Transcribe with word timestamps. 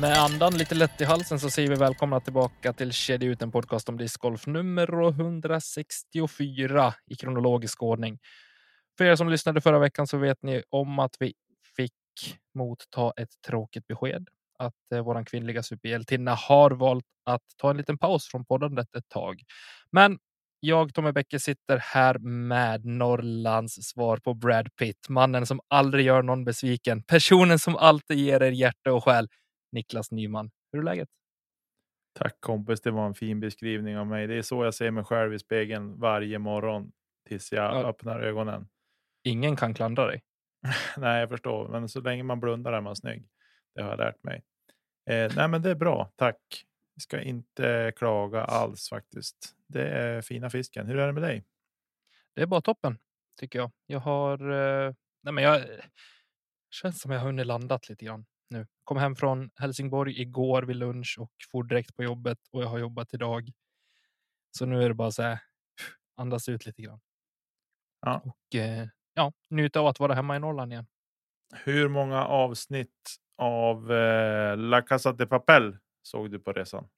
Med 0.00 0.16
andan 0.16 0.56
lite 0.56 0.74
lätt 0.74 1.00
i 1.00 1.04
halsen 1.04 1.40
så 1.40 1.50
säger 1.50 1.68
vi 1.68 1.74
välkomna 1.74 2.20
tillbaka 2.20 2.72
till 2.72 2.92
Kedja 2.92 3.28
ut 3.28 3.42
en 3.42 3.50
podcast 3.50 3.88
om 3.88 3.98
discgolf 3.98 4.46
nummer 4.46 5.08
164 5.08 6.94
i 7.06 7.16
kronologisk 7.16 7.82
ordning. 7.82 8.18
För 8.98 9.04
er 9.04 9.16
som 9.16 9.28
lyssnade 9.28 9.60
förra 9.60 9.78
veckan 9.78 10.06
så 10.06 10.16
vet 10.18 10.42
ni 10.42 10.62
om 10.70 10.98
att 10.98 11.16
vi 11.20 11.34
fick 11.76 11.92
motta 12.54 13.12
ett 13.16 13.28
tråkigt 13.46 13.86
besked 13.86 14.28
att 14.58 14.92
eh, 14.94 15.00
våran 15.00 15.24
kvinnliga 15.24 15.62
superhjältinna 15.62 16.34
har 16.34 16.70
valt 16.70 17.04
att 17.24 17.42
ta 17.56 17.70
en 17.70 17.76
liten 17.76 17.98
paus 17.98 18.28
från 18.30 18.44
poddandet 18.44 18.96
ett 18.96 19.08
tag. 19.08 19.42
Men 19.92 20.18
jag, 20.60 20.94
Tommy 20.94 21.12
Bäcke, 21.12 21.40
sitter 21.40 21.76
här 21.76 22.18
med 22.18 22.84
Norrlands 22.84 23.74
svar 23.74 24.16
på 24.16 24.34
Brad 24.34 24.68
Pitt, 24.76 25.08
mannen 25.08 25.46
som 25.46 25.60
aldrig 25.68 26.06
gör 26.06 26.22
någon 26.22 26.44
besviken, 26.44 27.02
personen 27.02 27.58
som 27.58 27.76
alltid 27.76 28.18
ger 28.18 28.42
er 28.42 28.50
hjärta 28.50 28.92
och 28.92 29.04
själ. 29.04 29.28
Niklas 29.72 30.10
Nyman. 30.12 30.50
Hur 30.72 30.78
är 30.78 30.82
läget? 30.84 31.08
Tack 32.12 32.40
kompis, 32.40 32.80
det 32.80 32.90
var 32.90 33.06
en 33.06 33.14
fin 33.14 33.40
beskrivning 33.40 33.98
av 33.98 34.06
mig. 34.06 34.26
Det 34.26 34.34
är 34.34 34.42
så 34.42 34.64
jag 34.64 34.74
ser 34.74 34.90
mig 34.90 35.04
själv 35.04 35.34
i 35.34 35.38
spegeln 35.38 36.00
varje 36.00 36.38
morgon 36.38 36.92
tills 37.28 37.52
jag 37.52 37.64
Ja. 37.74 37.88
öppnar 37.88 38.20
ögonen. 38.20 38.68
Ingen 39.24 39.56
kan 39.56 39.74
klandra 39.74 40.06
dig. 40.06 40.22
Nej, 40.96 41.20
jag 41.20 41.28
förstår, 41.28 41.68
men 41.68 41.88
så 41.88 42.00
länge 42.00 42.22
man 42.22 42.40
blundar 42.40 42.72
är 42.72 42.80
man 42.80 42.96
snygg. 42.96 43.28
Det 43.74 43.82
har 43.82 43.90
jag 43.90 43.98
lärt 43.98 44.22
mig. 44.22 44.42
Eh, 45.10 45.32
nej, 45.36 45.48
men 45.48 45.62
det 45.62 45.70
är 45.70 45.74
bra. 45.74 46.12
Tack. 46.16 46.64
Jag 46.94 47.02
ska 47.02 47.20
inte 47.20 47.92
klaga 47.96 48.44
alls 48.44 48.88
faktiskt. 48.88 49.36
Det 49.66 49.88
är 49.88 50.20
fina 50.22 50.50
fisken. 50.50 50.86
Hur 50.86 50.98
är 50.98 51.06
det 51.06 51.12
med 51.12 51.22
dig? 51.22 51.44
Det 52.34 52.42
är 52.42 52.46
bara 52.46 52.60
toppen 52.60 52.98
tycker 53.40 53.58
jag. 53.58 53.70
Jag 53.86 54.00
har. 54.00 54.50
Eh, 54.50 54.94
nej, 55.22 55.34
men 55.34 55.44
jag 55.44 55.62
känns 56.70 57.00
som 57.00 57.10
jag 57.10 57.18
har 57.20 57.26
hunnit 57.26 57.46
landat 57.46 57.88
lite 57.88 58.04
grann. 58.04 58.26
Kom 58.88 58.96
hem 58.96 59.16
från 59.16 59.50
Helsingborg 59.56 60.20
igår 60.20 60.62
vid 60.62 60.76
lunch 60.76 61.16
och 61.18 61.32
for 61.52 61.64
direkt 61.64 61.96
på 61.96 62.02
jobbet 62.02 62.38
och 62.52 62.62
jag 62.62 62.68
har 62.68 62.78
jobbat 62.78 63.14
idag. 63.14 63.50
Så 64.58 64.66
nu 64.66 64.82
är 64.82 64.88
det 64.88 64.94
bara 64.94 65.10
så 65.10 65.22
här. 65.22 65.38
Andas 66.16 66.48
ut 66.48 66.66
lite 66.66 66.82
grann. 66.82 67.00
Ja. 68.00 68.22
Och 68.24 68.58
eh, 68.58 68.88
ja, 69.14 69.32
njuta 69.50 69.80
av 69.80 69.86
att 69.86 70.00
vara 70.00 70.14
hemma 70.14 70.36
i 70.36 70.38
Norrland 70.38 70.72
igen. 70.72 70.86
Hur 71.54 71.88
många 71.88 72.24
avsnitt 72.24 73.16
av 73.38 73.92
eh, 73.92 74.56
La 74.56 74.82
Casa 74.82 75.12
de 75.12 75.26
Papel 75.26 75.76
såg 76.02 76.30
du 76.30 76.38
på 76.38 76.52
resan? 76.52 76.88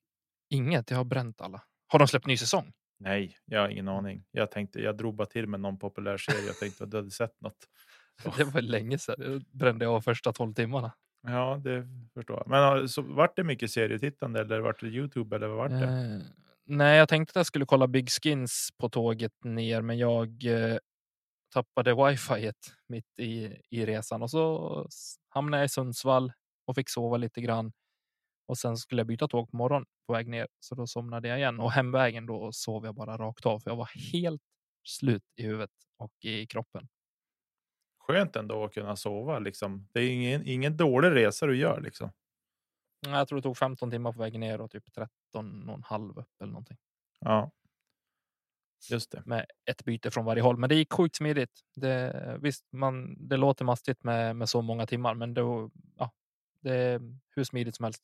Inget. 0.50 0.90
Jag 0.90 0.96
har 0.96 1.04
bränt 1.04 1.40
alla. 1.40 1.62
Har 1.86 1.98
de 1.98 2.08
släppt 2.08 2.26
ny 2.26 2.36
säsong? 2.36 2.72
Nej, 2.98 3.38
jag 3.44 3.60
har 3.60 3.68
ingen 3.68 3.88
aning. 3.88 4.24
Jag 4.30 4.50
tänkte 4.50 4.80
jag 4.80 4.96
drog 4.96 5.14
bara 5.14 5.26
till 5.26 5.46
med 5.46 5.60
någon 5.60 5.78
populär 5.78 6.16
serie. 6.16 6.46
Jag 6.46 6.58
tänkte 6.58 6.84
att 6.84 6.90
du 6.90 6.96
hade 6.96 7.10
sett 7.10 7.40
något. 7.40 7.68
Det 8.36 8.44
var 8.44 8.60
länge 8.60 8.98
sedan. 8.98 9.14
Jag 9.18 9.42
brände 9.58 9.88
av 9.88 10.00
första 10.00 10.32
12 10.32 10.54
timmarna. 10.54 10.92
Ja, 11.22 11.60
det 11.64 11.86
förstår 12.14 12.36
jag. 12.36 12.48
Men 12.48 12.88
så 12.88 13.02
vart 13.02 13.36
det 13.36 13.44
mycket 13.44 13.70
serietittande 13.70 14.40
eller 14.40 14.60
vart 14.60 14.80
det 14.80 14.86
Youtube 14.86 15.36
eller 15.36 15.48
vad 15.48 15.56
vart 15.56 15.70
det? 15.70 15.86
Eh, 15.86 16.20
nej, 16.66 16.98
jag 16.98 17.08
tänkte 17.08 17.30
att 17.32 17.36
jag 17.36 17.46
skulle 17.46 17.66
kolla 17.66 17.86
Big 17.86 18.10
Skins 18.10 18.68
på 18.78 18.88
tåget 18.88 19.32
ner, 19.44 19.82
men 19.82 19.98
jag 19.98 20.44
eh, 20.44 20.78
tappade 21.52 21.94
wifi 21.94 22.52
mitt 22.88 23.18
i, 23.18 23.56
i 23.70 23.86
resan 23.86 24.22
och 24.22 24.30
så 24.30 24.86
hamnade 25.28 25.60
jag 25.60 25.64
i 25.66 25.68
Sundsvall 25.68 26.32
och 26.66 26.74
fick 26.74 26.88
sova 26.88 27.16
lite 27.16 27.40
grann. 27.40 27.72
Och 28.46 28.58
sen 28.58 28.76
skulle 28.76 29.00
jag 29.00 29.06
byta 29.06 29.28
tåg 29.28 29.50
på 29.50 29.56
morgonen 29.56 29.86
på 30.06 30.12
väg 30.12 30.28
ner, 30.28 30.48
så 30.60 30.74
då 30.74 30.86
somnade 30.86 31.28
jag 31.28 31.38
igen. 31.38 31.60
Och 31.60 31.72
hemvägen 31.72 32.26
då 32.26 32.52
sov 32.52 32.84
jag 32.84 32.94
bara 32.94 33.16
rakt 33.16 33.46
av, 33.46 33.60
för 33.60 33.70
jag 33.70 33.76
var 33.76 33.90
helt 34.12 34.42
slut 34.88 35.22
i 35.36 35.42
huvudet 35.42 35.70
och 35.98 36.12
i 36.24 36.46
kroppen. 36.46 36.88
Skönt 38.12 38.36
ändå 38.36 38.64
att 38.64 38.74
kunna 38.74 38.96
sova 38.96 39.38
liksom. 39.38 39.88
Det 39.92 40.00
är 40.00 40.10
ingen, 40.10 40.46
ingen 40.46 40.76
dålig 40.76 41.10
resa 41.10 41.46
du 41.46 41.56
gör 41.56 41.80
liksom. 41.80 42.12
Jag 43.06 43.28
tror 43.28 43.38
det 43.38 43.42
tog 43.42 43.56
15 43.56 43.90
timmar 43.90 44.12
på 44.12 44.18
väg 44.18 44.38
ner 44.38 44.60
och 44.60 44.70
typ 44.70 44.92
13 44.92 45.68
och 45.68 45.74
en 45.74 45.82
halv 45.82 46.18
upp 46.18 46.42
eller 46.42 46.52
någonting. 46.52 46.76
Ja. 47.20 47.50
Just 48.90 49.10
det. 49.10 49.22
med 49.26 49.46
ett 49.64 49.84
byte 49.84 50.10
från 50.10 50.24
varje 50.24 50.42
håll. 50.42 50.56
Men 50.56 50.68
det 50.68 50.74
gick 50.74 50.92
sjukt 50.92 51.16
smidigt. 51.16 51.60
Det, 51.74 52.38
visst, 52.40 52.72
man, 52.72 53.28
det 53.28 53.36
låter 53.36 53.64
mastigt 53.64 54.04
med, 54.04 54.36
med 54.36 54.48
så 54.48 54.62
många 54.62 54.86
timmar, 54.86 55.14
men 55.14 55.34
då, 55.34 55.70
ja, 55.96 56.12
det 56.60 56.74
är 56.74 57.00
hur 57.36 57.44
smidigt 57.44 57.76
som 57.76 57.84
helst. 57.84 58.02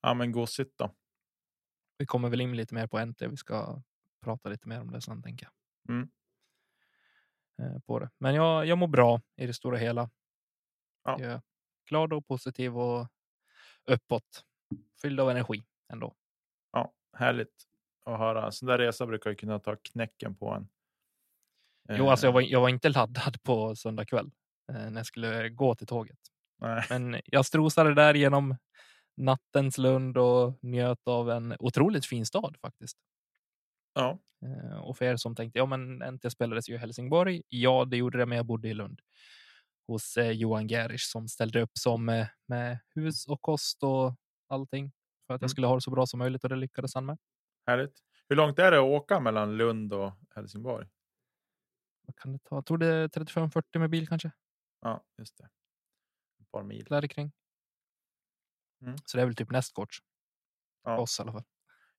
Ja, 0.00 0.14
men 0.14 0.32
gosigt 0.32 0.78
då. 0.78 0.94
Vi 1.98 2.06
kommer 2.06 2.28
väl 2.28 2.40
in 2.40 2.56
lite 2.56 2.74
mer 2.74 2.86
på 2.86 3.04
NT. 3.04 3.22
Vi 3.22 3.36
ska 3.36 3.82
prata 4.20 4.48
lite 4.48 4.68
mer 4.68 4.80
om 4.80 4.90
det 4.90 5.00
sen, 5.00 5.22
tänker 5.22 5.46
jag. 5.46 5.94
Mm. 5.94 6.10
Eh, 7.60 7.78
På 7.86 7.98
det. 7.98 8.10
Men 8.18 8.34
jag, 8.34 8.66
jag 8.66 8.78
mår 8.78 8.88
bra 8.88 9.20
i 9.36 9.46
det 9.46 9.54
stora 9.54 9.76
hela. 9.78 10.10
Ja. 11.04 11.16
Jag 11.20 11.30
är 11.32 11.40
glad 11.88 12.12
och 12.12 12.26
positiv 12.26 12.78
och 12.78 13.08
uppåt. 13.86 14.44
Fylld 15.02 15.20
av 15.20 15.30
energi 15.30 15.64
ändå. 15.92 16.14
Ja, 16.72 16.92
härligt 17.16 17.64
att 18.04 18.18
höra. 18.18 18.50
Sån 18.52 18.68
där 18.68 18.78
resa 18.78 19.06
brukar 19.06 19.30
ju 19.30 19.36
kunna 19.36 19.58
ta 19.58 19.76
knäcken 19.76 20.34
på 20.36 20.50
en. 20.50 20.68
Jo, 21.88 22.08
alltså 22.08 22.26
jag 22.26 22.30
Eh, 22.30 22.34
var, 22.34 22.40
jag 22.40 22.60
var 22.60 22.68
inte 22.68 22.88
laddad 22.88 23.42
på 23.42 23.76
söndag 23.76 24.04
kväll 24.04 24.30
eh, 24.72 24.90
när 24.90 24.96
jag 24.96 25.06
skulle 25.06 25.48
gå 25.48 25.74
till 25.74 25.86
tåget. 25.86 26.18
Nej. 26.58 26.84
Men 26.90 27.20
jag 27.24 27.46
strosade 27.46 27.94
där 27.94 28.14
genom 28.14 28.56
nattens 29.16 29.78
Lund 29.78 30.18
och 30.18 30.58
njöt 30.62 31.08
av 31.08 31.30
en 31.30 31.56
otroligt 31.58 32.06
fin 32.06 32.26
stad 32.26 32.56
faktiskt. 32.60 32.96
Ja, 33.94 34.18
Eh, 34.46 34.78
Och 34.80 34.96
för 34.98 35.04
er 35.04 35.16
som 35.16 35.34
tänkte, 35.36 35.58
ja 35.58 35.66
men 35.66 35.98
NT 36.14 36.30
spelades 36.30 36.68
ju 36.68 36.74
i 36.74 36.78
Helsingborg. 36.78 37.42
Ja, 37.48 37.84
det 37.84 37.96
gjorde 37.96 38.18
det, 38.18 38.26
men 38.26 38.36
jag 38.36 38.46
bodde 38.46 38.68
i 38.68 38.74
Lund 38.74 39.00
hos 39.88 40.16
eh, 40.16 40.30
Johan 40.30 40.68
Gerisch 40.68 41.10
som 41.12 41.28
ställde 41.28 41.62
upp 41.62 41.70
som 41.74 42.08
eh, 42.08 42.26
med 42.46 42.78
hus 42.94 43.26
och 43.28 43.42
kost 43.42 43.82
och 43.82 44.14
allting 44.48 44.92
för 45.26 45.34
att 45.34 45.40
jag 45.42 45.46
Mm. 45.46 45.48
skulle 45.48 45.66
ha 45.66 45.74
det 45.74 45.80
så 45.80 45.90
bra 45.90 46.06
som 46.06 46.18
möjligt 46.18 46.44
och 46.44 46.50
det 46.50 46.56
lyckades 46.56 46.94
han 46.94 47.06
med. 47.06 47.18
härligt. 47.66 47.98
Hur 48.28 48.36
långt 48.36 48.58
är 48.58 48.70
det 48.70 48.78
att 48.78 48.84
åka 48.84 49.20
mellan 49.20 49.56
Lund 49.56 49.92
och 49.92 50.12
Helsingborg? 50.34 50.88
Vad 52.06 52.16
kan 52.16 52.32
det 52.32 52.38
ta? 52.44 52.56
Jag 52.56 52.66
tror 52.66 52.78
det 52.78 52.86
är 52.86 53.08
35-40 53.08 53.78
med 53.78 53.90
bil 53.90 54.08
kanske. 54.08 54.30
Ja, 54.80 55.04
just 55.18 55.38
det. 55.38 55.44
Ett 56.42 56.50
par 56.50 56.62
mil. 56.62 56.84
Där 56.84 57.06
kring. 57.08 57.32
Mm. 58.82 58.96
Så 59.04 59.16
det 59.16 59.22
är 59.22 59.26
väl 59.26 59.34
typ 59.36 59.50
nästgårds. 59.50 59.98
Ja. 60.84 60.96
För 60.96 61.02
oss 61.02 61.18
i 61.18 61.22
alla 61.22 61.32
fall. 61.32 61.44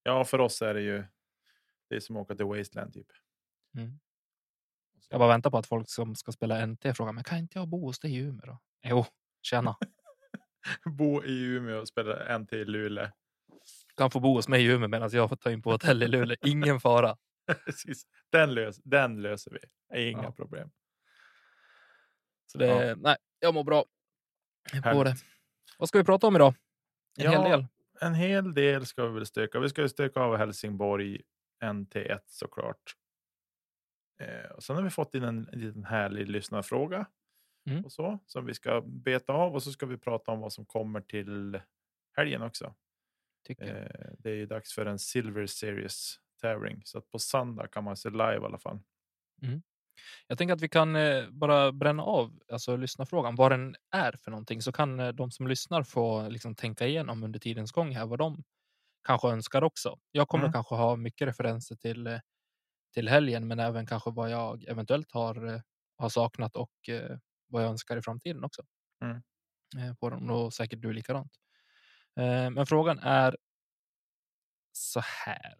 Ja, 0.03 0.25
för 0.25 0.39
oss 0.39 0.61
är 0.61 0.73
det 0.73 0.81
ju. 0.81 1.05
Det 1.91 1.95
är 1.95 1.99
som 1.99 2.15
att 2.17 2.21
åka 2.21 2.35
till 2.35 2.45
Wasteland 2.45 2.93
typ. 2.93 3.07
Mm. 3.77 3.99
Jag 5.09 5.19
bara 5.19 5.29
väntar 5.29 5.49
på 5.51 5.57
att 5.57 5.67
folk 5.67 5.89
som 5.89 6.15
ska 6.15 6.31
spela 6.31 6.65
NT 6.65 6.93
frågar, 6.97 7.11
men 7.13 7.23
kan 7.23 7.37
inte 7.37 7.59
jag 7.59 7.67
bo 7.67 7.85
hos 7.85 7.99
dig 7.99 8.15
i 8.15 8.17
Umeå 8.17 8.45
då? 8.45 8.57
Jo, 8.83 9.05
tjena. 9.41 9.75
Bo 10.97 11.23
i 11.23 11.41
Umeå 11.43 11.79
och 11.79 11.87
spela 11.87 12.25
en 12.25 12.47
till 12.47 12.67
Luleå. 12.71 13.07
kan 13.97 14.11
få 14.11 14.19
bo 14.19 14.33
hos 14.35 14.47
mig 14.47 14.65
i 14.65 14.67
Umeå 14.67 14.87
medan 14.87 15.09
jag 15.13 15.29
får 15.29 15.35
ta 15.35 15.51
in 15.51 15.61
på 15.61 15.71
hotell 15.71 16.03
i 16.03 16.07
Luleå. 16.07 16.37
Ingen 16.45 16.79
fara. 16.79 17.17
Den, 18.31 18.53
lös, 18.53 18.77
den 18.83 19.21
löser 19.21 19.51
vi. 19.91 20.09
Inga 20.11 20.23
Ja. 20.23 20.31
problem. 20.31 20.71
Så 22.51 22.57
det, 22.57 22.65
Ja. 22.87 22.95
nej, 22.95 23.15
jag 23.39 23.53
mår 23.53 23.63
bra 23.63 23.85
på 24.83 25.03
det. 25.03 25.15
Vad 25.77 25.89
ska 25.89 25.97
vi 25.97 26.03
prata 26.03 26.27
om 26.27 26.35
idag? 26.35 26.55
En 27.19 27.31
hel 27.31 27.41
Ja. 27.41 27.49
del. 27.49 27.65
En 28.01 28.13
hel 28.13 28.53
del 28.53 28.85
ska 28.85 29.05
vi 29.07 29.13
väl 29.13 29.25
stöka. 29.25 29.59
Vi 29.59 29.69
ska 29.69 29.89
stöka 29.89 30.19
av 30.19 30.37
Helsingborg 30.37 31.21
NT1 31.61 32.19
såklart. 32.25 32.95
Eh, 34.19 34.51
och 34.51 34.63
sen 34.63 34.75
har 34.75 34.83
vi 34.83 34.89
fått 34.89 35.15
in 35.15 35.23
en, 35.23 35.49
en 35.51 35.59
liten 35.59 35.83
härlig 35.83 36.29
lyssnarfråga. 36.29 37.05
Mm. 37.69 37.85
Och 37.85 37.91
så, 37.91 38.19
som 38.25 38.45
vi 38.45 38.53
ska 38.53 38.81
beta 38.81 39.33
av 39.33 39.55
och 39.55 39.63
så 39.63 39.71
ska 39.71 39.85
vi 39.85 39.97
prata 39.97 40.31
om 40.31 40.39
vad 40.39 40.53
som 40.53 40.65
kommer 40.65 41.01
till 41.01 41.61
helgen 42.17 42.41
också. 42.41 42.73
Eh, 43.49 44.11
det 44.17 44.29
är 44.29 44.35
ju 44.35 44.45
dags 44.45 44.73
för 44.73 44.85
en 44.85 44.99
Silver 44.99 45.45
Series 45.45 46.19
tävling 46.41 46.81
så 46.85 46.97
att 46.97 47.11
på 47.11 47.19
söndag 47.19 47.67
kan 47.67 47.83
man 47.83 47.97
se 47.97 48.09
live 48.09 48.41
i 48.41 48.45
alla 48.45 48.57
fall. 48.57 48.79
Jag 50.27 50.37
tänker 50.37 50.53
att 50.53 50.61
vi 50.61 50.69
kan 50.69 50.95
eh, 50.95 51.29
bara 51.29 51.71
bränna 51.71 52.03
av 52.03 52.39
alltså 52.51 52.75
lyssnarfrågan, 52.75 53.35
vad 53.35 53.51
den 53.51 53.75
är 53.91 54.11
för 54.11 54.31
någonting, 54.31 54.61
så 54.61 54.71
kan 54.71 54.99
eh, 54.99 55.09
de 55.09 55.31
som 55.31 55.47
lyssnar 55.47 55.83
få 55.83 56.29
liksom, 56.29 56.55
tänka 56.55 56.87
igenom 56.87 57.23
under 57.23 57.39
tidens 57.39 57.71
gång 57.71 57.95
här 57.95 58.05
vad 58.05 58.19
de 58.19 58.43
kanske 59.03 59.27
önskar 59.27 59.61
också. 59.63 59.99
Jag 60.11 60.27
kommer 60.27 60.43
Mm. 60.45 60.53
kanske 60.53 60.75
ha 60.75 60.95
mycket 60.95 61.27
referenser 61.27 61.75
till, 61.75 62.07
eh, 62.07 62.19
till 62.93 63.09
helgen, 63.09 63.47
men 63.47 63.59
även 63.59 63.85
kanske 63.87 64.11
vad 64.11 64.29
jag 64.31 64.63
eventuellt 64.67 65.11
har, 65.11 65.47
eh, 65.55 65.61
har 65.97 66.09
saknat 66.09 66.55
och 66.55 66.89
eh, 66.89 67.17
vad 67.47 67.63
jag 67.63 67.69
önskar 67.69 67.97
i 67.97 68.01
framtiden 68.01 68.43
också. 68.43 68.61
Mm. 69.03 69.21
På 69.99 70.09
dem 70.09 70.29
och 70.31 70.53
säkert 70.53 70.81
du 70.81 70.93
likadant. 70.93 71.31
Men 72.55 72.65
frågan 72.65 72.99
är 72.99 73.35
så 74.71 74.99
här. 75.25 75.55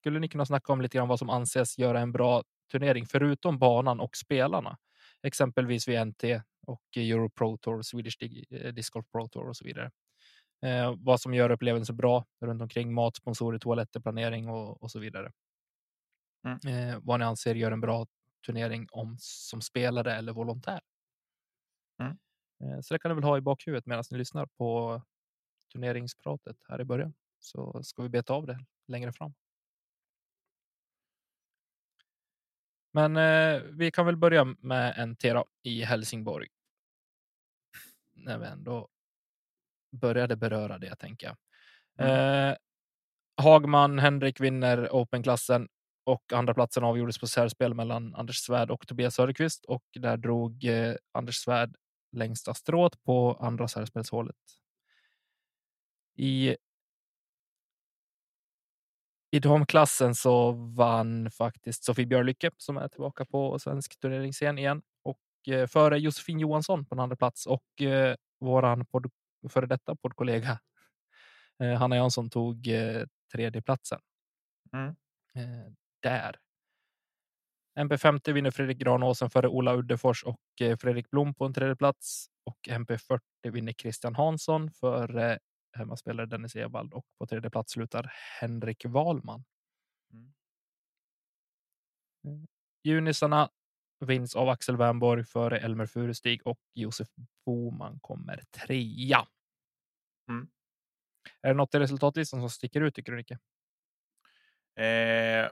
Skulle 0.00 0.18
ni 0.20 0.28
kunna 0.28 0.46
snacka 0.46 0.72
om 0.72 0.80
lite 0.80 0.96
grann 0.98 1.08
vad 1.08 1.18
som 1.18 1.30
anses 1.30 1.78
göra 1.78 2.00
en 2.00 2.12
bra 2.12 2.42
turnering 2.72 3.06
förutom 3.06 3.58
banan 3.58 4.00
och 4.00 4.16
spelarna? 4.16 4.78
Exempelvis 5.22 5.88
vid 5.88 6.06
NT 6.06 6.24
och 6.66 6.82
Euro 6.96 7.30
Pro 7.30 7.56
Tour, 7.58 7.82
Swedish 7.82 8.18
Disc 8.74 8.90
Golf 8.90 9.06
Pro 9.12 9.28
Tour 9.28 9.48
och 9.48 9.56
så 9.56 9.64
vidare. 9.64 9.90
Eh, 10.62 10.94
vad 10.98 11.20
som 11.20 11.34
gör 11.34 11.50
upplevelsen 11.50 11.96
bra 11.96 12.24
runt 12.40 12.62
omkring 12.62 12.94
mat, 12.94 13.16
sponsorer, 13.16 13.58
toaletter, 13.58 14.00
planering 14.00 14.48
och, 14.48 14.82
och 14.82 14.90
så 14.90 14.98
vidare. 14.98 15.32
Mm. 16.44 16.90
Eh, 16.90 16.98
vad 17.02 17.20
ni 17.20 17.26
anser 17.26 17.54
gör 17.54 17.72
en 17.72 17.80
bra 17.80 18.06
turnering 18.46 18.86
om 18.90 19.16
som 19.20 19.60
spelare 19.60 20.14
eller 20.14 20.32
volontär. 20.32 20.80
Mm. 21.98 22.18
Eh, 22.60 22.80
så 22.80 22.94
det 22.94 22.98
kan 22.98 23.10
ni 23.10 23.14
väl 23.14 23.24
ha 23.24 23.38
i 23.38 23.40
bakhuvudet 23.40 23.86
medan 23.86 24.04
ni 24.10 24.18
lyssnar 24.18 24.46
på 24.46 25.02
turneringspratet 25.72 26.56
här 26.68 26.80
i 26.80 26.84
början. 26.84 27.14
Så 27.40 27.82
ska 27.82 28.02
vi 28.02 28.08
beta 28.08 28.34
av 28.34 28.46
det 28.46 28.58
längre 28.86 29.12
fram. 29.12 29.34
Men 32.92 33.16
eh, 33.16 33.62
vi 33.62 33.90
kan 33.90 34.06
väl 34.06 34.16
börja 34.16 34.44
med 34.44 35.08
NT 35.08 35.22
då, 35.22 35.44
i 35.62 35.82
Helsingborg. 35.84 36.48
När 38.12 38.38
vi 38.38 38.46
ändå 38.46 38.88
började 39.90 40.36
beröra 40.36 40.78
det, 40.78 40.96
tänker 40.96 41.26
jag. 41.26 41.36
Eh, 42.08 42.56
Hagman, 43.42 43.98
Henrik 43.98 44.40
vinner 44.40 44.88
Open-klassen 44.92 45.68
och 46.04 46.32
andra 46.32 46.54
platsen 46.54 46.84
avgjordes 46.84 47.18
på 47.18 47.26
särspel 47.26 47.74
mellan 47.74 48.14
Anders 48.14 48.36
Svärd 48.36 48.70
och 48.70 48.86
Tobias 48.86 49.14
Söderqvist 49.14 49.64
och 49.64 49.84
där 49.94 50.16
drog 50.16 50.64
eh, 50.64 50.94
Anders 51.12 51.36
Svärd 51.36 51.76
längsta 52.12 52.54
strået 52.54 53.02
på 53.04 53.38
andra 53.40 53.68
särspelshålet. 53.68 54.36
I 56.16 56.56
i 59.30 59.38
damklassen 59.38 60.14
så 60.14 60.52
vann 60.52 61.30
faktiskt 61.30 61.84
Sofie 61.84 62.06
Björlycke 62.06 62.50
som 62.56 62.76
är 62.76 62.88
tillbaka 62.88 63.24
på 63.24 63.58
svensk 63.58 64.00
turneringsscen 64.00 64.58
igen 64.58 64.82
och 65.02 65.54
eh, 65.54 65.66
före 65.66 65.98
Josefin 65.98 66.40
Johansson 66.40 66.86
på 66.86 66.94
en 66.94 67.00
andra 67.00 67.16
plats 67.16 67.46
och 67.46 67.82
eh, 67.82 68.14
våran 68.40 68.86
podd, 68.86 69.10
före 69.48 69.66
detta 69.66 69.96
poddkollega 69.96 70.58
eh, 71.62 71.78
Hanna 71.78 71.96
Jansson 71.96 72.30
tog 72.30 72.68
eh, 72.68 73.06
tredje 73.32 73.62
platsen. 73.62 74.00
Mm. 74.72 74.88
Eh, 75.34 75.72
där. 76.02 76.36
MP50 77.78 78.32
vinner 78.32 78.50
Fredrik 78.50 78.78
Granåsen 78.78 79.30
före 79.30 79.48
Ola 79.48 79.74
Uddefors 79.74 80.24
och 80.24 80.40
Fredrik 80.80 81.10
Blom 81.10 81.34
på 81.34 81.44
en 81.44 81.54
tredje 81.54 81.76
plats 81.76 82.26
och 82.44 82.58
MP40 82.68 83.20
vinner 83.42 83.72
Christian 83.72 84.14
Hansson 84.14 84.70
för 84.70 85.38
hemmaspelare 85.72 86.26
Dennis 86.26 86.56
Evald 86.56 86.94
och 86.94 87.06
på 87.18 87.26
tredje 87.26 87.50
plats 87.50 87.72
slutar 87.72 88.12
Henrik 88.40 88.84
Wahlman. 88.84 89.44
Mm. 92.24 92.46
Junisarna 92.84 93.50
vinns 94.00 94.36
av 94.36 94.48
Axel 94.48 94.76
Wernborg 94.76 95.24
före 95.24 95.58
Elmer 95.58 95.86
Furestig 95.86 96.46
och 96.46 96.60
Josef 96.74 97.08
Boman 97.46 97.98
kommer 98.00 98.42
trea. 98.50 99.26
Mm. 100.28 100.48
Är 101.42 101.48
det 101.48 101.54
något 101.54 101.74
i 101.74 101.78
resultatlistan 101.78 102.40
som 102.40 102.50
sticker 102.50 102.80
ut 102.80 102.94
tycker 102.94 103.12
du 103.12 103.18
Nicke? 103.18 103.38
Eh, 104.76 105.50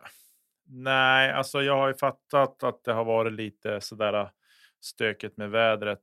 nej, 0.65 1.33
alltså 1.33 1.63
jag 1.63 1.77
har 1.77 1.89
ju 1.89 1.95
fattat 1.95 2.63
att 2.63 2.85
det 2.85 2.93
har 2.93 3.05
varit 3.05 3.33
lite 3.33 3.81
sådär 3.81 4.31
stökigt 4.81 5.37
med 5.37 5.51
vädret. 5.51 6.03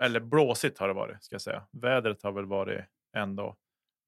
Eller 0.00 0.20
blåsigt 0.20 0.78
har 0.78 0.88
det 0.88 0.94
varit, 0.94 1.24
ska 1.24 1.34
jag 1.34 1.42
säga. 1.42 1.66
Vädret 1.70 2.22
har 2.22 2.32
väl 2.32 2.46
varit 2.46 2.84
ändå 3.16 3.56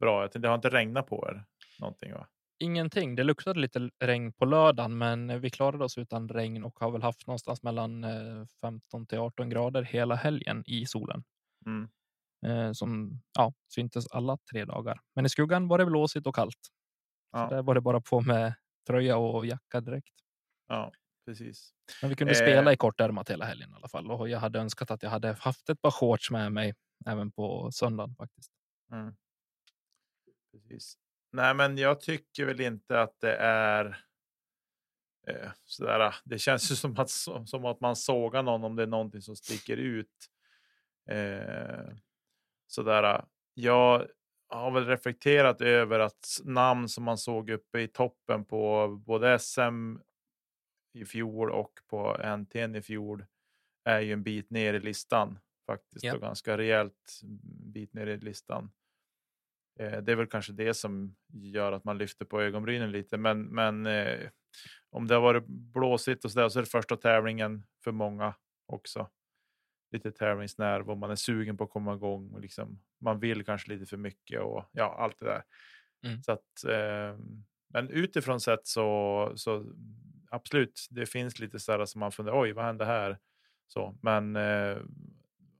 bra. 0.00 0.28
Det 0.28 0.48
har 0.48 0.54
inte 0.54 0.70
regnat 0.70 1.06
på 1.06 1.28
er 1.28 1.44
någonting 1.80 2.12
va? 2.12 2.26
Ingenting. 2.64 3.14
Det 3.16 3.24
luktade 3.24 3.60
lite 3.60 3.90
regn 4.00 4.32
på 4.32 4.44
lördagen, 4.44 4.98
men 4.98 5.40
vi 5.40 5.50
klarade 5.50 5.84
oss 5.84 5.98
utan 5.98 6.28
regn 6.28 6.64
och 6.64 6.78
har 6.80 6.90
väl 6.90 7.02
haft 7.02 7.26
någonstans 7.26 7.62
mellan 7.62 8.04
eh, 8.04 8.46
15 8.60 9.06
till 9.06 9.18
18 9.18 9.48
grader 9.48 9.82
hela 9.82 10.14
helgen 10.14 10.62
i 10.66 10.86
solen. 10.86 11.24
Mm. 11.66 11.88
Eh, 12.46 12.72
som 12.72 13.20
ja, 13.38 13.52
syntes 13.74 14.06
alla 14.10 14.38
tre 14.52 14.64
dagar. 14.64 15.00
Men 15.14 15.26
i 15.26 15.28
skuggan 15.28 15.68
var 15.68 15.78
det 15.78 15.86
blåsigt 15.86 16.26
och 16.26 16.34
kallt. 16.34 16.58
Ja. 17.32 17.48
Så 17.48 17.54
där 17.54 17.62
var 17.62 17.74
det 17.74 17.80
bara 17.80 18.00
på 18.00 18.20
med 18.20 18.54
tröja 18.86 19.16
och 19.16 19.46
jacka 19.46 19.80
direkt. 19.80 20.14
Ja, 20.68 20.92
precis. 21.26 21.72
Men 22.02 22.10
vi 22.10 22.16
kunde 22.16 22.32
Eh. 22.32 22.36
spela 22.36 22.72
i 22.72 22.76
kortärmat 22.76 23.30
hela 23.30 23.44
helgen 23.44 23.70
i 23.72 23.74
alla 23.74 23.88
fall. 23.88 24.10
Och 24.10 24.28
jag 24.28 24.38
hade 24.38 24.58
önskat 24.58 24.90
att 24.90 25.02
jag 25.02 25.10
hade 25.10 25.32
haft 25.32 25.68
ett 25.70 25.82
par 25.82 25.90
shorts 25.90 26.30
med 26.30 26.52
mig 26.52 26.74
även 27.06 27.32
på 27.32 27.70
söndagen 27.72 28.14
faktiskt. 28.16 28.50
Mm. 28.92 29.16
Precis. 30.52 30.98
Nej, 31.34 31.54
men 31.54 31.78
jag 31.78 32.00
tycker 32.00 32.44
väl 32.46 32.60
inte 32.60 33.00
att 33.00 33.20
det 33.20 33.36
är. 33.36 34.04
Eh, 35.26 35.50
sådär, 35.64 36.14
det 36.24 36.38
känns 36.38 36.70
ju 36.70 36.74
som 36.76 36.98
att, 36.98 37.10
som 37.46 37.64
att 37.64 37.80
man 37.80 37.96
sågar 37.96 38.42
någon 38.42 38.64
om 38.64 38.76
det 38.76 38.82
är 38.82 38.86
någonting 38.86 39.22
som 39.22 39.36
sticker 39.36 39.76
ut. 39.76 40.30
Eh, 41.10 41.94
sådär. 42.66 43.24
Jag 43.54 44.06
har 44.48 44.70
väl 44.70 44.86
reflekterat 44.86 45.60
över 45.60 45.98
att 46.00 46.26
namn 46.44 46.88
som 46.88 47.04
man 47.04 47.18
såg 47.18 47.50
uppe 47.50 47.80
i 47.80 47.88
toppen 47.88 48.44
på 48.44 48.88
både 49.06 49.38
SM 49.38 49.96
i 50.92 51.04
fjol 51.04 51.50
och 51.50 51.72
på 51.86 52.16
NTN 52.36 52.74
i 52.74 52.82
fjol 52.82 53.24
är 53.84 54.00
ju 54.00 54.12
en 54.12 54.22
bit 54.22 54.50
ner 54.50 54.74
i 54.74 54.80
listan 54.80 55.38
faktiskt 55.66 56.04
Ja. 56.04 56.14
och 56.14 56.20
ganska 56.20 56.58
rejält 56.58 57.20
bit 57.72 57.94
ner 57.94 58.06
i 58.06 58.16
listan. 58.16 58.70
Eh, 59.78 59.98
det 59.98 60.12
är 60.12 60.16
väl 60.16 60.26
kanske 60.26 60.52
det 60.52 60.74
som 60.74 61.16
gör 61.32 61.72
att 61.72 61.84
man 61.84 61.98
lyfter 61.98 62.24
på 62.24 62.40
ögonbrynen 62.40 62.92
lite, 62.92 63.16
men, 63.16 63.42
men 63.42 63.86
eh, 63.86 64.28
om 64.90 65.06
det 65.06 65.14
har 65.14 65.22
varit 65.22 65.46
blåsigt 65.46 66.24
och 66.24 66.30
så 66.30 66.40
där 66.40 66.48
så 66.48 66.58
är 66.58 66.62
det 66.62 66.70
första 66.70 66.96
tävlingen 66.96 67.66
för 67.84 67.92
många 67.92 68.34
också. 68.66 69.08
Lite 69.92 70.12
tävlingsnerv 70.12 70.90
och 70.90 70.98
man 70.98 71.10
är 71.10 71.16
sugen 71.16 71.56
på 71.56 71.64
att 71.64 71.70
komma 71.70 71.94
igång 71.94 72.30
och 72.30 72.40
liksom 72.40 72.80
man 73.00 73.20
vill 73.20 73.44
kanske 73.44 73.72
lite 73.72 73.86
för 73.86 73.96
mycket 73.96 74.40
och 74.40 74.64
ja, 74.72 74.96
allt 74.98 75.18
det 75.18 75.26
där. 75.26 75.42
Mm. 76.06 76.22
Så 76.22 76.32
att, 76.32 76.64
eh, 76.68 77.18
men 77.68 77.90
utifrån 77.90 78.40
sett 78.40 78.66
så, 78.66 79.32
så 79.36 79.66
absolut, 80.30 80.86
det 80.90 81.06
finns 81.06 81.38
lite 81.38 81.58
sådär 81.58 81.84
som 81.84 82.00
man 82.00 82.12
funderar, 82.12 82.42
oj, 82.42 82.52
vad 82.52 82.64
hände 82.64 82.84
här? 82.84 83.18
Så, 83.66 83.98
men 84.02 84.36
eh, 84.36 84.76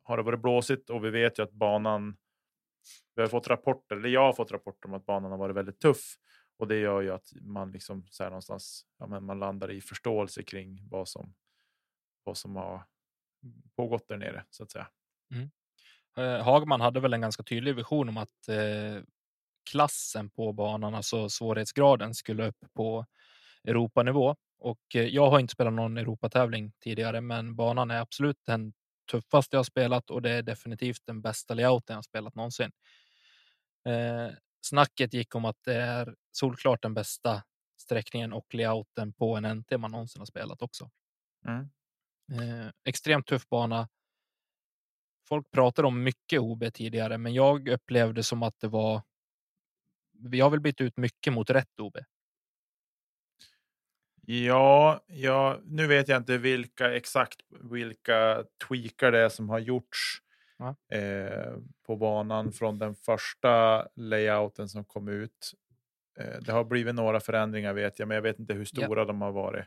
har 0.03 0.17
det 0.17 0.23
varit 0.23 0.43
blåsigt 0.43 0.91
och 0.91 1.05
vi 1.05 1.11
vet 1.11 1.39
ju 1.39 1.43
att 1.43 1.53
banan, 1.53 2.17
vi 3.15 3.23
har 3.23 3.29
fått 3.29 3.49
rapporter, 3.49 3.97
eller 3.97 4.09
jag 4.09 4.21
har 4.21 4.33
fått 4.33 4.53
rapporter 4.53 4.89
om 4.89 4.95
att 4.95 5.07
banan 5.07 5.31
har 5.31 5.39
varit 5.39 5.57
väldigt 5.57 5.81
tuff 5.81 6.17
och 6.57 6.69
det 6.69 6.79
gör 6.79 7.01
ju 7.01 7.11
att 7.11 7.33
man 7.41 7.73
liksom 7.73 8.07
så 8.11 8.23
här 8.23 8.31
någonstans, 8.31 8.87
ja, 8.99 9.07
men 9.07 9.25
man 9.25 9.39
landar 9.39 9.71
i 9.71 9.81
förståelse 9.81 10.43
kring 10.43 10.89
vad 10.91 11.09
som, 11.09 11.35
vad 12.25 12.37
som 12.37 12.57
har 12.57 12.85
pågått 13.77 14.09
där 14.09 14.17
nere 14.17 14.45
så 14.51 14.63
att 14.63 14.71
säga. 14.71 14.89
Mm. 15.31 15.51
Eh, 16.17 16.45
Hagman 16.45 16.81
hade 16.81 17.01
väl 17.01 17.13
en 17.13 17.21
ganska 17.21 17.43
tydlig 17.43 17.75
vision 17.75 18.09
om 18.09 18.17
att 18.17 18.49
eh, 18.49 19.03
klassen 19.71 20.31
på 20.31 20.53
banan, 20.53 20.95
alltså 20.95 21.29
svårighetsgraden, 21.29 22.15
skulle 22.15 22.49
upp 22.49 22.65
på 22.75 23.07
Europanivå. 23.65 24.37
Och 24.59 24.97
eh, 24.97 25.03
jag 25.05 25.31
har 25.31 25.41
inte 25.41 25.53
spelat 25.53 25.73
någon 25.73 25.99
Europatävling 25.99 26.73
tidigare, 26.81 27.21
men 27.21 27.57
banan 27.57 27.91
är 27.91 28.01
absolut 28.01 28.39
den 28.47 28.73
tuffaste 29.07 29.57
jag 29.57 29.59
har 29.59 29.65
spelat 29.65 30.11
och 30.11 30.23
det 30.23 30.31
är 30.31 30.43
definitivt 30.43 31.03
den 31.07 31.23
bästa 31.23 31.55
layouten 31.55 31.95
jag 31.95 32.05
spelat 32.05 32.35
någonsin. 32.35 32.73
Eh, 33.89 34.31
snacket 34.61 35.15
gick 35.15 35.35
om 35.35 35.45
att 35.45 35.59
det 35.65 35.75
är 35.75 36.15
solklart 36.33 36.83
den 36.83 36.95
bästa 36.95 37.43
sträckningen 37.77 38.33
och 38.33 38.55
layouten 38.55 39.13
på 39.13 39.37
en 39.37 39.59
NT 39.59 39.79
man 39.79 39.91
någonsin 39.91 40.21
har 40.21 40.27
spelat 40.27 40.63
också. 40.63 40.91
Mm. 41.47 41.71
Eh, 42.33 42.71
extremt 42.85 43.27
tuff 43.27 43.49
bana. 43.49 43.89
Folk 45.29 45.51
pratade 45.51 45.89
om 45.89 46.03
mycket 46.03 46.41
OB 46.41 46.65
tidigare, 46.75 47.19
men 47.19 47.35
jag 47.35 47.69
upplevde 47.69 48.23
som 48.23 48.43
att 48.43 48.61
det 48.61 48.69
var. 48.69 49.03
Vi 50.13 50.41
har 50.41 50.51
väl 50.51 50.61
bytt 50.61 50.81
ut 50.81 50.97
mycket 50.97 51.33
mot 51.33 51.51
rätt 51.51 51.81
OB. 51.81 51.97
Ja, 54.27 55.01
ja, 55.07 55.61
nu 55.65 55.87
vet 55.87 56.09
jag 56.09 56.17
inte 56.21 56.39
vilka 56.39 56.95
exakt 56.97 57.37
vilka 57.51 58.45
tweakar 58.69 59.13
det 59.13 59.19
är 59.19 59.29
som 59.29 59.49
har 59.49 59.59
gjorts 59.59 60.19
Ja. 60.59 60.77
eh, 60.93 61.55
på 61.87 61.97
banan 61.97 62.53
från 62.53 62.79
den 62.79 62.95
första 62.95 63.87
layouten 63.97 64.69
som 64.69 64.85
kom 64.85 65.09
ut. 65.09 65.53
Eh, 66.21 66.41
det 66.43 66.53
har 66.53 66.65
blivit 66.65 66.95
några 66.95 67.21
förändringar 67.21 67.73
vet 67.75 67.99
jag, 67.99 68.09
men 68.09 68.15
jag 68.15 68.23
vet 68.23 68.39
inte 68.39 68.55
hur 68.55 68.67
Ja. 68.73 68.87
stora 68.87 69.05
de 69.05 69.23
har 69.23 69.33
varit. 69.33 69.67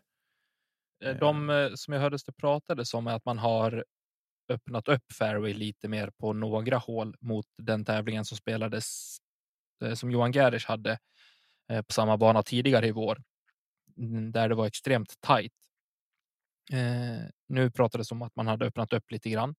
Eh, 1.06 1.16
De 1.18 1.50
eh, 1.50 1.70
som 1.76 1.94
jag 1.94 2.02
hördes 2.02 2.24
det 2.24 2.32
pratades 2.34 2.94
om 2.94 3.08
är 3.08 3.14
att 3.16 3.26
man 3.26 3.38
har 3.38 3.86
öppnat 4.50 4.88
upp 4.88 5.12
fairway 5.14 5.54
lite 5.54 5.88
mer 5.88 6.10
på 6.10 6.34
några 6.34 6.78
hål 6.78 7.16
mot 7.22 7.46
den 7.58 7.86
tävlingen 7.86 8.26
som 8.26 8.38
spelades 8.38 9.18
eh, 9.86 9.94
som 9.94 10.12
Johan 10.12 10.34
Gerisch 10.34 10.68
hade 10.68 11.00
eh, 11.72 11.82
på 11.82 11.94
samma 11.94 12.18
bana 12.18 12.44
tidigare 12.44 12.88
i 12.88 12.92
vår 12.92 13.18
där 14.32 14.50
det 14.50 14.56
var 14.56 14.68
extremt 14.68 15.22
tajt. 15.22 15.54
Eh, 16.72 17.30
nu 17.48 17.72
pratades 17.72 18.12
om 18.12 18.22
att 18.22 18.36
man 18.36 18.48
hade 18.48 18.66
öppnat 18.66 18.94
upp 18.94 19.12
lite 19.12 19.30
grann 19.30 19.56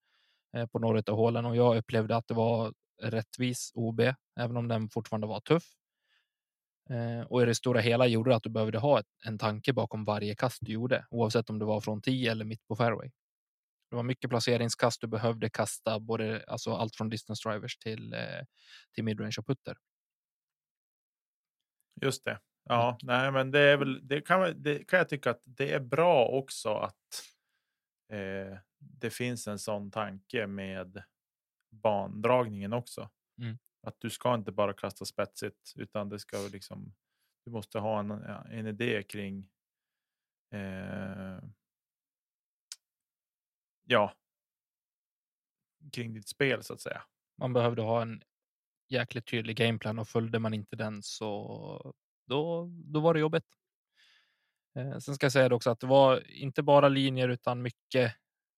eh, 0.56 0.66
på 0.66 0.78
några 0.78 1.02
av 1.06 1.16
hålen 1.16 1.44
och 1.44 1.56
jag 1.56 1.76
upplevde 1.76 2.16
att 2.16 2.28
det 2.28 2.34
var 2.34 2.74
rättvis 3.02 3.72
OB, 3.74 4.00
även 4.40 4.56
om 4.56 4.68
den 4.68 4.90
fortfarande 4.90 5.26
var 5.26 5.40
tuff. 5.40 5.64
Eh, 6.90 7.20
och 7.20 7.42
i 7.42 7.44
det 7.44 7.54
stora 7.54 7.80
hela 7.80 8.06
gjorde 8.06 8.30
det 8.30 8.36
att 8.36 8.42
du 8.42 8.50
behövde 8.50 8.78
ha 8.78 9.00
ett, 9.00 9.06
en 9.26 9.38
tanke 9.38 9.72
bakom 9.72 10.04
varje 10.04 10.34
kast 10.34 10.58
du 10.60 10.72
gjorde, 10.72 11.06
oavsett 11.10 11.50
om 11.50 11.58
det 11.58 11.64
var 11.64 11.80
från 11.80 12.02
10 12.02 12.30
eller 12.30 12.44
mitt 12.44 12.66
på 12.66 12.76
fairway. 12.76 13.10
Det 13.90 13.96
var 13.96 14.02
mycket 14.02 14.30
placeringskast. 14.30 15.00
Du 15.00 15.06
behövde 15.06 15.50
kasta 15.50 16.00
både 16.00 16.44
alltså 16.46 16.72
allt 16.72 16.96
från 16.96 17.08
distance 17.08 17.48
drivers 17.48 17.78
till 17.78 18.12
eh, 18.12 18.44
till 18.94 19.04
midrange 19.04 19.34
och 19.38 19.46
putter. 19.46 19.76
Just 22.02 22.24
det. 22.24 22.38
Ja, 22.68 22.98
nej, 23.02 23.32
men 23.32 23.50
det 23.50 23.60
är 23.60 23.76
väl 23.76 24.08
det 24.08 24.20
kan, 24.20 24.62
det 24.62 24.84
kan 24.84 24.98
jag 24.98 25.08
tycka 25.08 25.30
att 25.30 25.42
det 25.44 25.72
är 25.72 25.80
bra 25.80 26.26
också 26.26 26.74
att 26.74 27.24
eh, 28.12 28.58
det 28.78 29.10
finns 29.10 29.48
en 29.48 29.58
sån 29.58 29.90
tanke 29.90 30.46
med 30.46 31.02
bandragningen 31.70 32.72
också. 32.72 33.10
Mm. 33.38 33.58
Att 33.82 34.00
du 34.00 34.10
ska 34.10 34.34
inte 34.34 34.52
bara 34.52 34.72
kasta 34.72 35.04
spetsigt 35.04 35.72
utan 35.76 36.08
det 36.08 36.18
ska 36.18 36.36
liksom. 36.52 36.94
Du 37.44 37.50
måste 37.50 37.78
ha 37.78 38.00
en, 38.00 38.10
en 38.50 38.66
idé 38.66 39.02
kring. 39.02 39.50
Eh, 40.50 41.38
ja. 43.84 44.12
Kring 45.92 46.12
ditt 46.12 46.28
spel 46.28 46.62
så 46.62 46.74
att 46.74 46.80
säga. 46.80 47.02
Man 47.38 47.52
behövde 47.52 47.82
ha 47.82 48.02
en 48.02 48.22
jäkligt 48.88 49.26
tydlig 49.26 49.56
gameplan 49.56 49.98
och 49.98 50.08
följde 50.08 50.38
man 50.38 50.54
inte 50.54 50.76
den 50.76 51.02
så 51.02 51.94
då, 52.28 52.70
då 52.84 53.00
var 53.00 53.14
det 53.14 53.20
jobbigt. 53.20 53.44
Eh, 54.76 54.98
sen 54.98 55.14
ska 55.14 55.24
jag 55.24 55.32
säga 55.32 55.48
det 55.48 55.54
också 55.54 55.70
att 55.70 55.80
det 55.80 55.86
var 55.86 56.30
inte 56.30 56.62
bara 56.62 56.88
linjer 56.88 57.28
utan 57.28 57.62
mycket, 57.62 58.14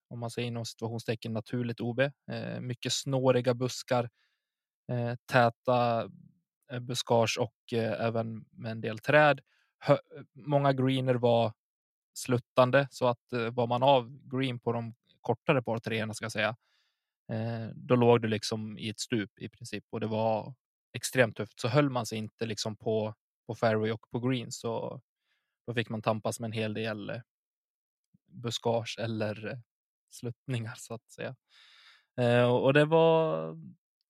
om 0.09 0.19
man 0.19 0.31
säger 0.31 0.49
inom 0.49 0.65
situationstecken 0.67 1.33
naturligt 1.33 1.81
OB, 1.81 2.01
eh, 2.01 2.61
mycket 2.61 2.93
snåriga 2.93 3.55
buskar, 3.55 4.11
eh, 4.93 5.15
täta 5.33 6.11
eh, 6.73 6.81
buskage 6.81 7.39
och 7.41 7.73
eh, 7.73 8.07
även 8.07 8.45
med 8.51 8.73
en 8.73 8.81
del 8.81 8.99
träd. 8.99 9.41
Hö, 9.79 9.99
många 10.35 10.73
greener 10.73 11.15
var 11.15 11.53
sluttande 12.15 12.89
så 12.91 13.07
att 13.07 13.33
eh, 13.33 13.51
var 13.51 13.67
man 13.67 13.83
av 13.83 14.19
green 14.31 14.61
på 14.61 14.73
de 14.73 14.95
kortare 15.21 15.63
par 15.63 15.79
treorna 15.79 16.15
ska 16.15 16.25
jag 16.25 16.33
säga, 16.33 16.57
eh, 17.33 17.69
då 17.75 17.97
låg 17.97 18.23
du 18.23 18.29
liksom 18.29 18.79
i 18.79 18.89
ett 18.89 19.01
stup 19.01 19.39
i 19.39 19.49
princip 19.49 19.85
och 19.91 20.01
det 20.01 20.07
var 20.07 20.55
extremt 20.93 21.37
tufft. 21.37 21.61
Så 21.61 21.69
höll 21.69 21.91
man 21.91 22.07
sig 22.07 22.19
inte 22.19 22.47
liksom 22.47 22.77
på 22.77 23.15
på 23.51 23.55
fairway 23.55 23.91
och 23.91 24.11
på 24.11 24.21
green 24.21 24.53
så 24.53 25.01
då 25.67 25.75
fick 25.75 25.89
man 25.89 26.03
tampas 26.03 26.41
med 26.41 26.49
en 26.49 26.53
hel 26.53 26.75
del 26.75 27.11
eh, 27.11 27.21
buskage 28.27 28.97
eller 28.99 29.47
eh, 29.47 29.59
sluttningar 30.11 30.75
så 30.77 30.95
att 30.95 31.11
säga. 31.11 31.37
Eh, 32.21 32.51
och 32.51 32.75
det 32.75 32.85
var 32.85 33.57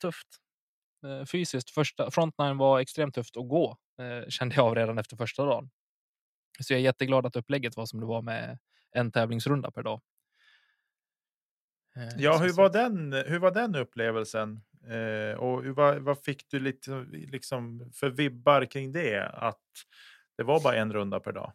tufft 0.00 0.28
fysiskt. 1.32 1.70
Första 1.70 2.10
frontline 2.10 2.58
var 2.58 2.80
extremt 2.80 3.14
tufft 3.14 3.36
att 3.36 3.48
gå 3.48 3.76
kände 4.28 4.54
jag 4.54 4.66
av 4.66 4.74
redan 4.74 4.98
efter 4.98 5.16
första 5.16 5.44
dagen. 5.44 5.70
Så 6.60 6.72
jag 6.72 6.80
är 6.80 6.84
jätteglad 6.84 7.26
att 7.26 7.36
upplägget 7.36 7.76
var 7.76 7.86
som 7.86 8.00
det 8.00 8.06
var 8.06 8.22
med 8.22 8.58
en 8.92 9.12
tävlingsrunda 9.12 9.70
per 9.70 9.82
dag. 9.82 10.00
Ja, 12.16 12.38
hur 12.38 12.52
var 12.52 12.70
den? 12.70 13.12
Hur 13.12 13.38
var 13.38 13.50
den 13.50 13.74
upplevelsen? 13.74 14.60
Eh, 14.88 15.38
och 15.38 15.64
vad, 15.64 15.98
vad 15.98 16.24
fick 16.24 16.48
du 16.48 16.60
lite 16.60 17.06
liksom 17.10 17.90
för 17.94 18.10
vibbar 18.10 18.64
kring 18.64 18.92
det? 18.92 19.28
Att 19.28 19.62
det 20.36 20.42
var 20.42 20.60
bara 20.60 20.76
en 20.76 20.92
runda 20.92 21.20
per 21.20 21.32
dag. 21.32 21.52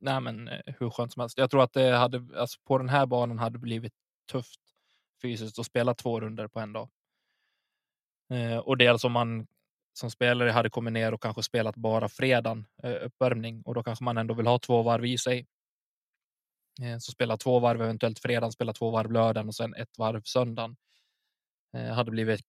Nej, 0.00 0.20
men 0.20 0.48
eh, 0.48 0.60
hur 0.66 0.90
skönt 0.90 1.12
som 1.12 1.20
helst. 1.20 1.38
Jag 1.38 1.50
tror 1.50 1.62
att 1.62 1.72
det 1.72 1.96
hade 1.96 2.40
alltså 2.40 2.60
på 2.64 2.78
den 2.78 2.88
här 2.88 3.06
banan 3.06 3.38
hade 3.38 3.58
blivit 3.58 3.94
tufft 4.32 4.60
fysiskt 5.22 5.58
att 5.58 5.66
spela 5.66 5.94
två 5.94 6.20
runder 6.20 6.48
på 6.48 6.60
en 6.60 6.72
dag. 6.72 6.88
Eh, 8.30 8.58
och 8.58 8.76
dels 8.76 9.04
om 9.04 9.12
man 9.12 9.46
som 9.92 10.10
spelare 10.10 10.50
hade 10.50 10.70
kommit 10.70 10.92
ner 10.92 11.14
och 11.14 11.22
kanske 11.22 11.42
spelat 11.42 11.76
bara 11.76 12.08
fredagen 12.08 12.66
eh, 12.82 12.96
uppvärmning 13.02 13.62
och 13.62 13.74
då 13.74 13.82
kanske 13.82 14.04
man 14.04 14.18
ändå 14.18 14.34
vill 14.34 14.46
ha 14.46 14.58
två 14.58 14.82
varv 14.82 15.04
i 15.04 15.18
sig. 15.18 15.46
Eh, 16.82 16.98
så 16.98 17.12
spela 17.12 17.36
två 17.36 17.58
varv 17.58 17.82
eventuellt 17.82 18.18
fredagen, 18.18 18.52
spela 18.52 18.72
två 18.72 18.90
varv 18.90 19.12
lördagen 19.12 19.48
och 19.48 19.54
sen 19.54 19.74
ett 19.74 19.98
varv 19.98 20.22
söndagen. 20.22 20.76
Eh, 21.72 21.92
hade 21.92 22.10
blivit 22.10 22.40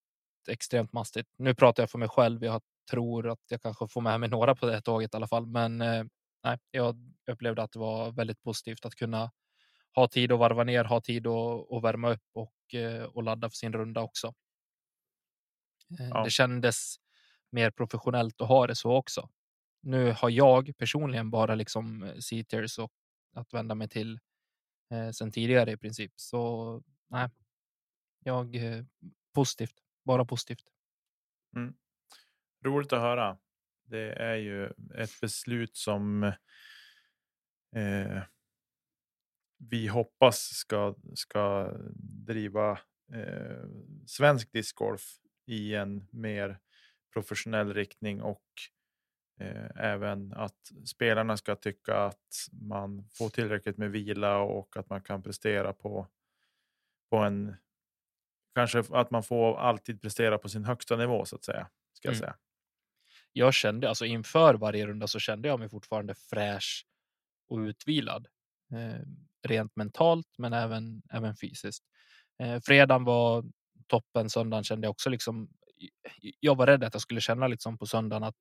extremt 0.48 0.92
mastigt. 0.92 1.28
Nu 1.36 1.54
pratar 1.54 1.82
jag 1.82 1.90
för 1.90 1.98
mig 1.98 2.08
själv. 2.08 2.44
Jag 2.44 2.62
tror 2.90 3.28
att 3.30 3.40
jag 3.48 3.62
kanske 3.62 3.88
får 3.88 4.00
med 4.00 4.20
mig 4.20 4.28
några 4.28 4.54
på 4.54 4.66
det 4.66 4.80
tåget 4.80 5.14
i 5.14 5.16
alla 5.16 5.28
fall, 5.28 5.46
men 5.46 5.80
eh, 5.80 6.04
nej, 6.44 6.58
jag 6.70 6.96
upplevde 7.30 7.62
att 7.62 7.72
det 7.72 7.78
var 7.78 8.12
väldigt 8.12 8.42
positivt 8.42 8.84
att 8.84 8.94
kunna 8.94 9.30
ha 9.94 10.08
tid 10.08 10.32
att 10.32 10.38
varva 10.38 10.64
ner, 10.64 10.84
ha 10.84 11.00
tid 11.00 11.26
att, 11.26 11.72
att 11.72 11.82
värma 11.84 12.10
upp 12.10 12.24
och, 12.32 12.74
eh, 12.74 13.04
och 13.04 13.22
ladda 13.22 13.50
för 13.50 13.56
sin 13.56 13.72
runda 13.72 14.00
också. 14.00 14.34
Ja. 15.88 16.24
Det 16.24 16.30
kändes 16.30 16.96
mer 17.50 17.70
professionellt 17.70 18.40
att 18.40 18.48
ha 18.48 18.66
det 18.66 18.74
så 18.74 18.96
också. 18.96 19.28
Nu 19.82 20.12
har 20.12 20.30
jag 20.30 20.72
personligen 20.78 21.30
bara 21.30 21.54
liksom 21.54 22.12
seaters 22.20 22.78
och 22.78 22.92
att 23.34 23.54
vända 23.54 23.74
mig 23.74 23.88
till 23.88 24.20
eh, 24.90 25.10
sen 25.10 25.32
tidigare 25.32 25.72
i 25.72 25.76
princip. 25.76 26.12
Så 26.16 26.82
nej, 27.10 27.28
jag 28.24 28.56
eh, 28.56 28.84
positivt, 29.34 29.74
bara 30.04 30.24
positivt. 30.24 30.64
Mm. 31.56 31.74
Roligt 32.64 32.92
att 32.92 33.00
höra. 33.00 33.38
Det 33.84 34.12
är 34.12 34.36
ju 34.36 34.66
ett 34.94 35.20
beslut 35.20 35.76
som 35.76 36.22
eh, 37.76 38.22
vi 39.70 39.86
hoppas 39.86 40.38
ska, 40.38 40.94
ska 41.14 41.72
driva 42.26 42.78
eh, 43.12 43.64
svensk 44.06 44.52
discgolf 44.52 45.02
i 45.46 45.74
en 45.74 46.08
mer 46.10 46.58
professionell 47.12 47.74
riktning 47.74 48.22
och 48.22 48.44
eh, 49.40 49.70
även 49.76 50.32
att 50.32 50.72
spelarna 50.84 51.36
ska 51.36 51.56
tycka 51.56 51.96
att 51.96 52.48
man 52.52 53.08
får 53.10 53.28
tillräckligt 53.28 53.78
med 53.78 53.90
vila 53.90 54.38
och 54.38 54.76
att 54.76 54.90
man 54.90 55.02
kan 55.02 55.22
prestera 55.22 55.72
på, 55.72 56.06
på 57.10 57.16
en 57.16 57.56
kanske 58.54 58.78
att 58.92 59.10
man 59.10 59.22
får 59.22 59.58
alltid 59.58 60.02
prestera 60.02 60.38
på 60.38 60.48
sin 60.48 60.64
högsta 60.64 60.96
nivå 60.96 61.24
så 61.24 61.36
att 61.36 61.44
säga. 61.44 61.68
Ska 61.94 62.08
jag 62.08 62.14
Mm. 62.14 62.20
säga. 62.20 62.36
jag 63.32 63.54
kände 63.54 63.88
alltså 63.88 64.04
inför 64.06 64.54
varje 64.54 64.86
runda 64.86 65.06
så 65.06 65.18
kände 65.18 65.48
jag 65.48 65.58
mig 65.60 65.68
fortfarande 65.68 66.14
fräsch 66.14 66.86
och 67.48 67.58
utvilad. 67.58 68.26
Eh, 68.74 69.00
rent 69.48 69.76
mentalt, 69.76 70.26
men 70.38 70.52
även, 70.52 71.02
även 71.12 71.36
fysiskt. 71.36 71.84
Eh, 72.42 72.60
fredagen 72.66 73.04
var 73.04 73.44
toppen. 73.88 74.30
Söndagen 74.30 74.64
kände 74.64 74.86
jag 74.86 74.90
också 74.92 75.10
liksom. 75.10 75.50
Jag 76.40 76.56
var 76.56 76.66
rädd 76.66 76.84
att 76.84 76.94
jag 76.94 77.02
skulle 77.02 77.20
känna 77.20 77.46
liksom 77.48 77.78
på 77.78 77.86
söndagen 77.86 78.24
att 78.24 78.36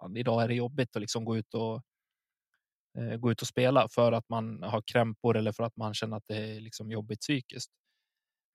fan, 0.00 0.16
idag 0.16 0.42
är 0.44 0.48
det 0.48 0.54
jobbigt 0.54 0.96
att 0.96 1.02
liksom 1.02 1.24
gå 1.24 1.36
ut 1.36 1.54
och 1.54 1.82
eh, 2.98 3.16
gå 3.16 3.30
ut 3.32 3.42
och 3.42 3.48
spela 3.48 3.88
för 3.88 4.12
att 4.12 4.28
man 4.28 4.62
har 4.62 4.82
krämpor 4.86 5.36
eller 5.36 5.52
för 5.52 5.64
att 5.64 5.76
man 5.76 5.94
känner 5.94 6.16
att 6.16 6.26
det 6.26 6.36
är 6.36 6.60
liksom 6.60 6.90
jobbigt 6.90 7.20
psykiskt. 7.20 7.70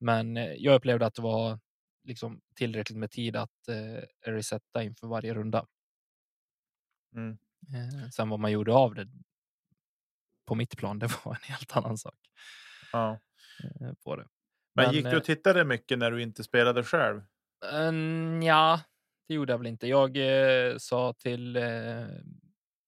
Men 0.01 0.37
eh, 0.37 0.53
jag 0.53 0.75
upplevde 0.75 1.05
att 1.05 1.15
det 1.15 1.21
var 1.21 1.59
liksom 2.03 2.41
tillräckligt 2.55 2.97
med 2.97 3.11
tid 3.11 3.35
att 3.35 3.67
eh, 3.67 4.31
resetta 4.31 4.83
inför 4.83 5.07
varje 5.07 5.33
runda. 5.33 5.65
Mm. 7.15 7.37
Eh, 7.73 8.09
sen 8.09 8.29
vad 8.29 8.39
man 8.39 8.51
gjorde 8.51 8.73
av 8.73 8.95
det 8.95 9.07
på 10.45 10.55
mitt 10.55 10.77
plan, 10.77 10.99
det 10.99 11.07
var 11.25 11.31
en 11.33 11.41
helt 11.41 11.77
annan 11.77 11.97
sak. 11.97 12.19
Ja. 12.91 13.19
eh, 13.81 13.93
På 14.03 14.15
det. 14.15 14.27
Men, 14.75 14.85
Men, 14.85 14.93
gick 14.95 15.05
du 15.05 15.17
och 15.17 15.23
tittade 15.23 15.65
mycket 15.65 15.99
när 15.99 16.11
du 16.11 16.21
inte 16.21 16.43
spelade 16.43 16.83
själv? 16.83 17.21
Mm, 17.71 18.43
ja, 18.43 18.81
det 19.27 19.33
gjorde 19.33 19.53
jag 19.53 19.57
väl 19.57 19.67
inte. 19.67 19.87
Jag 19.87 20.17
eh, 20.17 20.77
sa 20.77 21.13
till 21.13 21.55
eh, 21.55 22.05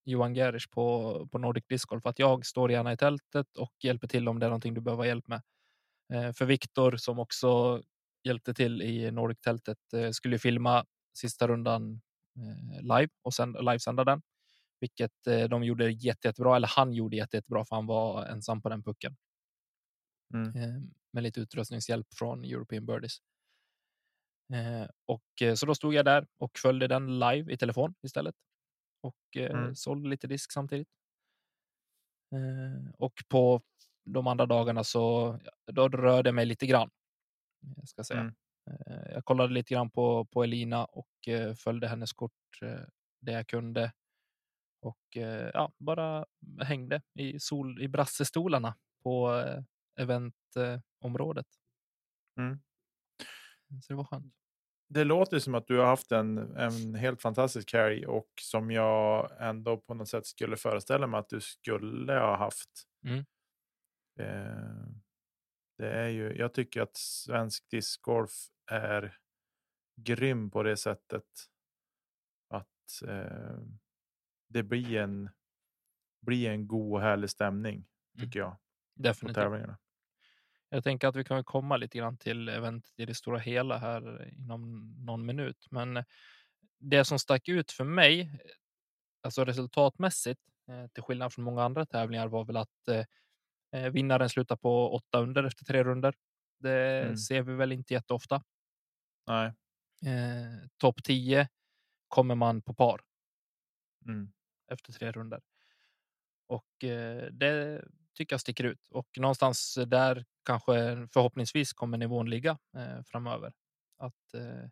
Johan 0.06 0.34
Gerisch 0.34 0.70
på, 0.72 1.28
på 1.32 1.38
Nordic 1.38 1.66
Disc 1.68 1.86
Golf 1.86 2.06
att 2.06 2.20
jag 2.20 2.46
står 2.46 2.72
gärna 2.72 2.94
i 2.94 2.98
tältet 2.98 3.58
och 3.58 3.74
hjälper 3.84 4.08
till 4.08 4.28
om 4.28 4.40
det 4.40 4.46
är 4.46 4.50
någonting 4.50 4.74
du 4.74 4.82
behöver 4.82 5.06
hjälp 5.06 5.28
med. 5.28 5.42
Eh, 6.14 6.34
för 6.34 6.46
Viktor 6.46 6.98
som 6.98 7.20
också 7.20 7.82
hjälpte 8.24 8.54
till 8.54 8.82
i 8.82 9.12
Nordic-tältet 9.12 9.78
eh, 9.94 10.12
skulle 10.12 10.40
filma 10.40 10.86
sista 11.18 11.48
rundan 11.48 12.02
eh, 12.38 12.82
live 12.82 13.10
och 13.22 13.34
sen 13.34 13.52
livesända 13.52 14.04
den. 14.04 14.22
Vilket 14.80 15.12
de 15.50 15.64
gjorde 15.64 15.92
jätte, 15.92 16.28
jättebra, 16.28 16.56
eller 16.56 16.68
han 16.68 16.94
gjorde 16.94 17.16
jätte, 17.18 17.38
jättebra 17.38 17.66
för 17.66 17.76
han 17.76 17.86
var 17.86 18.26
ensam 18.26 18.62
på 18.62 18.70
den 18.70 18.84
pucken. 18.84 19.16
Mm. 20.34 20.92
Med 21.14 21.24
lite 21.24 21.40
utrustningshjälp 21.42 22.08
från 22.14 22.44
European 22.46 22.86
Birdies. 22.86 23.18
Och 25.06 25.58
så 25.58 25.66
då 25.66 25.76
stod 25.76 25.94
jag 25.94 26.06
där 26.06 26.28
och 26.38 26.60
följde 26.60 26.88
den 26.88 27.20
live 27.20 27.54
i 27.54 27.58
telefon 27.58 27.96
istället 28.04 28.36
och 29.02 29.16
Mm. 29.36 29.76
sålde 29.76 30.10
lite 30.10 30.28
disk 30.28 30.52
samtidigt. 30.52 30.90
Och 32.98 33.14
på 33.30 33.62
de 34.06 34.28
andra 34.28 34.46
dagarna 34.46 34.84
så 34.84 35.36
då 35.72 35.90
rörde 35.90 36.28
jag 36.28 36.36
mig 36.36 36.46
lite 36.46 36.66
grann. 36.68 36.90
Jag 37.76 37.88
ska 37.88 38.04
säga. 38.04 38.20
Mm. 38.20 38.34
Eh, 38.88 39.14
Jag 39.14 39.26
kollade 39.26 39.54
lite 39.54 39.74
grann 39.74 39.90
på, 39.90 40.26
på 40.26 40.44
Elina 40.44 40.86
och 40.86 41.28
eh, 41.28 41.56
följde 41.56 41.88
hennes 41.88 42.14
kort 42.14 42.62
eh, 42.62 42.80
det 43.22 43.32
jag 43.32 43.48
kunde. 43.48 43.92
Och 44.82 45.18
ja, 45.54 45.74
bara 45.80 46.26
hängde 46.62 47.02
i, 47.20 47.40
sol, 47.40 47.82
i 47.82 47.88
brassestolarna 47.88 48.76
på 49.04 49.44
eventområdet. 50.00 51.48
Mm. 52.40 52.60
Så 53.82 53.94
det 53.94 53.98
var 53.98 54.04
skönt. 54.04 54.34
Det 54.90 55.04
låter 55.04 55.40
som 55.40 55.56
att 55.56 55.68
du 55.68 55.78
har 55.80 55.86
haft 55.86 56.12
en, 56.12 56.38
en 56.58 56.96
helt 56.96 57.22
fantastisk 57.22 57.70
carry 57.70 58.06
och 58.06 58.28
som 58.42 58.72
jag 58.72 59.32
ändå 59.40 59.78
på 59.78 59.94
något 59.94 60.10
sätt 60.10 60.26
skulle 60.26 60.58
föreställa 60.58 61.08
mig 61.08 61.20
att 61.20 61.30
du 61.30 61.42
skulle 61.42 62.14
ha 62.14 62.38
haft. 62.38 62.70
Mm. 63.08 63.26
Eh, 64.20 64.86
det 65.78 65.90
är 65.92 66.08
ju, 66.08 66.36
jag 66.36 66.54
tycker 66.54 66.82
att 66.82 66.98
svensk 66.98 67.70
discgolf 67.70 68.32
är 68.72 69.18
grym 69.96 70.52
på 70.52 70.64
det 70.64 70.78
sättet 70.78 71.24
att 72.50 73.02
eh, 73.08 73.58
det 74.50 74.64
blir 74.64 74.98
en, 74.98 75.30
blir 76.22 76.50
en 76.50 76.68
god 76.68 76.94
och 76.94 77.02
härlig 77.02 77.30
stämning 77.30 77.86
tycker 78.20 78.40
jag 78.40 78.52
på 78.52 79.02
Definitivt. 79.04 79.36
tävlingarna. 79.36 79.78
Jag 80.70 80.84
tänker 80.84 81.08
att 81.08 81.16
vi 81.16 81.24
kan 81.24 81.44
komma 81.44 81.78
lite 81.78 81.98
grann 81.98 82.18
till 82.18 82.50
eventet 82.50 83.00
i 83.00 83.06
det 83.06 83.16
stora 83.16 83.40
hela 83.40 83.78
här 83.78 84.30
inom 84.34 84.94
någon 85.06 85.26
minut. 85.26 85.68
Men 85.72 86.04
det 86.80 87.06
som 87.06 87.20
stack 87.20 87.48
ut 87.50 87.72
för 87.72 87.84
mig, 87.84 88.40
alltså 89.22 89.46
resultatmässigt, 89.46 90.42
eh, 90.68 90.88
till 90.88 91.04
skillnad 91.04 91.34
från 91.34 91.46
många 91.46 91.64
andra 91.64 91.86
tävlingar, 91.86 92.28
var 92.28 92.46
väl 92.46 92.58
att 92.58 92.88
eh, 92.88 93.06
vinnaren 93.94 94.30
slutar 94.30 94.56
på 94.56 94.94
åtta 94.96 95.20
under 95.22 95.44
efter 95.44 95.66
tre 95.66 95.84
runder. 95.84 96.16
Det 96.60 97.02
Mm. 97.04 97.18
ser 97.18 97.42
vi 97.42 97.54
väl 97.56 97.72
inte 97.72 97.94
jätteofta. 97.94 98.44
Nej. 99.28 99.48
Eh, 100.06 100.68
Topp 100.78 101.04
10 101.04 101.48
kommer 102.08 102.36
man 102.36 102.62
på 102.62 102.74
par 102.74 103.02
Mm. 104.06 104.34
efter 104.72 104.94
tre 104.94 105.12
runder. 105.12 105.42
Och 106.48 106.84
eh, 106.84 107.32
det 107.32 107.84
tycker 108.14 108.34
jag 108.34 108.42
sticker 108.42 108.64
ut. 108.64 108.88
Och 108.92 109.08
någonstans 109.18 109.78
där 109.88 110.26
kanske 110.46 110.74
förhoppningsvis 111.14 111.74
kommer 111.74 111.98
nivån 111.98 112.30
ligga 112.30 112.58
eh, 112.78 113.04
framöver. 113.06 113.54
Att 113.98 114.34
eh, 114.34 114.70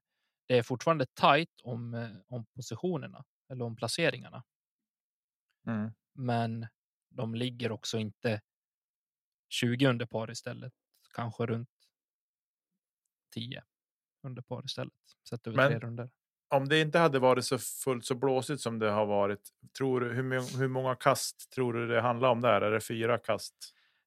det 0.48 0.58
är 0.58 0.63
fortfarande 0.63 1.05
tajt 1.13 1.62
om, 1.63 1.93
eh, 1.93 2.10
om 2.27 2.46
positionerna 2.46 3.25
eller 3.51 3.65
om 3.65 3.75
placeringarna. 3.75 4.43
Mm. 5.67 5.91
Men 6.13 6.67
de 7.10 7.36
ligger 7.36 7.72
också 7.72 7.98
inte 7.98 8.41
20 9.51 9.86
under 9.88 10.05
par 10.05 10.31
istället. 10.31 10.74
Kanske 11.13 11.46
runt 11.46 11.70
10 13.34 13.63
under 14.24 14.41
par 14.41 14.65
istället. 14.65 14.93
Sett 15.29 15.48
över 15.48 15.58
Men- 15.58 15.70
tre 15.72 15.79
runder. 15.79 16.10
Om 16.50 16.67
det 16.67 16.79
inte 16.81 17.00
hade 17.00 17.20
varit 17.20 17.46
så 17.46 17.58
fullt 17.58 18.05
så 18.05 18.15
blåsigt 18.15 18.62
som 18.62 18.79
det 18.79 18.89
har 18.89 19.05
varit. 19.05 19.50
Tror 19.77 20.00
du, 20.01 20.13
hur, 20.13 20.58
hur 20.60 20.67
många 20.67 20.96
kast 20.96 21.51
tror 21.51 21.74
du 21.74 21.88
det 21.88 22.01
handlar 22.01 22.29
om 22.29 22.41
där? 22.41 22.62
Är 22.62 22.72
det 22.72 22.81
fyra 22.81 23.17
kast 23.17 23.55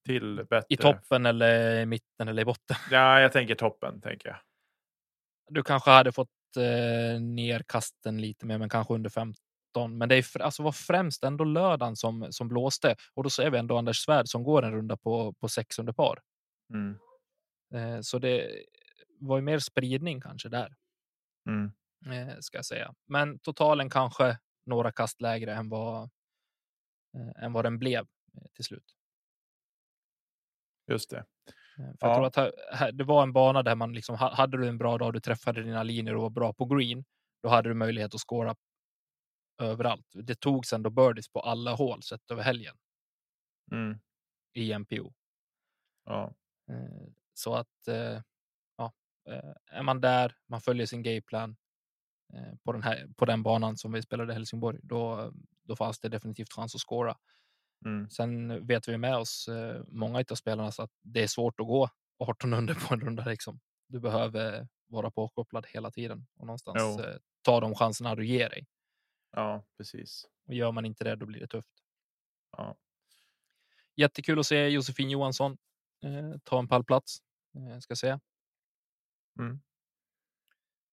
till 0.04 0.36
bättre? 0.50 0.66
I 0.68 0.76
toppen 0.76 1.26
eller 1.26 1.80
i 1.80 1.86
mitten 1.86 2.28
eller 2.28 2.42
i 2.42 2.44
botten. 2.44 2.76
Ja, 2.90 3.20
jag 3.20 3.32
tänker 3.32 3.54
toppen 3.54 4.00
tänker 4.00 4.28
jag. 4.28 4.38
Du 5.48 5.62
kanske 5.62 5.90
hade 5.90 6.12
fått 6.12 6.28
eh, 6.56 7.20
ner 7.20 7.62
kasten 7.68 8.20
lite 8.20 8.46
mer, 8.46 8.58
men 8.58 8.68
kanske 8.68 8.94
under 8.94 9.10
15. 9.10 9.43
Men 9.78 10.08
det 10.08 10.16
är 10.16 10.42
alltså 10.42 10.62
var 10.62 10.72
främst 10.72 11.24
ändå 11.24 11.44
lördagen 11.44 11.96
som, 11.96 12.32
som 12.32 12.48
blåste 12.48 12.96
och 13.14 13.22
då 13.24 13.30
ser 13.30 13.50
vi 13.50 13.58
ändå 13.58 13.78
Anders 13.78 13.96
Svärd 14.04 14.28
som 14.28 14.42
går 14.44 14.62
en 14.62 14.72
runda 14.72 14.96
på, 14.96 15.32
på 15.32 15.48
sex 15.48 15.78
under 15.78 15.92
par. 15.92 16.20
Mm. 16.74 16.98
Eh, 17.74 18.00
så 18.00 18.18
det 18.18 18.50
var 19.20 19.36
ju 19.36 19.42
mer 19.42 19.58
spridning 19.58 20.20
kanske 20.20 20.48
där, 20.48 20.74
Mm. 21.48 21.72
eh, 22.28 22.34
ska 22.40 22.58
jag 22.58 22.64
säga. 22.64 22.94
Men 23.06 23.38
totalen 23.38 23.90
kanske 23.90 24.38
några 24.66 24.92
kast 24.92 25.20
lägre 25.20 25.54
än 25.54 25.68
vad, 25.68 26.02
eh, 27.16 27.44
än 27.44 27.52
vad 27.52 27.64
den 27.64 27.78
blev 27.78 28.00
eh, 28.34 28.42
till 28.54 28.64
slut. 28.64 28.94
Just 30.90 31.10
det. 31.10 31.18
Eh, 31.18 31.24
För 32.00 32.06
Ja. 32.08 32.22
jag 32.22 32.32
tror 32.32 32.46
att 32.70 32.98
det 32.98 33.04
var 33.04 33.22
en 33.22 33.32
bana 33.32 33.62
där 33.62 33.74
man 33.74 33.92
liksom, 33.92 34.16
ha- 34.16 34.34
hade 34.34 34.56
du 34.58 34.68
en 34.68 34.78
bra 34.78 34.98
dag, 34.98 35.12
du 35.12 35.20
träffade 35.20 35.62
dina 35.62 35.82
linjer 35.82 36.14
och 36.16 36.22
var 36.22 36.30
bra 36.30 36.52
på 36.52 36.64
green, 36.64 37.04
då 37.42 37.48
hade 37.48 37.68
du 37.68 37.74
möjlighet 37.74 38.14
att 38.14 38.20
skåra 38.20 38.56
överallt. 39.58 40.06
Det 40.14 40.34
togs 40.40 40.72
ändå 40.72 40.90
birdies 40.90 41.28
på 41.28 41.40
alla 41.40 41.74
hål 41.74 42.02
sett 42.02 42.30
över 42.30 42.42
helgen 42.42 42.76
Mm. 43.72 43.98
i 44.54 44.72
MPO. 44.72 45.12
Ja. 46.04 46.34
Eh, 46.70 47.06
Så 47.34 47.54
att 47.54 47.88
eh, 47.88 48.22
ja, 48.76 48.92
eh, 49.28 49.52
är 49.78 49.82
man 49.82 50.00
där, 50.00 50.36
man 50.48 50.60
följer 50.60 50.86
sin 50.86 51.02
gameplan 51.02 51.56
på 52.64 52.72
den 52.72 52.82
här 52.82 53.08
på 53.16 53.24
den 53.24 53.42
banan 53.42 53.76
som 53.76 53.92
vi 53.92 54.02
spelade 54.02 54.32
i 54.32 54.34
Helsingborg, 54.34 54.78
då, 54.82 55.32
då 55.62 55.76
fanns 55.76 56.00
det 56.00 56.08
definitivt 56.08 56.52
chans 56.52 56.74
att 56.74 56.80
skåra. 56.80 57.16
Mm. 57.84 58.10
Sen 58.10 58.66
vet 58.66 58.88
vi 58.88 58.98
med 58.98 59.16
oss 59.16 59.48
många 59.88 60.24
av 60.30 60.34
spelarna 60.34 60.72
så 60.72 60.82
att 60.82 60.90
det 61.02 61.22
är 61.22 61.26
svårt 61.26 61.60
att 61.60 61.66
gå 61.66 61.88
18 62.18 62.52
under 62.54 62.74
på 62.74 62.94
en 62.94 63.00
runda. 63.00 63.24
Liksom. 63.24 63.60
Du 63.88 64.00
behöver 64.00 64.68
vara 64.86 65.10
påkopplad 65.10 65.66
hela 65.68 65.90
tiden 65.90 66.26
och 66.34 66.46
någonstans 66.46 66.76
Jo. 66.80 67.00
ta 67.42 67.60
de 67.60 67.74
chanserna 67.74 68.14
du 68.14 68.26
ger 68.26 68.48
dig. 68.50 68.66
Ja, 69.34 69.64
precis. 69.76 70.28
Och 70.46 70.54
gör 70.54 70.72
man 70.72 70.84
inte 70.84 71.04
det, 71.04 71.16
då 71.16 71.26
blir 71.26 71.40
det 71.40 71.46
tufft. 71.46 71.72
Ja. 72.56 72.76
Jättekul 73.96 74.38
att 74.38 74.46
se 74.46 74.68
Josefin 74.68 75.10
Johansson 75.10 75.56
eh, 76.04 76.38
ta 76.44 76.58
en 76.58 76.68
pallplats, 76.68 77.18
eh, 77.56 77.78
ska 77.78 77.96
säga. 77.96 78.20
Mm. 79.38 79.60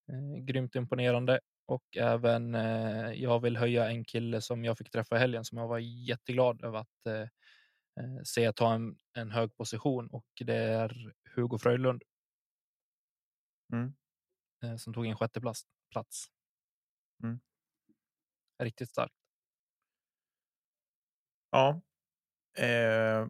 Eh, 0.10 0.44
grymt 0.44 0.76
imponerande 0.76 1.40
och 1.66 1.98
även 1.98 2.56
eh, 2.56 3.12
jag 3.12 3.40
vill 3.40 3.58
höja 3.58 3.90
en 3.90 4.06
kille 4.06 4.42
som 4.42 4.66
jag 4.66 4.78
fick 4.78 4.92
träffa 4.92 5.16
i 5.16 5.20
helgen 5.20 5.46
som 5.46 5.58
jag 5.58 5.68
var 5.68 5.80
jätteglad 5.80 6.64
över 6.64 6.80
att 6.80 7.06
eh, 7.08 7.22
eh, 8.04 8.24
se 8.24 8.54
ta 8.54 8.74
en, 8.74 8.98
en 9.14 9.32
hög 9.32 9.56
position 9.56 10.08
och 10.08 10.26
det 10.46 10.56
är 10.56 11.14
Hugo 11.36 11.58
Fröjlund 11.58 12.04
Mm. 13.74 13.94
som 14.78 14.94
tog 14.94 15.06
en 15.06 15.16
sjätte 15.18 15.42
plats. 15.42 15.62
plats. 15.92 16.26
Mm. 17.24 17.40
Riktigt 18.62 18.90
starkt. 18.90 19.16
Ja. 21.52 21.82
Eh, 22.58 23.28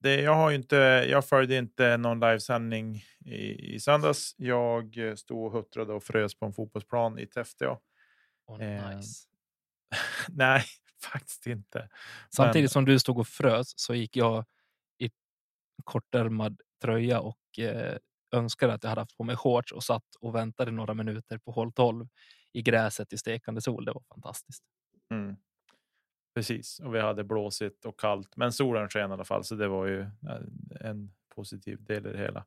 det, 0.00 0.20
jag 0.20 0.34
har 0.34 0.52
inte. 0.52 0.76
Jag 1.10 1.28
följde 1.28 1.56
inte 1.56 1.96
någon 1.96 2.20
livesändning 2.20 3.02
i, 3.24 3.74
i 3.74 3.80
söndags. 3.80 4.34
Jag 4.36 5.08
eh, 5.08 5.14
stod 5.14 5.46
och 5.46 5.52
huttrade 5.52 5.92
och 5.92 6.04
frös 6.04 6.34
på 6.34 6.46
en 6.46 6.52
fotbollsplan 6.52 7.18
i 7.18 7.26
Täfteå. 7.26 7.78
Och 8.46 8.62
Eh, 8.62 8.96
nice. 8.96 9.28
Nej, 10.28 10.64
faktiskt 11.12 11.46
inte. 11.46 11.88
Samtidigt 12.30 12.72
som 12.72 12.84
du 12.84 12.98
stod 12.98 13.18
och 13.18 13.28
frös 13.28 13.72
så 13.76 13.94
gick 13.94 14.16
jag 14.16 14.44
i 14.98 15.10
kortärmad 15.84 16.60
tröja 16.82 17.20
och 17.20 17.58
eh, 17.58 17.96
önskade 18.32 18.74
att 18.74 18.82
jag 18.82 18.90
hade 18.90 19.00
haft 19.00 19.16
på 19.16 19.24
mig 19.24 19.36
shorts 19.36 19.72
och 19.72 19.84
satt 19.84 20.14
och 20.20 20.34
väntade 20.34 20.70
några 20.70 20.94
minuter 20.94 21.38
på 21.38 21.50
hål 21.50 21.72
12 21.72 22.08
i 22.58 22.62
gräset 22.62 23.12
i 23.12 23.18
stekande 23.18 23.60
sol. 23.60 23.84
Det 23.84 23.92
var 23.92 24.02
fantastiskt. 24.14 24.64
Mm. 25.14 25.36
Precis, 26.34 26.80
och 26.80 26.94
vi 26.94 27.00
hade 27.00 27.24
blåsigt 27.24 27.84
och 27.84 28.00
kallt, 28.00 28.36
men 28.36 28.52
solen 28.52 28.88
sken 28.88 29.10
i 29.10 29.12
alla 29.12 29.24
fall, 29.24 29.44
så 29.44 29.54
det 29.54 29.68
var 29.68 29.86
ju 29.86 30.00
eh, 30.00 30.08
en 30.80 31.10
positiv 31.34 31.84
del 31.84 32.06
i 32.06 32.12
det 32.12 32.18
hela. 32.18 32.46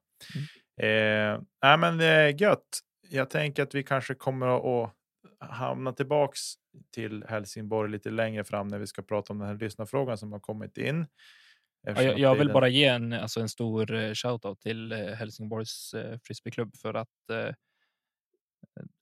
Eh, 0.81 1.41
nej, 1.63 1.77
men 1.77 1.97
det 1.97 2.05
är 2.05 2.41
gött. 2.41 2.79
Jag 3.09 3.29
tänker 3.29 3.63
att 3.63 3.75
vi 3.75 3.83
kanske 3.83 4.15
kommer 4.15 4.83
att 4.83 4.95
hamna 5.39 5.93
tillbaks 5.93 6.39
till 6.93 7.25
Helsingborg 7.27 7.91
lite 7.91 8.09
längre 8.09 8.43
fram 8.43 8.67
när 8.67 8.79
vi 8.79 8.87
ska 8.87 9.01
prata 9.01 9.33
om 9.33 9.39
den 9.39 9.47
här 9.47 9.55
lyssnarfrågan 9.55 10.17
som 10.17 10.31
har 10.31 10.39
kommit 10.39 10.77
in. 10.77 11.07
Ja, 11.81 12.01
jag, 12.01 12.19
jag 12.19 12.35
vill 12.35 12.53
bara 12.53 12.67
ge 12.67 12.85
en, 12.85 13.13
alltså 13.13 13.39
en 13.39 13.49
stor 13.49 13.93
eh, 13.93 14.13
shoutout 14.13 14.61
till 14.61 14.91
eh, 14.91 14.97
Helsingborgs 14.97 15.93
eh, 15.93 16.19
frisbeeklubb 16.23 16.75
för 16.75 16.93
att 16.93 17.29
eh, 17.31 17.53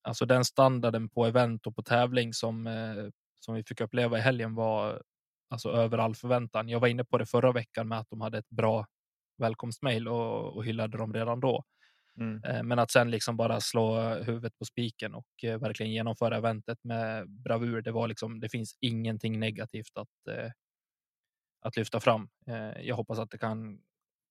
alltså 0.03 0.25
den 0.25 0.45
standarden 0.45 1.09
på 1.09 1.25
event 1.25 1.67
och 1.67 1.75
på 1.75 1.83
tävling 1.83 2.33
som, 2.33 2.67
eh, 2.67 3.09
som 3.39 3.55
vi 3.55 3.63
fick 3.63 3.81
uppleva 3.81 4.17
i 4.17 4.21
helgen 4.21 4.55
var 4.55 5.01
alltså 5.49 5.69
över 5.71 5.97
all 5.97 6.15
förväntan. 6.15 6.69
Jag 6.69 6.79
var 6.79 6.87
inne 6.87 7.05
på 7.05 7.17
det 7.17 7.25
förra 7.25 7.51
veckan 7.51 7.87
med 7.87 7.99
att 7.99 8.09
de 8.09 8.21
hade 8.21 8.37
ett 8.37 8.49
bra 8.49 8.85
välkomstmail 9.37 10.07
och, 10.07 10.55
och 10.55 10.65
hyllade 10.65 10.97
dem 10.97 11.13
redan 11.13 11.39
då. 11.39 11.63
Mm, 12.19 12.43
Eh, 12.43 12.63
Men 12.63 12.79
att 12.79 12.91
sen 12.91 13.11
liksom 13.11 13.37
bara 13.37 13.61
slå 13.61 13.99
huvudet 14.15 14.57
på 14.59 14.65
spiken 14.65 15.15
och 15.15 15.43
eh, 15.43 15.59
verkligen 15.59 15.91
genomföra 15.91 16.37
eventet 16.37 16.79
med 16.83 17.29
bravur. 17.29 17.81
Det 17.81 17.91
var 17.91 18.07
liksom, 18.07 18.39
det 18.39 18.49
finns 18.49 18.75
ingenting 18.81 19.39
negativt 19.39 19.97
att, 19.97 20.09
att 21.61 21.77
lyfta 21.77 21.99
fram. 21.99 22.29
Jag 22.81 22.95
hoppas 22.95 23.19
att 23.19 23.31
det 23.31 23.37
kan 23.37 23.81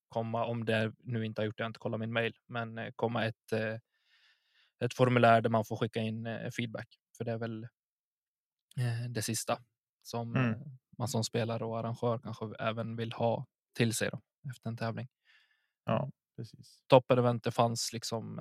komma, 0.08 0.44
om 0.46 0.64
det 0.64 0.92
nu 0.98 1.24
inte 1.26 1.40
har 1.42 1.46
gjort 1.46 1.56
det, 1.56 1.60
jag 1.62 1.64
har 1.66 1.70
inte 1.70 1.80
kollat 1.80 2.00
min 2.00 2.12
mail, 2.12 2.34
men 2.48 2.92
komma 2.96 3.24
ett, 3.26 3.52
ett 4.84 4.94
formulär 4.94 5.40
där 5.40 5.50
man 5.50 5.64
får 5.64 5.76
skicka 5.76 6.00
in 6.00 6.26
eh, 6.26 6.50
feedback. 6.50 6.88
För 7.16 7.24
det 7.24 7.32
är 7.32 7.38
väl 7.38 7.64
eh, 8.78 9.10
det 9.10 9.22
sista 9.22 9.58
som 10.02 10.36
Mm. 10.36 10.52
eh, 10.52 10.56
man 10.98 11.08
som 11.08 11.24
spelare 11.24 11.64
och 11.64 11.78
arrangör 11.78 12.18
kanske 12.18 12.54
även 12.58 12.96
vill 12.96 13.12
ha 13.12 13.46
till 13.74 13.94
sig 13.94 14.10
då, 14.10 14.20
efter 14.50 14.68
en 14.70 14.76
tävling. 14.76 15.08
Ja, 15.84 16.10
precis. 16.36 16.82
Toppen-eventet 16.88 17.54
fanns 17.54 17.92
liksom 17.92 18.40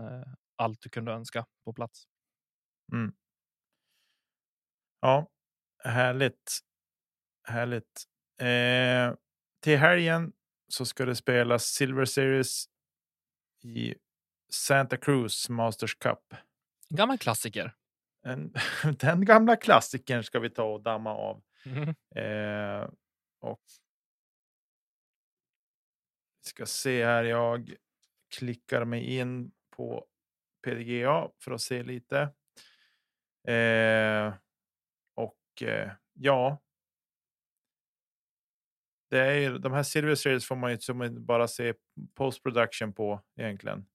allt 0.56 0.82
du 0.82 0.90
kunde 0.90 1.12
önska 1.12 1.46
på 1.66 1.74
plats. 1.74 2.04
Mm. 2.94 3.14
Ja, 5.02 5.28
härligt. 5.84 6.60
Härligt. 7.48 8.04
Eh, 8.42 9.16
till 9.64 9.78
helgen 9.78 10.34
så 10.68 10.86
ska 10.86 11.06
det 11.06 11.16
spelas 11.16 11.64
Silver 11.66 12.06
Series 12.06 12.66
i 13.64 13.96
Santa 14.50 14.98
Cruz 14.98 15.50
Masters 15.50 15.96
Cup. 15.96 16.34
Gammal 16.90 17.18
klassiker. 17.18 17.76
En, 18.24 18.54
den 19.00 19.26
gamla 19.26 19.56
klassikern 19.56 20.24
ska 20.24 20.40
vi 20.40 20.50
ta 20.50 20.64
och 20.64 20.82
damma 20.82 21.14
av. 21.14 21.42
Mm. 21.66 21.90
Eh, 22.16 22.90
och 23.40 23.62
vi 26.44 26.50
ska 26.50 26.66
se 26.66 27.06
här. 27.06 27.24
Jag 27.24 27.74
klickar 28.38 28.86
mig 28.86 29.18
in 29.18 29.52
på 29.70 30.06
PDGA 30.64 31.30
för 31.44 31.52
att 31.52 31.62
se 31.62 31.84
lite. 31.84 32.20
Eh, 33.48 34.34
och 35.16 35.62
eh, 35.62 35.92
ja. 36.14 36.62
Det 39.10 39.20
är 39.20 39.34
ju, 39.34 39.58
de 39.58 39.74
här 39.74 39.84
Silver 39.84 40.16
Series 40.16 40.48
får 40.48 40.56
man 40.56 40.72
ju 40.72 41.10
bara 41.10 41.48
se 41.48 41.74
post 42.16 42.44
production 42.44 42.94
på 42.94 43.22
egentligen. 43.36 43.86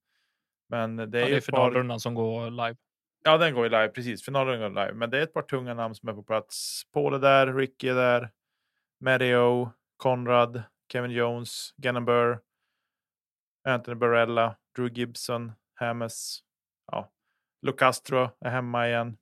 Men 0.72 0.96
det 0.96 1.02
är, 1.02 1.04
Ja, 1.04 1.08
det 1.11 1.35
är 1.35 1.38
ett 1.38 1.46
par, 1.46 1.52
finalrundan 1.52 2.00
som 2.00 2.14
går 2.14 2.50
live. 2.50 2.76
Ja, 3.24 3.38
den 3.38 3.54
går 3.54 3.64
ju 3.64 3.70
live 3.70 3.88
precis. 3.88 4.24
Finalen 4.24 4.61
går 4.61 4.68
live, 4.68 4.92
men 4.92 5.11
det 5.11 5.18
är 5.18 5.22
ett 5.22 5.32
par 5.32 5.42
tunga 5.42 5.74
namn 5.74 5.94
som 5.94 6.08
är 6.08 6.12
på 6.12 6.22
plats. 6.22 6.82
Paul 6.92 7.14
är 7.14 7.18
där, 7.18 7.54
Ricky 7.54 7.88
är 7.88 7.94
där, 7.94 8.30
Mario, 9.00 9.70
Conrad, 9.96 10.62
Kevin 10.92 11.11
Jones, 11.11 11.74
Gannon 11.76 12.04
Burr, 12.04 12.40
Anthony 13.68 13.94
Barella, 13.94 14.56
Drew 14.76 14.92
Gibson, 14.92 15.52
Hammes. 15.74 16.38
Ja, 16.92 17.12
Lucastro 17.62 18.30
är 18.40 18.50
hemma 18.50 18.88
igen. 18.88 19.16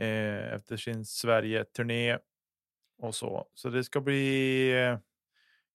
Eh, 0.00 0.52
efter 0.52 0.76
sin 0.76 1.04
Sverige-turné 1.04 2.18
och 2.98 3.14
så. 3.14 3.48
Så 3.54 3.68
det 3.68 3.84
ska 3.84 4.00
bli 4.00 4.70
eh, 4.82 4.98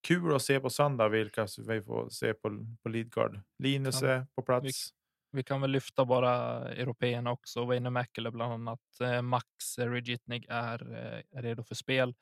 kul 0.01 0.36
att 0.36 0.41
se 0.41 0.60
på 0.60 0.69
söndag 0.69 1.10
vilka 1.10 1.47
vi 1.67 1.81
får 1.81 2.10
se 2.10 2.33
på, 2.33 2.65
på 2.83 2.89
Leadguard. 2.89 3.39
Linus 3.60 4.01
Ja, 4.01 4.07
är 4.07 4.27
på 4.36 4.41
plats. 4.41 4.89
Vi 5.31 5.43
kan 5.43 5.62
väl 5.62 5.71
lyfta 5.71 6.05
bara 6.05 6.33
européerna 6.69 7.31
också. 7.31 7.65
Wayne 7.65 7.89
Mäkelä 7.89 8.31
bland 8.31 8.53
annat. 8.53 8.79
Eh, 9.01 9.21
Max 9.21 9.77
Rigitnig 9.77 10.45
är, 10.49 10.93
eh, 10.95 11.38
är 11.39 11.41
redo 11.41 11.63
för 11.63 11.75
spel. 11.75 12.15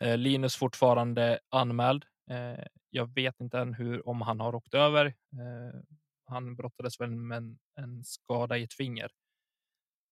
Eh, 0.00 0.16
Linus 0.16 0.56
fortfarande 0.56 1.38
anmäld. 1.48 2.04
Eh, 2.30 2.64
jag 2.90 3.14
vet 3.14 3.40
inte 3.40 3.58
än 3.58 3.74
hur, 3.74 4.08
om 4.08 4.20
han 4.20 4.40
har 4.40 4.54
åkt 4.54 4.74
över. 4.74 5.06
Eh, 5.06 5.80
han 6.24 6.56
brottades 6.56 7.00
väl 7.00 7.10
med 7.10 7.36
en, 7.38 7.58
en 7.80 8.04
skada 8.04 8.58
i 8.58 8.62
ett 8.62 8.74
finger 8.74 9.10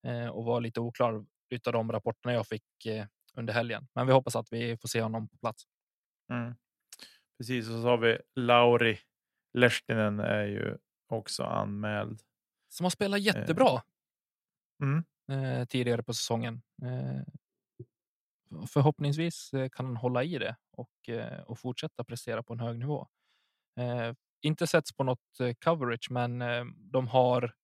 eh, 0.06 0.28
och 0.28 0.44
var 0.44 0.60
lite 0.60 0.80
oklar 0.80 1.26
utav 1.50 1.72
de 1.72 1.92
rapporterna 1.92 2.34
jag 2.34 2.46
fick 2.46 2.86
eh, 2.86 3.06
under 3.34 3.54
helgen. 3.54 3.88
Men 3.94 4.06
vi 4.06 4.12
hoppas 4.12 4.36
att 4.36 4.52
vi 4.52 4.76
får 4.76 4.88
se 4.88 5.02
honom 5.02 5.28
på 5.28 5.38
plats. 5.38 5.62
Mm. 6.32 6.54
Precis, 7.38 7.68
och 7.68 7.80
så 7.82 7.88
har 7.88 7.98
vi 7.98 8.18
Lauri 8.34 8.98
Lehtinen 9.54 10.20
är 10.20 10.44
ju 10.44 10.76
också 11.08 11.42
anmäld. 11.44 12.22
Som 12.68 12.84
har 12.84 12.90
spelat 12.90 13.20
jättebra 13.20 13.82
Mm. 14.82 15.04
eh, 15.32 15.66
tidigare 15.66 16.02
på 16.02 16.14
säsongen. 16.14 16.62
Eh, 16.82 17.22
förhoppningsvis 18.66 19.54
eh, 19.54 19.68
kan 19.68 19.86
han 19.86 19.96
hålla 19.96 20.24
i 20.24 20.38
det 20.38 20.56
och, 20.70 21.08
eh, 21.08 21.40
och 21.40 21.58
fortsätta 21.58 22.04
prestera 22.04 22.42
på 22.42 22.52
en 22.52 22.60
hög 22.60 22.78
nivå. 22.78 23.08
Eh, 23.80 24.14
inte 24.42 24.66
setts 24.66 24.92
på 24.92 25.04
något 25.04 25.40
eh, 25.40 25.54
coverage, 25.54 26.08
men 26.10 26.42
eh, 26.42 26.64
de 26.78 27.08
har 27.08 27.54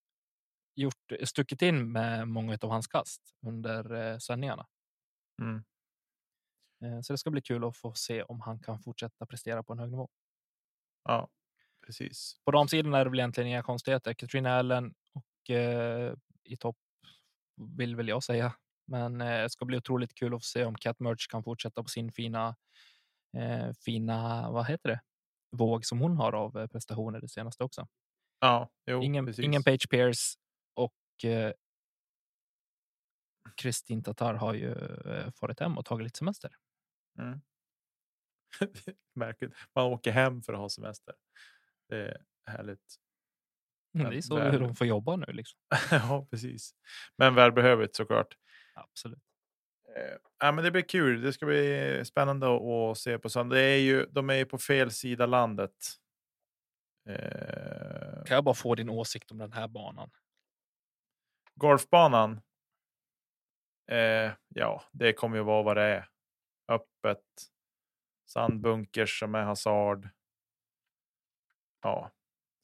gjort, 0.75 1.13
stuckit 1.25 1.63
in 1.63 1.93
med 1.93 2.29
många 2.29 2.59
av 2.61 2.71
hans 2.71 2.87
kast 2.87 3.23
under 3.47 3.95
eh, 3.95 4.19
sändningarna. 4.19 4.67
Mm. 5.43 5.65
Eh, 6.85 7.01
så 7.01 7.13
det 7.13 7.19
ska 7.19 7.31
bli 7.31 7.43
kul 7.43 7.65
att 7.65 7.77
få 7.77 7.93
se 7.95 8.23
om 8.23 8.41
han 8.41 8.59
kan 8.59 8.79
fortsätta 8.79 9.27
prestera 9.27 9.63
på 9.63 9.73
en 9.73 9.79
hög 9.79 9.91
nivå. 9.91 10.09
Ja, 11.05 11.29
precis. 11.87 12.37
På 12.45 12.51
damsidan 12.51 12.95
är 12.95 13.05
det 13.05 13.11
väl 13.11 13.21
egentligen 13.21 13.49
inga 13.49 13.63
konstigheter. 13.63 14.15
Katrina 14.15 14.59
Allen 14.59 14.95
och 15.15 15.51
eh, 15.51 16.15
i 16.45 16.57
topp 16.57 16.77
vill 17.79 17.97
väl 17.97 18.09
jag 18.09 18.23
säga. 18.23 18.55
Men 18.87 19.21
eh, 19.21 19.43
det 19.43 19.51
ska 19.51 19.65
bli 19.65 19.77
otroligt 19.79 20.15
kul 20.15 20.35
att 20.35 20.43
få 20.43 20.47
se 20.47 20.65
om 20.65 20.75
Cat 20.75 21.01
Merch 21.01 21.29
kan 21.31 21.45
fortsätta 21.45 21.83
på 21.83 21.89
sin 21.89 22.13
fina, 22.13 22.57
eh, 23.37 23.73
fina, 23.85 24.51
vad 24.51 24.67
heter 24.67 24.89
det, 24.89 25.01
våg 25.57 25.87
som 25.87 26.01
hon 26.01 26.17
har 26.17 26.33
av 26.33 26.59
eh, 26.59 26.67
prestationer 26.67 27.21
det 27.21 27.29
senaste 27.29 27.65
också. 27.65 27.89
Ja, 28.41 28.71
jo, 28.87 29.03
ingen, 29.03 29.27
precis. 29.27 29.45
ingen 29.45 29.63
Page 29.63 29.91
Pierce 29.91 30.37
och 30.75 31.25
eh, 31.25 31.53
Kristin 33.57 34.03
Tatar 34.03 34.35
har 34.35 34.55
ju 34.55 34.73
eh, 34.73 35.31
farit 35.31 35.61
hem 35.61 35.79
och 35.79 35.85
tagit 35.85 36.05
lite 36.05 36.19
semester. 36.19 36.51
Mm. 37.19 37.41
Märkligt. 39.15 39.53
Man 39.75 39.85
åker 39.85 40.13
hem 40.13 40.43
för 40.43 40.53
att 40.53 40.59
ha 40.59 40.69
semester. 40.69 41.15
Det 41.89 41.97
är 41.97 42.25
härligt. 42.47 42.97
Men 43.95 44.11
det 44.11 44.17
är 44.17 44.21
så 44.21 44.37
väl- 44.37 44.53
hur 44.53 44.59
de 44.59 44.75
får 44.75 44.87
jobba 44.87 45.17
nu. 45.17 45.27
Liksom. 45.27 45.59
ja, 45.91 46.27
precis. 46.31 46.75
Men 47.17 47.35
välbehövligt 47.35 47.97
såklart. 47.97 48.37
Absolut. 48.75 49.23
Eh, 49.97 50.17
ja, 50.39 50.53
men 50.53 50.65
det 50.65 50.71
blir 50.71 50.83
kul. 50.83 51.23
Det 51.23 51.33
ska 51.33 51.47
bli 51.47 52.03
spännande 52.05 52.47
att, 52.91 52.99
se 52.99 53.19
på 53.19 53.29
söndag. 53.29 53.57
Det 53.57 53.63
är 53.63 53.81
ju, 53.81 54.07
de 54.07 54.31
är 54.31 54.35
ju 54.35 54.45
på 54.45 54.59
fel 54.59 54.91
sida 54.91 55.27
landet. 55.27 55.77
Eh, 57.09 58.25
Kan 58.25 58.35
jag 58.35 58.45
bara 58.45 58.55
få 58.55 58.75
din 58.75 58.89
åsikt 58.89 59.31
om 59.31 59.39
den 59.39 59.53
här 59.53 59.69
banan? 59.69 60.11
golfbanan. 61.55 62.41
Eh, 63.91 64.33
ja, 64.49 64.83
det 64.93 65.13
kommer 65.13 65.37
ju 65.37 65.43
vara 65.43 65.63
vad 65.63 65.77
det 65.77 65.83
är. 65.83 66.09
Öppet. 66.75 67.25
Sandbunkers 68.27 69.19
som 69.19 69.35
är 69.35 69.43
hasard. 69.43 70.09
Ja, 71.83 72.11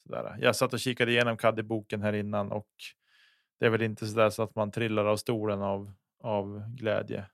sådär. 0.03 0.37
Jag 0.41 0.57
satt 0.57 0.73
och 0.73 0.81
kikade 0.81 1.11
igenom 1.11 1.37
Caddy-boken 1.37 2.03
här 2.03 2.13
innan 2.13 2.53
och 2.53 2.71
det 3.61 3.67
är 3.67 3.71
väl 3.71 3.83
inte 3.83 4.07
så 4.07 4.17
där 4.17 4.31
så 4.31 4.43
att 4.43 4.55
man 4.55 4.71
trillar 4.71 5.05
av 5.05 5.17
stolen 5.17 5.63
av, 5.63 5.93
av 6.21 6.75
glädje. 6.77 7.27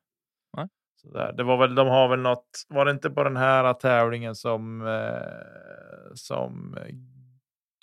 Sådär. 1.05 1.33
Det 1.33 1.43
var 1.43 1.57
väl, 1.57 1.75
de 1.75 1.89
har 1.89 2.09
väl 2.09 2.21
något, 2.21 2.67
var 2.69 2.85
det 2.85 2.91
inte 2.91 3.11
på 3.11 3.25
den 3.25 3.37
här 3.37 3.75
tävlingen 3.75 4.35
som, 4.35 4.87
eh, 4.87 6.15
som 6.15 6.79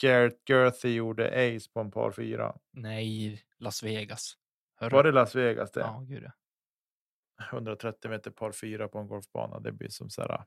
Garrett 0.01 0.49
Gerthy 0.49 0.93
gjorde 0.93 1.27
ace 1.27 1.69
på 1.73 1.79
en 1.79 1.91
par 1.91 2.11
fyra? 2.11 2.55
Nej, 2.71 3.43
Las 3.57 3.83
Vegas. 3.83 4.37
Hörru. 4.75 4.95
Var 4.95 5.03
det 5.03 5.11
Las 5.11 5.35
Vegas 5.35 5.71
det? 5.71 5.79
Ja, 5.79 6.03
gud 6.07 6.23
ja. 6.23 6.31
130 7.51 8.09
meter 8.11 8.31
par 8.31 8.51
fyra 8.51 8.87
på 8.87 8.99
en 8.99 9.07
golfbana. 9.07 9.59
Det 9.59 9.71
blir 9.71 9.89
som 9.89 10.09
så 10.09 10.21
här. 10.21 10.37
Du, 10.37 10.43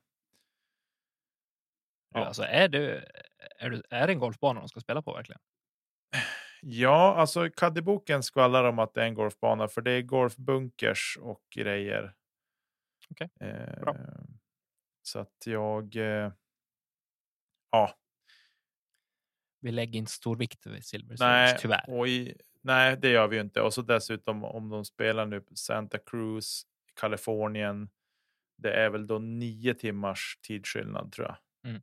Ja. 2.21 2.25
Alltså, 2.27 2.43
är, 2.43 2.69
du, 2.69 3.05
är, 3.59 3.71
du, 3.71 3.83
är 3.91 4.07
det 4.07 4.13
en 4.13 4.19
golfbana 4.19 4.61
de 4.61 4.69
ska 4.69 4.81
spela 4.81 5.03
på 5.03 5.13
verkligen? 5.13 5.41
Ja, 6.63 7.15
alltså 7.15 7.51
Caddyboken 7.51 8.23
skvallrar 8.23 8.65
om 8.65 8.79
att 8.79 8.95
det 8.95 9.03
är 9.03 9.07
en 9.07 9.15
golfbana 9.15 9.69
för 9.69 9.81
det 9.83 9.91
är 9.91 10.03
golfbunkers 10.03 11.19
och 11.21 11.43
grejer. 11.55 12.15
Okej, 13.11 13.31
Eh, 13.41 13.81
bra. 13.81 13.97
Så 15.03 15.19
att 15.19 15.43
jag. 15.47 15.97
Eh, 15.97 16.33
ja, 17.71 17.95
Vi 19.61 19.73
lägger 19.73 19.99
inte 19.99 20.13
stor 20.13 20.37
vikt 20.37 20.67
vid 20.67 20.85
Silver 20.85 21.17
nej, 21.19 21.49
Series, 21.49 21.63
tyvärr. 21.63 22.07
i, 22.07 22.37
nej, 22.61 22.97
det 22.97 23.09
gör 23.09 23.29
vi 23.29 23.37
ju 23.37 23.43
inte. 23.43 23.61
Och 23.61 23.75
så 23.75 23.83
dessutom 23.83 24.45
om 24.45 24.69
de 24.69 24.85
spelar 24.85 25.27
nu 25.27 25.45
Santa 25.55 25.99
Cruz, 25.99 26.67
Kalifornien. 26.95 27.91
Det 28.57 28.73
är 28.73 28.91
väl 28.91 29.07
då 29.07 29.19
nio 29.19 29.75
timmars 29.75 30.39
tidsskillnad 30.43 31.13
tror 31.13 31.27
jag. 31.27 31.37
Mm. 31.71 31.83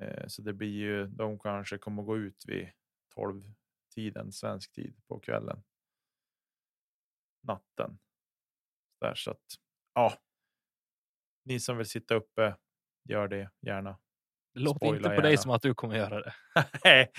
Eh, 0.00 0.26
så 0.26 0.42
det 0.42 0.52
blir 0.52 0.72
ju, 0.72 1.06
de 1.06 1.38
kanske 1.38 1.78
kommer 1.78 2.02
gå 2.02 2.16
ut 2.18 2.44
vid 2.46 2.68
12 3.14 3.52
tiden 3.94 4.32
svensk 4.32 4.72
tid 4.72 5.00
på 5.08 5.20
kvällen. 5.20 5.62
Natten. 7.42 7.98
Där 9.00 9.14
så 9.14 9.30
att 9.30 9.44
ja. 9.94 10.18
Ni 11.44 11.60
som 11.60 11.76
vill 11.76 11.86
sitta 11.86 12.14
uppe, 12.14 12.56
gör 13.04 13.28
det 13.28 13.50
gärna. 13.60 13.98
Det 14.54 14.60
låter 14.60 14.86
inte 14.86 14.98
spoila 14.98 15.16
på 15.16 15.22
dig 15.22 15.30
gärna. 15.30 15.42
som 15.42 15.50
att 15.50 15.62
du 15.62 15.74
kommer 15.74 15.96
göra 15.96 16.20
det. 16.20 16.34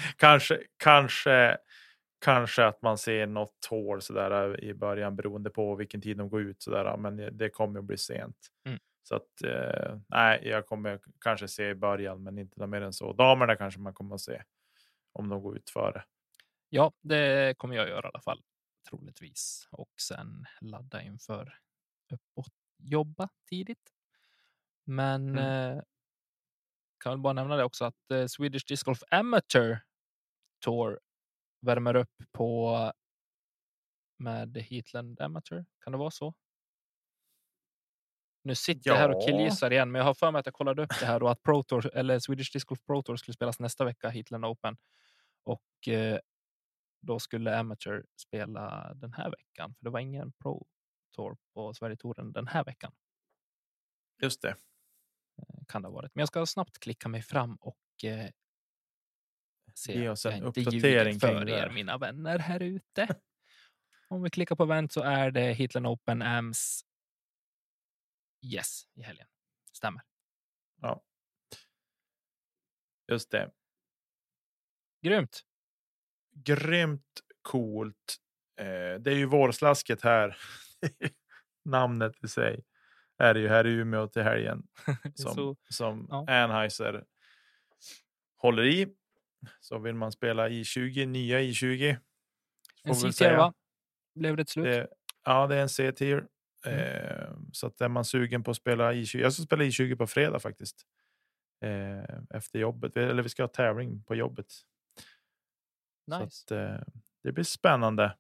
Kanske, 0.17 0.63
kanske, 0.77 1.57
kanske 2.25 2.65
att 2.65 2.81
man 2.81 2.97
ser 2.97 3.27
något 3.27 3.65
hål 3.69 4.01
sådär 4.01 4.63
i 4.63 4.73
början 4.73 5.15
beroende 5.15 5.49
på 5.49 5.75
vilken 5.75 6.01
tid 6.01 6.17
de 6.17 6.29
går 6.29 6.41
ut 6.41 6.61
sådär. 6.63 6.97
Men 6.97 7.37
det 7.37 7.49
kommer 7.49 7.79
att 7.79 7.85
bli 7.85 7.97
sent. 7.97 8.37
Mm. 8.65 8.79
Så 9.03 9.15
att 9.15 9.41
eh, 9.43 9.99
nej, 10.07 10.41
jag 10.47 10.65
kommer 10.67 10.99
kanske 11.21 11.47
se 11.47 11.69
i 11.69 11.75
början, 11.75 12.23
men 12.23 12.37
inte 12.37 12.67
mer 12.67 12.81
än 12.81 12.93
så. 12.93 13.13
Damerna 13.13 13.55
kanske 13.55 13.79
man 13.79 13.93
kommer 13.93 14.15
att 14.15 14.21
se 14.21 14.41
om 15.13 15.29
de 15.29 15.41
går 15.41 15.57
ut 15.57 15.69
före. 15.69 16.03
Ja, 16.69 16.91
det 17.01 17.57
kommer 17.57 17.75
jag 17.75 17.89
göra 17.89 18.07
i 18.07 18.09
alla 18.13 18.21
fall. 18.21 18.41
Troligtvis. 18.89 19.67
Och 19.71 19.89
sen 20.01 20.45
ladda 20.61 21.01
inför 21.01 21.57
upp 22.13 22.21
och 22.35 22.45
jobba 22.77 23.29
tidigt. 23.49 23.91
Men 24.83 25.29
Mm. 25.29 25.77
eh, 25.77 25.83
kan 27.03 27.11
väl 27.11 27.19
bara 27.19 27.33
nämna 27.33 27.55
det 27.55 27.63
också 27.63 27.85
att 27.85 28.11
eh, 28.11 28.25
Swedish 28.25 28.65
Disc 28.67 28.83
Golf 28.83 28.99
Amateur 29.11 29.79
Tour 30.65 30.99
värmer 31.65 31.95
upp 31.95 32.23
på 32.31 32.91
med 34.17 34.57
Heatland 34.57 35.21
Amateur. 35.21 35.65
Kan 35.83 35.91
det 35.91 35.97
vara 35.97 36.11
så? 36.11 36.33
Nu 38.43 38.55
sitter 38.55 38.89
jag 38.89 38.97
här 38.97 39.09
och 39.09 39.25
killgissar 39.25 39.71
igen, 39.71 39.91
men 39.91 39.99
jag 39.99 40.05
har 40.05 40.13
för 40.13 40.31
mig 40.31 40.39
att 40.39 40.45
jag 40.45 40.53
kollade 40.53 40.83
upp 40.83 40.99
det 40.99 41.05
här 41.05 41.23
och 41.23 41.31
att 41.31 41.43
Pro 41.43 41.63
Tour, 41.63 41.95
eller 41.95 42.19
Swedish 42.19 42.53
Disc 42.53 42.65
Golf 42.65 42.79
Pro 42.85 43.03
Tour 43.03 43.15
skulle 43.15 43.33
spelas 43.33 43.59
nästa 43.59 43.85
vecka, 43.85 44.09
Heatland 44.09 44.45
Open. 44.45 44.77
Och 45.43 45.87
eh, 45.87 46.19
då 47.01 47.19
skulle 47.19 47.59
Amateur 47.59 48.05
spela 48.21 48.93
den 48.93 49.13
här 49.13 49.31
veckan, 49.31 49.75
för 49.75 49.85
det 49.85 49.89
var 49.89 49.99
ingen 49.99 50.31
Pro 50.31 50.65
Tour 51.15 51.37
på 51.53 51.73
Sverigetouren 51.73 52.31
den 52.31 52.47
här 52.47 52.63
veckan. 52.63 52.91
Just 54.21 54.41
det. 54.41 54.55
Kan 55.67 55.81
det 55.81 55.87
ha 55.87 55.93
varit. 55.93 56.15
Men 56.15 56.21
jag 56.21 56.27
ska 56.27 56.45
snabbt 56.45 56.79
klicka 56.79 57.09
mig 57.09 57.21
fram 57.21 57.55
och 57.55 58.03
eh, 58.03 58.29
se 59.77 59.93
Ge 59.93 60.09
oss 60.09 60.25
jag 60.25 60.33
en 60.33 60.39
ljuger 60.39 60.49
uppdatering 60.49 61.19
kring 61.19 61.19
för 61.19 61.45
det 61.45 61.59
er, 61.59 61.69
mina 61.69 61.97
vänner 61.97 62.39
här 62.39 62.59
ute. 62.63 63.07
Om 64.07 64.23
vi 64.23 64.29
klickar 64.29 64.55
på 64.55 64.63
event 64.63 64.93
så 64.93 65.01
är 65.01 65.31
det 65.31 65.53
Heatland 65.53 65.87
Open 65.87 66.21
AMS. 66.21 66.81
Yes, 68.41 68.87
i 68.95 69.01
helgen. 69.01 69.27
Stämmer. 69.71 70.01
Ja. 70.81 71.03
Just 73.11 73.31
det. 73.31 73.51
Grymt. 75.01 75.43
Grymt 76.31 77.21
coolt. 77.41 78.17
Eh, 78.59 78.65
det 78.99 79.11
är 79.11 79.15
ju 79.15 79.25
vårslasket 79.25 80.01
här. 80.01 80.37
Namnet 81.65 82.23
i 82.23 82.27
sig 82.27 82.63
är 83.17 83.33
det 83.33 83.39
ju 83.39 83.47
här 83.47 83.67
i 83.67 83.69
Umeå 83.69 84.07
till 84.07 84.23
helgen 84.23 84.67
som, 85.15 85.33
Så, 85.35 85.55
som 85.69 86.07
ja. 86.09 86.25
Anheuser 86.29 87.05
håller 88.37 88.63
i. 88.63 88.95
Så 89.59 89.79
vill 89.79 89.95
man 89.95 90.11
spela 90.11 90.49
i20, 90.49 91.05
nya 91.05 91.39
i20. 91.39 91.97
får 92.95 93.07
en 93.07 93.13
säga. 93.13 93.37
va? 93.37 93.53
Blev 94.15 94.35
det 94.35 94.41
ett 94.41 94.49
slut? 94.49 94.65
Det, 94.65 94.87
ja, 95.23 95.47
det 95.47 95.55
är 95.55 95.61
en 95.61 95.69
C-tier. 95.69 96.27
Mm. 96.65 96.79
Eh, 96.79 97.37
så 97.51 97.67
att 97.67 97.81
är 97.81 97.89
man 97.89 98.05
sugen 98.05 98.43
på 98.43 98.51
att 98.51 98.57
spela 98.57 98.93
i20. 98.93 99.17
Jag 99.17 99.33
ska 99.33 99.43
spela 99.43 99.63
i20 99.63 99.95
på 99.95 100.07
fredag 100.07 100.39
faktiskt. 100.39 100.85
Eh, 101.61 102.19
efter 102.29 102.59
jobbet. 102.59 102.97
Eller 102.97 103.23
vi 103.23 103.29
ska 103.29 103.43
ha 103.43 103.47
tävling 103.47 104.03
på 104.03 104.15
jobbet. 104.15 104.53
nice. 106.07 106.23
Att, 106.23 106.51
eh, 106.51 106.87
det 107.23 107.31
blir 107.31 107.43
spännande 107.43 108.17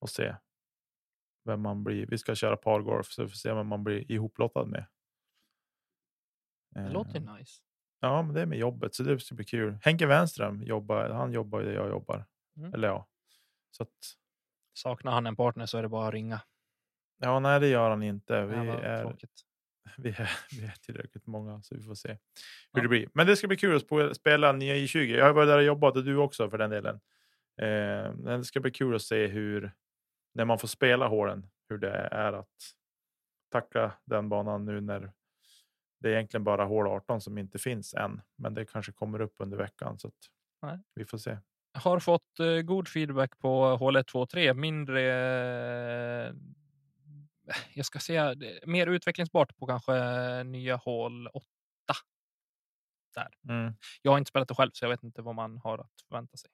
att 0.00 0.10
se 0.10 0.34
vem 1.44 1.60
man 1.60 1.84
blir. 1.84 2.06
Vi 2.06 2.18
ska 2.18 2.34
köra 2.34 2.56
pargolf 2.56 3.06
så 3.06 3.22
vi 3.22 3.28
får 3.28 3.36
se 3.36 3.52
vem 3.52 3.66
man 3.66 3.84
blir 3.84 4.12
ihoplottad 4.12 4.64
med. 4.64 4.86
det 6.70 6.80
Eh, 6.80 6.92
låter 6.92 7.20
nice. 7.20 7.62
Ja, 8.00 8.22
men 8.22 8.34
det 8.34 8.40
är 8.40 8.46
med 8.46 8.58
jobbet 8.58 8.94
så 8.94 9.02
det 9.02 9.20
ska 9.20 9.34
bli 9.34 9.44
kul. 9.44 9.78
Henke 9.82 10.06
Wenström 10.06 10.62
jobbar. 10.62 11.10
Han 11.10 11.32
jobbar 11.32 11.60
ju 11.60 11.66
där 11.66 11.72
jag 11.74 11.88
jobbar. 11.88 12.24
Mm. 12.56 12.74
Eller 12.74 12.88
ja, 12.88 13.06
så 13.70 13.82
att 13.82 14.16
Saknar 14.74 15.12
han 15.12 15.26
en 15.26 15.36
partner 15.36 15.66
så 15.66 15.78
är 15.78 15.82
det 15.82 15.88
bara 15.88 16.08
att 16.08 16.14
ringa. 16.14 16.40
ja, 17.18 17.38
nej, 17.40 17.60
det 17.60 17.68
gör 17.68 17.90
han 17.90 18.02
inte. 18.02 18.46
Vi 18.46 18.54
är 18.56 19.02
tråkigt. 19.02 19.40
vi 19.96 20.08
är, 20.08 20.30
vi 20.60 20.64
är 20.66 20.74
tillräckligt 20.80 21.26
många 21.26 21.62
så 21.62 21.74
vi 21.74 21.82
får 21.82 21.94
se 21.94 22.08
hur 22.08 22.18
Ja. 22.72 22.82
det 22.82 22.88
blir. 22.88 23.08
Men 23.14 23.26
det 23.26 23.36
ska 23.36 23.48
bli 23.48 23.56
kul 23.56 23.76
att 23.76 24.16
spela 24.16 24.52
nya 24.52 24.74
i20. 24.74 25.16
Jag 25.16 25.24
har 25.24 25.32
varit 25.32 25.48
där 25.48 25.56
och 25.58 25.64
jobbat 25.64 25.96
och 25.96 26.04
du 26.04 26.16
också 26.16 26.50
för 26.50 26.58
den 26.58 26.70
delen. 26.70 26.94
Eh, 27.62 28.14
men 28.14 28.38
det 28.38 28.44
ska 28.44 28.60
bli 28.60 28.70
kul 28.70 28.94
att 28.94 29.02
se 29.02 29.26
hur 29.26 29.72
när 30.34 30.44
man 30.44 30.58
får 30.58 30.68
spela 30.68 31.06
hålen, 31.08 31.46
hur 31.68 31.78
det 31.78 31.92
är 31.92 32.32
att 32.32 32.48
tackla 33.52 33.92
den 34.04 34.28
banan 34.28 34.64
nu 34.64 34.80
när 34.80 35.12
det 36.00 36.08
är 36.08 36.12
egentligen 36.12 36.44
bara 36.44 36.64
hål 36.64 36.86
18 36.86 37.20
som 37.20 37.38
inte 37.38 37.58
finns 37.58 37.94
än. 37.94 38.22
Men 38.36 38.54
det 38.54 38.64
kanske 38.64 38.92
kommer 38.92 39.20
upp 39.20 39.34
under 39.38 39.56
veckan 39.56 39.98
så 39.98 40.08
att 40.08 40.14
Nej. 40.62 40.78
vi 40.94 41.04
får 41.04 41.18
se. 41.18 41.38
Har 41.72 42.00
fått 42.00 42.40
eh, 42.40 42.62
god 42.62 42.88
feedback 42.88 43.38
på 43.38 43.76
hål 43.76 43.96
1, 43.96 44.06
2, 44.06 44.26
3. 44.26 44.54
Mindre... 44.54 45.02
Eh, 46.26 46.34
jag 47.74 47.86
ska 47.86 47.98
säga 47.98 48.34
mer 48.66 48.86
utvecklingsbart 48.86 49.56
på 49.56 49.66
kanske 49.66 49.92
nya 50.44 50.76
hål 50.76 51.28
8. 51.28 51.44
Mm, 53.48 53.74
Jag 54.02 54.10
har 54.10 54.18
inte 54.18 54.28
spelat 54.28 54.48
det 54.48 54.54
själv 54.54 54.70
så 54.72 54.84
jag 54.84 54.90
vet 54.90 55.02
inte 55.02 55.22
vad 55.22 55.34
man 55.34 55.58
har 55.58 55.78
att 55.78 56.00
förvänta 56.08 56.36
sig. 56.36 56.50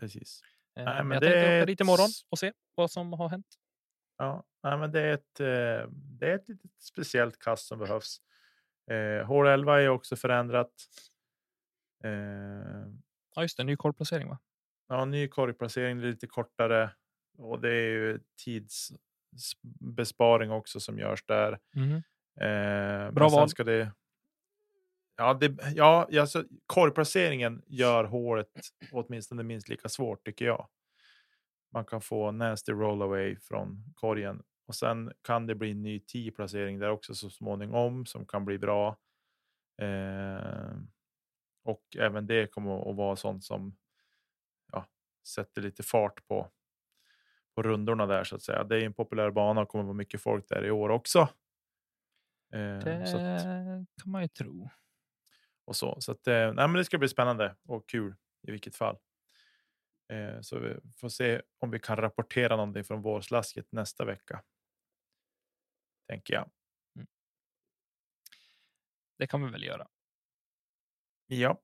precis. 0.00 0.40
Eh, 0.76 0.84
Nej, 0.84 0.94
men, 0.94 1.08
men 1.08 1.14
jag 1.14 1.22
det 1.22 1.32
tänkte 1.32 1.56
åka 1.56 1.66
dit 1.66 1.80
imorgon 1.80 2.08
och 2.30 2.38
se 2.38 2.52
vad 2.74 2.90
som 2.90 3.12
har 3.12 3.28
hänt. 3.28 3.46
Ja, 4.20 4.44
nej, 4.62 4.78
men 4.78 4.92
det 4.92 5.00
är 5.00 5.12
ett. 5.14 5.40
Eh, 5.40 5.88
det 5.92 6.30
är 6.30 6.34
ett 6.34 6.48
litet 6.48 6.70
speciellt 6.82 7.38
kast 7.38 7.66
som 7.66 7.78
behövs. 7.78 8.16
Eh, 8.90 9.26
hål 9.26 9.46
11 9.46 9.80
är 9.82 9.88
också 9.88 10.16
förändrat. 10.16 10.72
Eh, 12.04 12.86
Ja, 13.34 13.42
just 13.42 13.56
det. 13.56 13.64
Ny 13.64 13.76
korvplacering 13.76 14.28
va? 14.28 14.38
ja, 14.88 15.04
ny 15.04 15.28
korgplacering, 15.28 16.00
lite 16.00 16.26
kortare 16.26 16.90
och 17.38 17.60
det 17.60 17.68
är 17.68 17.90
ju 17.90 18.20
tidsbesparing 18.44 20.50
också 20.50 20.80
som 20.80 20.98
görs 20.98 21.24
där. 21.26 21.58
Mhm. 21.74 21.94
Eh, 22.40 23.10
Bra 23.10 23.28
val. 23.28 23.48
Ska 23.48 23.64
det, 23.64 23.92
ja, 25.16 25.34
det, 25.34 25.56
ja, 25.74 26.08
alltså, 26.20 26.44
korgplaceringen 26.66 27.62
gör 27.66 28.04
hålet 28.04 28.50
åtminstone 28.92 29.42
minst 29.42 29.68
lika 29.68 29.88
svårt 29.88 30.24
tycker 30.24 30.44
jag. 30.44 30.68
Man 31.72 31.84
kan 31.84 32.00
få 32.00 32.30
nasty 32.30 32.72
rollaway 32.72 33.36
från 33.36 33.84
korgen 33.94 34.42
och 34.66 34.74
sen 34.74 35.12
kan 35.22 35.46
det 35.46 35.54
bli 35.54 35.70
en 35.70 35.82
ny 35.82 36.00
10 36.00 36.30
placering 36.32 36.78
där 36.78 36.90
också 36.90 37.14
så 37.14 37.30
småningom 37.30 38.06
som 38.06 38.26
kan 38.26 38.44
bli 38.44 38.58
bra. 38.58 38.98
Eh, 39.82 40.72
och 41.64 41.82
även 41.98 42.26
det 42.26 42.46
kommer 42.46 42.90
att 42.90 42.96
vara 42.96 43.16
sånt 43.16 43.44
som 43.44 43.76
ja, 44.72 44.86
sätter 45.26 45.62
lite 45.62 45.82
fart 45.82 46.26
på 46.26 46.50
på 47.54 47.62
rundorna 47.62 48.06
där 48.06 48.24
så 48.24 48.36
att 48.36 48.42
säga. 48.42 48.64
Det 48.64 48.76
är 48.76 48.86
en 48.86 48.94
populär 48.94 49.30
bana 49.30 49.60
och 49.60 49.68
kommer 49.68 49.84
vara 49.84 49.94
mycket 49.94 50.20
folk 50.22 50.48
där 50.48 50.64
i 50.64 50.70
år 50.70 50.88
också. 50.88 51.18
Eh, 52.52 52.78
Det 52.78 53.02
att, 53.02 54.02
kan 54.02 54.10
man 54.12 54.22
ju 54.22 54.28
tro. 54.28 54.70
och 55.64 55.76
så. 55.76 56.00
Så 56.00 56.12
att, 56.12 56.26
eh, 56.26 56.34
nej, 56.34 56.68
men 56.68 56.72
det 56.72 56.84
ska 56.84 56.98
bli 56.98 57.08
spännande 57.08 57.56
och 57.68 57.88
kul 57.88 58.14
i 58.48 58.50
vilket 58.50 58.76
fall. 58.76 58.96
Eh, 60.10 60.40
så 60.40 60.58
vi 60.58 60.74
får 60.96 61.08
se 61.08 61.42
om 61.58 61.70
vi 61.70 61.78
kan 61.78 61.96
rapportera 61.96 62.56
någonting 62.56 62.84
från 62.84 63.02
vårslasket 63.02 63.66
nästa 63.72 64.04
vecka. 64.04 64.42
Tänker 66.08 66.34
jag. 66.34 66.50
Det 69.18 69.26
kan 69.26 69.44
vi 69.44 69.50
väl 69.50 69.64
göra. 69.64 69.86
Ja, 71.26 71.60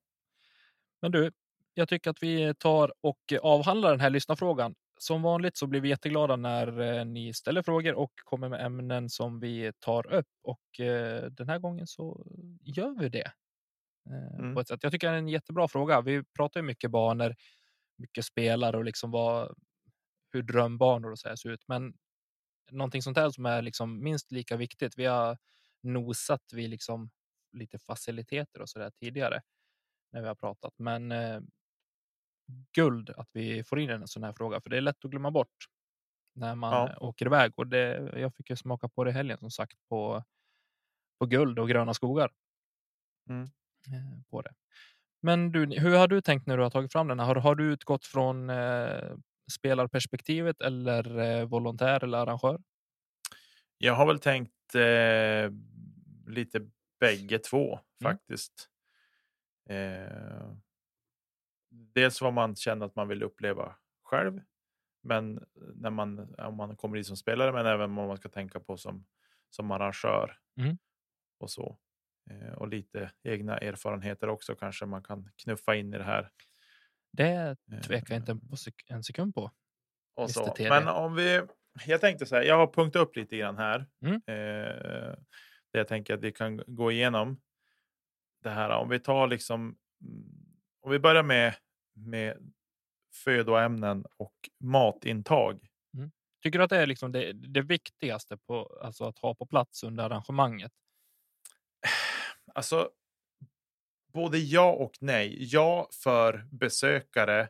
Men 1.03 1.13
du, 1.13 1.33
jag 1.75 1.89
tycker 1.89 2.11
att 2.11 2.23
vi 2.23 2.55
tar 2.55 2.93
och 3.01 3.33
avhandlar 3.43 3.91
den 3.91 4.01
här 4.01 4.11
lyssnarfrågan. 4.11 4.75
Som 4.99 5.23
vanligt 5.23 5.57
så 5.57 5.67
blir 5.67 5.81
vi 5.81 5.89
jätteglada 5.89 6.37
när 6.37 6.81
eh, 6.81 7.05
ni 7.05 7.35
ställer 7.35 7.63
frågor 7.63 7.95
och 7.95 8.13
kommer 8.25 8.49
med 8.49 8.67
ämnen 8.67 9.11
som 9.11 9.41
vi 9.41 9.73
tar 9.79 10.13
upp. 10.13 10.29
Och 10.43 10.81
eh, 10.81 11.25
den 11.25 11.49
här 11.49 11.59
gången 11.59 11.87
så 11.87 12.27
gör 12.61 13.01
vi 13.01 13.09
det. 13.09 13.33
Mm. 14.39 14.55
På 14.55 14.61
ett 14.61 14.69
sätt. 14.69 14.83
Jag 14.83 14.93
tycker 14.93 15.09
det 15.09 15.15
är 15.15 15.19
en 15.19 15.29
jättebra 15.29 15.69
fråga. 15.69 16.01
Vi 16.01 16.25
pratar 16.25 16.61
ju 16.61 16.67
mycket 16.67 16.91
banor, 16.91 17.35
mycket 17.97 18.25
spelare 18.25 18.77
och 18.77 18.85
liksom 18.85 19.11
vad, 19.11 19.55
hur 20.33 20.43
drömbanor 20.43 21.11
och 21.13 21.19
så 21.19 21.29
här 21.29 21.37
ser 21.37 21.51
ut. 21.51 21.65
Men 21.69 21.95
någonting 22.71 23.03
sånt 23.03 23.17
här 23.19 23.31
som 23.31 23.47
är 23.47 23.63
liksom 23.63 24.03
minst 24.05 24.33
lika 24.33 24.57
viktigt. 24.57 24.99
Vi 24.99 25.05
har 25.07 25.39
nosat 25.83 26.53
vid 26.53 26.71
liksom 26.71 27.11
lite 27.53 27.79
faciliteter 27.79 28.61
och 28.63 28.69
så 28.69 28.79
där 28.79 28.91
tidigare 28.91 29.43
när 30.13 30.23
vi 30.23 30.29
har 30.29 30.35
pratat. 30.35 30.75
Men 30.79 31.13
eh, 31.13 31.41
guld 32.73 33.11
att 33.11 33.29
vi 33.33 33.65
får 33.65 33.81
in 33.81 33.91
en 33.91 34.09
sån 34.09 34.25
här 34.25 34.33
fråga, 34.33 34.61
för 34.61 34.71
det 34.71 34.77
är 34.77 34.81
lätt 34.81 35.05
att 35.05 35.11
glömma 35.11 35.31
bort 35.31 35.67
när 36.35 36.55
man 36.55 36.73
Ja. 36.75 36.89
eh, 36.91 37.03
åker 37.03 37.27
iväg. 37.27 37.53
Och 37.57 37.67
det, 37.67 38.11
jag 38.21 38.35
fick 38.37 38.51
ju 38.51 38.57
smaka 38.57 38.89
på 38.89 39.05
det 39.05 39.13
helgen 39.13 39.39
som 39.39 39.51
sagt 39.51 39.79
på, 39.89 40.25
på 41.19 41.27
guld 41.27 41.59
och 41.59 41.69
gröna 41.69 41.95
skogar. 41.95 42.31
Mm. 43.31 43.51
Eh, 43.87 44.23
på 44.31 44.43
det. 44.43 44.55
Men 45.27 45.53
du, 45.53 45.81
hur 45.81 45.97
har 45.97 46.09
du 46.09 46.21
tänkt 46.21 46.47
när 46.47 46.57
du 46.57 46.63
har 46.63 46.71
tagit 46.71 46.93
fram 46.93 47.09
den? 47.09 47.19
Har, 47.19 47.35
har 47.35 47.55
du 47.55 47.73
utgått 47.73 48.05
från 48.05 48.51
eh, 48.51 49.17
spelarperspektivet 49.53 50.61
eller 50.61 51.19
eh, 51.19 51.45
volontär 51.45 52.05
eller 52.05 52.19
arrangör? 52.19 52.61
jag 53.79 53.95
har 53.95 54.07
väl 54.07 54.19
tänkt 54.19 54.75
eh, 54.75 55.51
lite 56.27 56.71
bägge 57.01 57.39
två 57.39 57.81
Mm. 58.05 58.13
faktiskt. 58.13 58.69
Eh, 59.71 60.53
dels 61.71 62.21
vad 62.21 62.33
man 62.33 62.57
känner 62.57 62.87
att 62.87 62.97
man 62.97 63.09
vill 63.09 63.23
uppleva 63.23 63.77
själv. 64.03 64.41
Men 65.03 65.45
när 65.55 65.91
man, 65.91 66.35
om 66.39 66.57
man 66.57 66.77
kommer 66.77 66.97
dit 66.97 67.07
som 67.07 67.17
spelare, 67.17 67.53
men 67.53 67.67
även 67.67 67.95
vad 67.95 68.09
man 68.09 68.17
ska 68.17 68.29
tänka 68.29 68.61
på 68.61 68.77
som, 68.77 69.07
som 69.51 69.71
arrangör. 69.71 70.39
Mm. 70.61 70.79
Och 71.39 71.51
så. 71.51 71.79
Eh, 72.31 72.53
och 72.53 72.69
lite 72.69 73.11
egna 73.23 73.59
erfarenheter 73.59 74.29
också 74.29 74.55
kanske 74.55 74.87
man 74.87 75.03
kan 75.03 75.31
knuffa 75.43 75.75
in 75.77 75.95
i 75.95 75.99
det 75.99 76.05
här. 76.05 76.31
Det 77.13 77.57
Eh, 77.73 77.81
tvekar 77.81 78.15
jag 78.15 78.21
inte 78.23 78.33
en, 78.33 78.41
sek- 78.41 78.85
en 78.89 79.05
sekund 79.05 79.35
på. 79.35 79.51
Och 80.15 80.31
så. 80.31 80.45
Men 80.71 80.89
om 80.89 81.15
vi, 81.15 81.43
jag 81.87 82.01
tänkte 82.01 82.27
så 82.27 82.37
här, 82.37 82.43
jag 82.43 82.57
har 82.57 82.67
punktat 82.67 83.03
upp 83.03 83.17
lite 83.17 83.37
grann 83.37 83.57
här. 83.59 83.87
Mm. 84.05 84.15
Eh, 84.15 85.17
det 85.73 85.79
jag 85.79 85.89
tänker 85.89 86.15
att 86.15 86.21
vi 86.21 86.33
kan 86.33 86.63
gå 86.67 86.93
igenom 86.93 87.41
det 88.43 88.51
här. 88.51 88.71
Om 88.71 88.89
vi 88.89 89.01
tar 89.01 89.27
liksom, 89.27 89.61
mm, 89.61 89.77
om 90.81 90.91
vi 90.91 90.99
börjar 90.99 91.23
med, 91.23 91.55
med 91.95 92.53
födoämnen 93.25 94.05
och 94.17 94.35
matintag. 94.65 95.69
Tycker 96.43 96.59
du 96.59 96.65
att 96.65 96.71
det 96.71 96.77
är 96.77 96.87
liksom 96.87 97.13
det, 97.13 97.33
det 97.33 97.63
viktigaste 97.63 98.37
på, 98.37 98.81
alltså 98.83 99.05
att 99.05 99.19
ha 99.19 99.35
på 99.35 99.47
plats 99.47 99.83
under 99.83 100.05
arrangemanget? 100.05 100.73
Alltså, 102.57 102.91
både 104.13 104.39
ja 104.39 104.73
och 104.73 104.93
nej. 105.01 105.37
Ja 105.41 105.89
för 106.03 106.47
besökare 106.53 107.49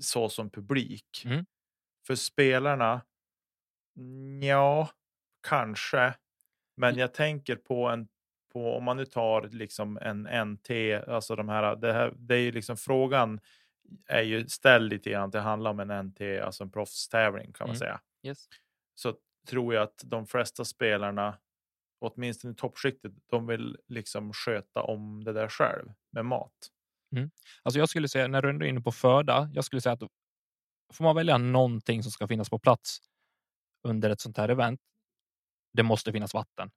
så 0.00 0.28
som 0.28 0.50
publik. 0.50 1.22
Mm. 1.24 1.46
För 2.06 2.14
spelarna, 2.14 3.00
ja, 4.42 4.90
kanske. 5.48 6.14
Men 6.76 6.96
jag 6.96 7.14
tänker 7.14 7.56
på 7.56 7.88
en 7.88 8.08
på 8.52 8.76
om 8.76 8.84
man 8.84 8.96
nu 8.96 9.06
tar 9.06 9.42
liksom 9.42 9.98
en 9.98 10.22
NT, 10.52 10.70
alltså 11.08 11.36
de 11.36 11.48
här, 11.48 11.76
det 11.76 11.92
här, 11.92 12.14
det 12.16 12.34
är 12.34 12.38
ju 12.40 12.52
liksom 12.52 12.76
frågan 12.76 13.40
är 14.06 14.22
ju 14.22 14.48
ställd 14.48 14.90
lite 14.92 15.10
grann. 15.10 15.30
Det 15.30 15.40
handlar 15.40 15.70
om 15.70 15.80
en 15.80 16.06
NT, 16.06 16.20
alltså 16.42 16.64
en 16.64 16.70
proffstävling 16.70 17.52
kan 17.52 17.66
man 17.66 17.76
Mm. 17.76 17.78
säga. 17.78 18.00
Yes. 18.22 18.48
Så 18.94 19.14
tror 19.46 19.74
jag 19.74 19.82
att 19.82 20.02
de 20.04 20.26
flesta 20.26 20.64
spelarna, 20.64 21.38
åtminstone 21.98 22.52
i 22.52 22.56
toppskiktet, 22.56 23.12
de 23.30 23.46
vill 23.46 23.76
liksom 23.88 24.32
sköta 24.32 24.82
om 24.82 25.24
det 25.24 25.32
där 25.32 25.48
själv 25.48 25.92
med 26.12 26.24
mat. 26.26 26.68
Alltså 27.62 27.78
jag 27.78 27.88
skulle 27.88 28.08
säga, 28.08 28.28
när 28.28 28.42
du 28.42 28.48
är 28.48 28.62
inne 28.62 28.80
på 28.80 28.92
föda, 28.92 29.50
jag 29.54 29.64
skulle 29.64 29.80
säga 29.82 29.92
att 29.92 30.02
får 30.92 31.04
man 31.04 31.16
välja 31.16 31.38
någonting 31.38 32.02
som 32.02 32.12
ska 32.12 32.28
finnas 32.28 32.50
på 32.50 32.58
plats 32.58 32.98
under 33.82 34.10
ett 34.10 34.20
sånt 34.20 34.36
här 34.36 34.48
event, 34.48 34.80
det 35.72 35.82
måste 35.82 36.12
finnas 36.12 36.34
vatten 36.34 36.70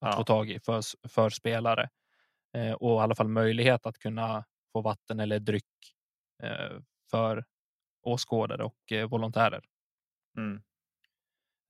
att 0.00 0.10
Ja. 0.10 0.16
få 0.16 0.24
tag 0.24 0.50
i 0.50 0.60
för, 0.60 1.08
för 1.08 1.30
spelare 1.30 1.90
eh, 2.54 2.72
och 2.72 3.00
i 3.00 3.02
alla 3.02 3.14
fall 3.14 3.28
möjlighet 3.28 3.86
att 3.86 3.98
kunna 3.98 4.44
få 4.72 4.80
vatten 4.82 5.20
eller 5.20 5.40
dryck 5.40 5.94
eh, 6.42 6.80
för 7.10 7.44
åskådare 8.02 8.64
och 8.64 8.92
eh, 8.92 9.08
volontärer. 9.08 9.64
Mm. 10.36 10.62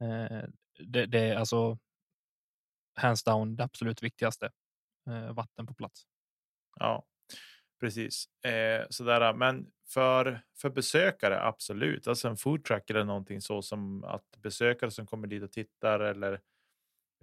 Eh, 0.00 0.44
det, 0.78 1.06
det 1.06 1.20
är 1.20 1.36
alltså 1.36 1.78
hands 2.98 3.24
down 3.24 3.56
det 3.56 3.64
absolut 3.64 4.02
viktigaste. 4.02 4.50
Eh, 5.10 5.32
vatten 5.32 5.66
på 5.66 5.74
plats. 5.74 6.06
Ja, 6.80 7.06
precis. 7.80 8.28
Eh, 8.44 8.86
sådär, 8.90 9.32
men 9.32 9.70
för, 9.88 10.40
för 10.60 10.70
besökare, 10.70 11.42
absolut. 11.42 12.08
Alltså 12.08 12.28
en 12.28 12.36
food 12.36 12.64
truck 12.64 12.90
eller 12.90 13.04
någonting 13.04 13.40
så 13.40 13.62
som 13.62 14.04
att 14.04 14.36
besökare 14.42 14.90
som 14.90 15.06
kommer 15.06 15.26
dit 15.26 15.42
och 15.42 15.52
tittar 15.52 16.00
eller 16.00 16.40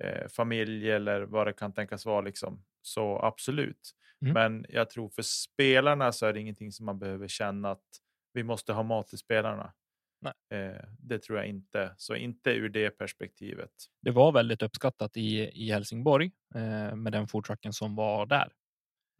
eh, 0.01 0.27
familj 0.27 0.91
eller 0.91 1.21
vad 1.21 1.47
det 1.47 1.53
kan 1.53 1.73
tänkas 1.73 2.05
vara. 2.05 2.21
Liksom. 2.21 2.63
Så 2.81 3.19
absolut. 3.19 3.91
Mm. 4.21 4.33
Men 4.33 4.65
jag 4.69 4.89
tror 4.89 5.09
för 5.09 5.21
spelarna 5.21 6.11
så 6.11 6.25
är 6.25 6.33
det 6.33 6.39
ingenting 6.39 6.71
som 6.71 6.85
man 6.85 6.99
behöver 6.99 7.27
känna 7.27 7.71
att 7.71 7.85
vi 8.33 8.43
måste 8.43 8.73
ha 8.73 8.83
mat 8.83 9.07
till 9.07 9.17
spelarna. 9.17 9.73
Nej. 10.21 10.33
Eh, 10.61 10.81
det 10.99 11.19
tror 11.23 11.37
jag 11.37 11.47
inte. 11.47 11.93
Så 11.97 12.15
inte 12.15 12.49
ur 12.51 12.69
det 12.69 12.89
perspektivet. 12.89 13.71
Det 14.01 14.11
var 14.11 14.31
väldigt 14.31 14.61
uppskattat 14.61 15.17
i, 15.17 15.39
i 15.65 15.71
Helsingborg 15.71 16.31
eh, 16.55 16.95
med 16.95 17.11
den 17.11 17.27
foodtrucken 17.27 17.73
som 17.73 17.95
var 17.95 18.25
där. 18.25 18.51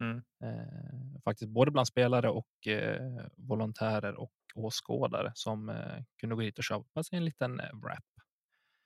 Mm. 0.02 0.16
Eh, 0.44 1.20
faktiskt 1.24 1.50
både 1.50 1.70
bland 1.70 1.88
spelare 1.88 2.30
och 2.30 2.66
eh, 2.66 3.26
volontärer 3.36 4.14
och 4.14 4.32
åskådare 4.54 5.32
som 5.34 5.68
eh, 5.68 6.02
kunde 6.20 6.34
gå 6.36 6.40
dit 6.42 6.58
och 6.58 6.64
köpa 6.64 7.02
sig 7.04 7.16
en 7.16 7.24
liten 7.24 7.60
eh, 7.60 7.66
wrap. 7.82 8.04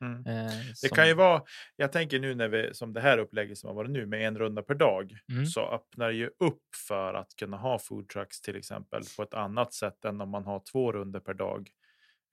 Mm. 0.05 0.23
Det 0.23 0.77
som- 0.77 0.88
kan 0.96 1.09
ju 1.09 1.14
vara, 1.14 1.42
jag 1.77 1.92
tänker 1.92 2.20
nu 2.20 2.35
när 2.35 2.49
vi, 2.49 2.75
som 2.75 2.92
det 2.92 3.01
här 3.01 3.18
upplägget 3.18 3.59
som 3.59 3.68
har 3.68 3.75
varit 3.75 3.90
nu 3.90 4.07
med 4.07 4.27
en 4.29 4.38
runda 4.38 4.62
per 4.62 4.75
dag, 4.75 5.12
Mm. 5.33 5.46
så 5.46 5.61
öppnar 5.61 6.09
det 6.09 6.14
ju 6.14 6.27
upp 6.38 6.62
för 6.88 7.14
att 7.14 7.37
kunna 7.37 7.57
ha 7.57 7.79
food 7.79 8.09
trucks 8.09 8.40
till 8.40 8.57
exempel 8.57 9.03
på 9.16 9.23
ett 9.23 9.35
annat 9.35 9.75
sätt 9.75 10.05
än 10.05 10.20
om 10.20 10.29
man 10.31 10.44
har 10.44 10.62
två 10.73 10.92
runder 10.92 11.20
per 11.20 11.35
dag. 11.35 11.70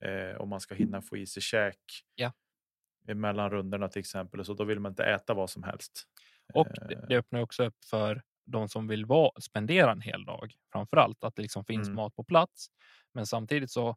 Eh, 0.00 0.36
om 0.40 0.48
man 0.48 0.60
ska 0.60 0.74
hinna 0.74 1.02
få 1.02 1.16
i 1.16 1.26
sig 1.26 1.42
käk 1.42 1.78
Ja. 2.16 2.32
mellan 3.14 3.50
rundorna 3.50 3.88
till 3.88 4.00
exempel. 4.00 4.44
Så 4.44 4.54
då 4.54 4.64
vill 4.64 4.80
man 4.80 4.92
inte 4.92 5.04
äta 5.04 5.34
vad 5.34 5.50
som 5.50 5.62
helst. 5.62 6.02
Och 6.54 6.68
det, 6.88 6.94
Eh, 7.10 7.18
öppnar 7.18 7.40
också 7.40 7.64
upp 7.64 7.84
för 7.90 8.22
de 8.46 8.68
som 8.68 8.88
vill 8.88 9.06
vara, 9.06 9.40
spendera 9.40 9.92
en 9.92 10.00
hel 10.00 10.24
dag. 10.24 10.54
Framför 10.72 10.96
allt 10.96 11.24
att 11.24 11.36
det 11.36 11.42
liksom 11.42 11.64
finns 11.64 11.88
Mm. 11.88 11.96
mat 11.96 12.16
på 12.16 12.24
plats. 12.24 12.66
Men 13.14 13.26
samtidigt 13.26 13.70
så 13.70 13.96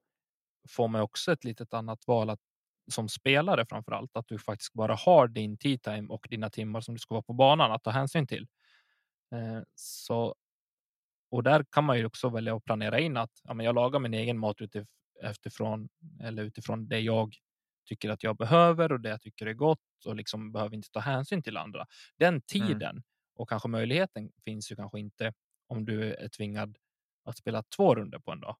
får 0.69 0.87
man 0.87 1.01
också 1.01 1.31
ett 1.33 1.43
litet 1.43 1.73
annat 1.73 2.07
val 2.07 2.29
att, 2.29 2.39
som 2.91 3.09
spelare 3.09 3.65
framför 3.69 3.91
allt. 3.91 4.17
Att 4.17 4.27
du 4.27 4.39
faktiskt 4.39 4.73
bara 4.73 4.95
har 4.95 5.27
din 5.27 5.57
tea 5.57 5.77
time 5.79 6.07
och 6.09 6.27
dina 6.29 6.49
timmar 6.49 6.81
som 6.81 6.95
du 6.95 6.99
ska 6.99 7.15
vara 7.15 7.23
på 7.23 7.33
banan 7.33 7.71
att 7.71 7.83
ta 7.83 7.91
hänsyn 7.91 8.27
till. 8.27 8.47
Eh, 9.33 9.63
så, 9.75 10.35
och 11.31 11.43
där 11.43 11.65
kan 11.71 11.83
man 11.83 11.97
ju 11.97 12.05
också 12.05 12.29
välja 12.29 12.55
att 12.55 12.63
planera 12.65 12.99
in 12.99 13.17
att 13.17 13.31
ja, 13.43 13.53
men 13.53 13.65
jag 13.65 13.75
lagar 13.75 13.99
min 13.99 14.13
egen 14.13 14.37
mat 14.37 14.61
efterifrån, 15.23 15.89
eller 16.21 16.43
utifrån 16.43 16.87
det 16.87 16.99
jag 16.99 17.35
tycker 17.85 18.09
att 18.09 18.23
jag 18.23 18.37
behöver 18.37 18.91
och 18.91 18.99
det 18.99 19.09
jag 19.09 19.21
tycker 19.21 19.45
är 19.45 19.53
gott 19.53 20.05
och 20.05 20.15
liksom 20.15 20.51
behöver 20.51 20.75
inte 20.75 20.91
ta 20.91 20.99
hänsyn 20.99 21.43
till 21.43 21.57
andra. 21.57 21.85
Den 22.17 22.41
tiden 22.41 23.03
och 23.35 23.49
kanske 23.49 23.67
möjligheten 23.67 24.31
finns 24.45 24.71
ju 24.71 24.75
kanske 24.75 24.99
inte 24.99 25.33
om 25.67 25.85
du 25.85 26.13
är 26.13 26.27
tvingad 26.29 26.77
att 27.23 27.37
spela 27.37 27.63
två 27.63 27.95
runder 27.95 28.19
på 28.19 28.31
en 28.31 28.39
dag. 28.39 28.57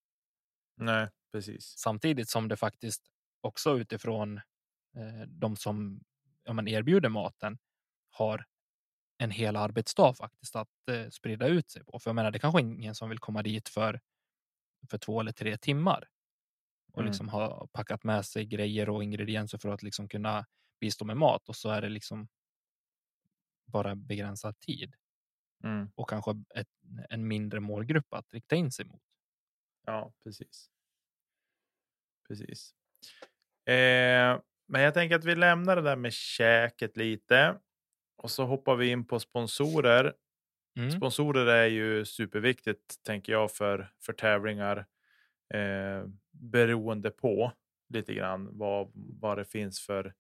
Nej, 0.78 1.10
precis. 1.32 1.74
Samtidigt 1.78 2.30
som 2.30 2.47
det 2.47 2.58
faktiskt 2.58 3.04
också 3.41 3.80
utifrån 3.80 4.38
eh, 4.95 5.28
de 5.28 5.56
som 5.56 6.02
ja, 6.43 6.54
men 6.54 6.67
erbjuder 6.67 7.10
maten 7.10 7.58
har 8.10 8.45
en 9.17 9.32
hel 9.32 9.56
arbetsdag 9.56 10.13
faktiskt 10.13 10.56
att 10.56 10.89
eh, 10.91 11.10
sprida 11.10 11.47
ut 11.47 11.69
sig 11.69 11.86
på. 11.86 12.00
För 12.00 12.10
jag 12.10 12.15
menar, 12.15 12.32
det 12.32 12.39
kanske 12.39 12.62
ingen 12.62 12.95
som 12.95 13.10
vill 13.10 13.19
komma 13.19 13.43
dit 13.43 13.69
för, 13.69 14.00
för 14.89 14.97
två 14.97 15.19
eller 15.19 15.32
tre 15.32 15.58
timmar 15.58 16.08
och 16.93 17.01
Mm. 17.01 17.06
liksom 17.06 17.30
ha 17.30 17.67
packat 17.73 18.04
med 18.04 18.25
sig 18.25 18.45
grejer 18.45 18.89
och 18.89 19.04
ingredienser 19.04 19.58
för 19.58 19.69
att 19.69 19.84
liksom 19.84 20.08
kunna 20.10 20.45
bistå 20.82 21.06
med 21.06 21.17
mat 21.17 21.49
och 21.49 21.56
så 21.56 21.69
är 21.69 21.82
det 21.82 21.89
liksom 21.89 22.27
bara 23.65 23.95
begränsad 23.95 24.60
tid 24.60 24.95
Mm. 25.63 25.91
och 25.95 26.10
kanske 26.10 26.32
ett, 26.56 26.67
en 27.10 27.27
mindre 27.27 27.60
målgrupp 27.60 28.13
att 28.13 28.34
rikta 28.34 28.56
in 28.56 28.71
sig 28.71 28.86
mot. 28.86 29.01
Ja, 29.86 30.13
precis. 30.23 30.69
Precis. 32.27 32.73
Eh, 33.65 34.39
men 34.67 34.82
jag 34.82 34.93
tänker 34.93 35.15
att 35.15 35.25
vi 35.25 35.36
lämnar 35.36 35.75
det 35.75 35.82
där 35.82 35.95
med 35.95 36.13
käket 36.13 36.97
lite. 36.97 37.60
Och 38.17 38.32
så 38.32 38.45
hoppar 38.45 38.75
vi 38.75 38.89
in 38.91 39.08
på 39.08 39.19
sponsorer. 39.19 40.13
Mm. 40.77 40.91
Sponsorer 40.91 41.45
är 41.47 41.67
ju 41.67 42.06
superviktigt, 42.06 43.04
tänker 43.04 43.34
jag, 43.34 43.51
för, 43.51 43.93
för 44.01 44.13
tävlingar. 44.13 44.86
Eh, 45.54 46.06
beroende 46.32 47.12
på 47.12 47.52
lite 47.90 48.14
grann 48.14 48.50
vad, 48.52 48.92
vad 48.94 49.38
det 49.38 49.46
finns 49.46 49.82
för 49.82 50.14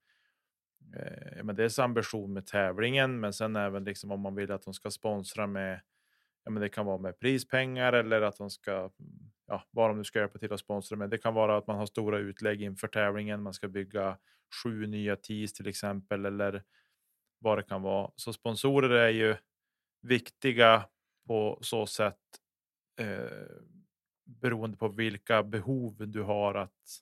eh, 0.95 1.43
men 1.43 1.55
dels 1.55 1.79
ambition 1.79 2.33
med 2.33 2.45
tävlingen, 2.45 3.19
men 3.19 3.33
sen 3.33 3.55
även 3.55 3.83
liksom 3.83 4.11
om 4.11 4.19
man 4.19 4.35
vill 4.35 4.51
att 4.51 4.63
de 4.63 4.73
ska 4.73 4.91
sponsra 4.91 5.47
med 5.47 5.81
Ja, 6.43 6.51
men 6.51 6.61
det 6.61 6.69
kan 6.69 6.85
vara 6.85 6.97
med 6.97 7.19
prispengar 7.19 7.93
eller 7.93 8.21
att 8.21 8.37
de 8.37 8.49
ska, 8.49 8.91
ja, 9.47 9.63
vad 9.71 9.89
de 9.89 9.97
nu 9.97 10.03
ska 10.03 10.19
hjälpa 10.19 10.39
till 10.39 10.53
att 10.53 10.59
sponsra 10.59 10.97
med. 10.97 11.09
Det 11.09 11.17
kan 11.17 11.33
vara 11.33 11.57
att 11.57 11.67
man 11.67 11.77
har 11.77 11.85
stora 11.85 12.17
utlägg 12.17 12.61
inför 12.61 12.87
tävlingen. 12.87 13.41
Man 13.41 13.53
ska 13.53 13.67
bygga 13.67 14.17
sju 14.63 14.87
nya 14.87 15.15
tees 15.15 15.53
till 15.53 15.67
exempel 15.67 16.25
eller 16.25 16.63
vad 17.39 17.57
det 17.57 17.63
kan 17.63 17.81
vara. 17.81 18.11
Så 18.15 18.33
sponsorer 18.33 18.89
är 18.89 19.09
ju 19.09 19.35
viktiga 20.01 20.85
på 21.27 21.59
så 21.61 21.85
sätt 21.85 22.17
eh, 22.99 23.47
beroende 24.39 24.77
på 24.77 24.87
vilka 24.87 25.43
behov 25.43 25.95
du 26.07 26.21
har 26.21 26.55
att 26.55 27.01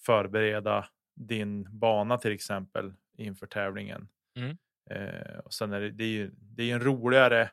förbereda 0.00 0.88
din 1.14 1.78
bana 1.78 2.18
till 2.18 2.32
exempel 2.32 2.94
inför 3.16 3.46
tävlingen. 3.46 4.08
Mm. 4.36 4.56
Eh, 4.90 5.38
och 5.38 5.52
sen 5.54 5.72
är 5.72 5.80
det, 5.80 5.90
det 5.90 6.04
är 6.04 6.08
ju 6.08 6.30
det 6.40 6.70
är 6.70 6.74
en 6.74 6.80
roligare, 6.84 7.50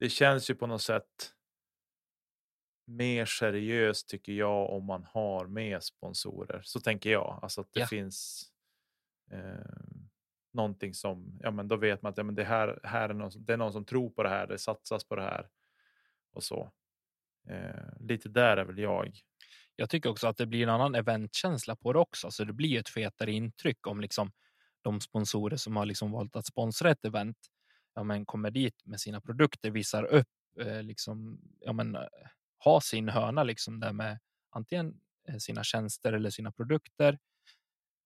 det 0.00 0.08
känns 0.08 0.50
ju 0.50 0.54
på 0.54 0.66
något 0.66 0.82
sätt 0.82 1.34
mer 2.86 3.24
seriöst 3.26 4.08
tycker 4.08 4.32
jag 4.32 4.70
om 4.70 4.84
man 4.84 5.04
har 5.04 5.46
med 5.46 5.82
sponsorer. 5.82 6.60
Så 6.64 6.80
tänker 6.80 7.10
jag, 7.10 7.38
alltså 7.42 7.60
att 7.60 7.72
det 7.72 7.80
Ja. 7.80 7.86
finns 7.86 8.44
eh, 9.30 9.66
någonting 10.52 10.94
som, 10.94 11.38
ja 11.42 11.50
men 11.50 11.68
då 11.68 11.76
vet 11.76 12.02
man 12.02 12.10
att 12.10 12.16
ja, 12.18 12.24
men 12.24 12.34
det 12.34 12.44
här, 12.44 12.80
här 12.82 13.08
är, 13.08 13.14
någon, 13.14 13.30
det 13.36 13.52
är 13.52 13.56
någon 13.56 13.72
som 13.72 13.84
tror 13.84 14.10
på 14.10 14.22
det 14.22 14.28
här, 14.28 14.46
det 14.46 14.58
satsas 14.58 15.04
på 15.04 15.16
det 15.16 15.22
här 15.22 15.48
och 16.32 16.42
så. 16.44 16.72
Eh, 17.50 18.00
lite 18.00 18.28
där 18.28 18.56
är 18.56 18.64
väl 18.64 18.78
jag. 18.78 19.12
Jag 19.76 19.90
tycker 19.90 20.10
också 20.10 20.26
att 20.28 20.36
det 20.36 20.46
blir 20.46 20.62
en 20.62 20.68
annan 20.68 20.94
eventkänsla 20.94 21.76
på 21.76 21.92
det 21.92 21.98
också, 21.98 22.30
så 22.30 22.44
det 22.44 22.52
blir 22.52 22.80
ett 22.80 22.88
fetare 22.88 23.32
intryck 23.32 23.86
om 23.86 24.00
liksom 24.00 24.32
de 24.82 25.00
sponsorer 25.00 25.56
som 25.56 25.76
har 25.76 25.86
liksom 25.86 26.10
valt 26.12 26.36
att 26.36 26.46
sponsra 26.46 26.90
ett 26.90 27.04
event 27.04 27.36
ja, 27.94 28.02
men 28.02 28.26
kommer 28.26 28.50
dit 28.50 28.82
med 28.84 29.00
sina 29.00 29.20
produkter, 29.20 29.70
visar 29.70 30.04
upp, 30.04 30.28
eh, 30.60 30.82
liksom, 30.82 31.40
ja, 31.60 31.72
men, 31.72 31.96
eh, 31.96 32.02
ha 32.64 32.80
sin 32.80 33.08
hörna 33.08 33.42
liksom 33.44 33.80
där 33.80 33.92
med 33.92 34.18
antingen 34.50 35.00
eh, 35.28 35.36
sina 35.36 35.64
tjänster 35.64 36.12
eller 36.12 36.30
sina 36.30 36.52
produkter 36.52 37.18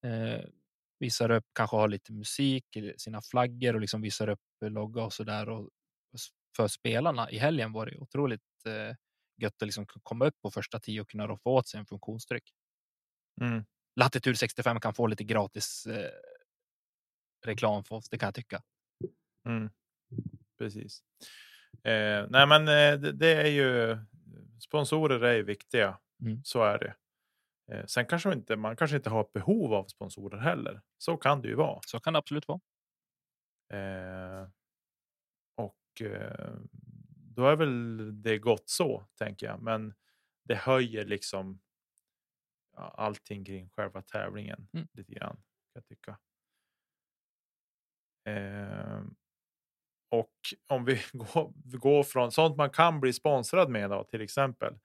Eh, 0.05 0.45
visar 0.99 1.30
upp, 1.30 1.45
kanske 1.53 1.76
har 1.76 1.89
lite 1.89 2.12
musik, 2.12 2.76
eh, 2.76 2.93
sina 2.97 3.22
flaggor 3.22 3.74
och 3.74 3.80
liksom 3.80 4.01
visar 4.03 4.28
upp 4.28 4.41
logga 4.61 5.05
och 5.05 5.12
så 5.12 5.24
där. 5.24 5.49
Och 5.49 5.70
för 6.57 6.68
spelarna 6.68 7.30
i 7.30 7.39
helgen 7.39 7.72
var 7.72 7.87
det 7.87 7.97
otroligt 7.99 8.43
eh, 8.66 8.97
gött 9.37 9.62
att 9.62 9.66
liksom 9.66 9.87
komma 9.87 10.26
upp 10.26 10.41
på 10.43 10.51
första 10.51 10.80
tio 10.80 11.01
och 11.01 11.11
kunna 11.11 11.37
få 11.37 11.51
åt 11.51 11.68
sig 11.68 11.80
en 11.80 11.87
funktionsdryck. 11.87 12.53
Mm. 13.41 13.64
Latitud 13.97 14.39
65 14.39 14.80
kan 14.80 14.95
få 14.95 15.07
lite 15.07 15.24
gratis 15.24 15.87
eh, 15.87 16.11
reklam 17.45 17.84
för 17.84 17.97
oss, 17.97 18.09
det 18.09 18.18
kan 18.18 18.26
jag 18.26 18.34
tycka. 18.34 18.62
Mm. 19.47 19.70
Precis. 20.59 21.03
Eh, 21.82 22.26
nej, 22.28 22.47
men 22.47 22.68
eh, 22.68 23.01
det, 23.01 23.12
det, 23.12 23.34
är 23.34 23.47
ju 23.47 23.99
sponsorer 24.61 25.24
är 25.24 25.34
ju 25.34 25.43
viktiga. 25.43 25.99
Mm. 26.22 26.45
Så 26.45 26.62
är 26.62 26.78
det. 26.78 26.95
Eh, 27.72 27.87
sen 27.87 28.07
kanske 28.07 28.28
man 28.28 28.39
inte, 28.39 28.57
man 28.57 28.76
kanske 28.76 28.97
inte 28.97 29.11
har 29.11 29.28
behov 29.34 29.74
av 29.74 29.84
sponsorer 29.84 30.39
heller. 30.39 30.82
Så 30.99 31.16
kan 31.16 31.43
det 31.43 31.49
ju 31.49 31.55
vara. 31.55 31.80
Så 31.87 32.01
kan 32.01 32.12
det 32.12 32.18
absolut 32.18 32.49
vara. 32.49 32.61
Eh, 33.72 34.49
och 35.57 36.03
eh, 36.03 36.55
då 37.37 37.47
är 37.47 37.57
väl 37.57 38.22
det 38.22 38.39
gott 38.39 38.68
så, 38.68 39.07
tänker 39.18 39.47
jag. 39.47 39.62
Men 39.62 39.95
det 40.45 40.55
höjer 40.55 41.05
liksom 41.05 41.61
ja, 42.76 42.95
allting 42.99 43.45
kring 43.45 43.68
själva 43.70 44.03
tävlingen 44.03 44.68
Mm. 44.74 44.89
lite 44.93 45.12
grann. 45.14 45.37
Kan 45.37 45.43
jag 45.74 45.84
tycka. 45.87 46.18
Eh, 48.24 49.01
och 50.11 50.32
om 50.68 50.84
vi 50.84 51.01
går, 51.12 51.53
går 51.78 52.03
från 52.03 52.32
sånt 52.32 52.57
man 52.57 52.70
kan 52.70 53.01
bli 53.01 53.12
sponsrad 53.12 53.70
med 53.70 53.91
då, 53.91 54.05
till 54.05 54.20
exempel. 54.20 54.78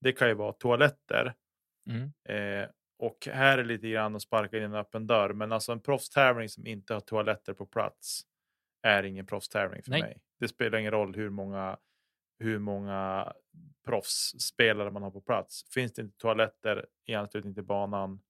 Det 0.00 0.12
kan 0.12 0.28
ju 0.28 0.34
vara 0.34 0.52
toaletter. 0.52 1.34
Mm. 1.90 2.12
Eh, 2.28 2.68
och 2.98 3.28
här 3.32 3.58
är 3.58 3.64
lite 3.64 3.88
grann 3.90 4.16
att 4.16 4.22
sparka 4.22 4.56
in 4.56 4.62
en 4.62 4.74
öppen 4.74 5.06
dörr. 5.06 5.32
Men 5.32 5.52
alltså 5.52 5.72
en 5.72 5.80
proffstävling 5.80 6.48
som 6.48 6.66
inte 6.66 6.94
har 6.94 7.00
toaletter 7.00 7.52
på 7.54 7.66
plats 7.66 8.22
är 8.82 9.02
ingen 9.02 9.26
proffstävling 9.26 9.82
för 9.82 9.90
Nej. 9.90 10.02
mig. 10.02 10.20
Det 10.40 10.48
spelar 10.48 10.78
ingen 10.78 10.90
roll 10.92 11.14
hur 11.14 11.30
många, 11.30 11.78
hur 12.38 12.58
många 12.58 13.32
proffsspelare 13.84 14.90
man 14.90 15.02
har 15.02 15.10
på 15.10 15.20
plats. 15.20 15.64
Finns 15.74 15.92
det 15.92 16.02
inte 16.02 16.18
toaletter 16.18 16.86
i 17.06 17.14
anslutning 17.14 17.54
till 17.54 17.64
banan 17.64 18.20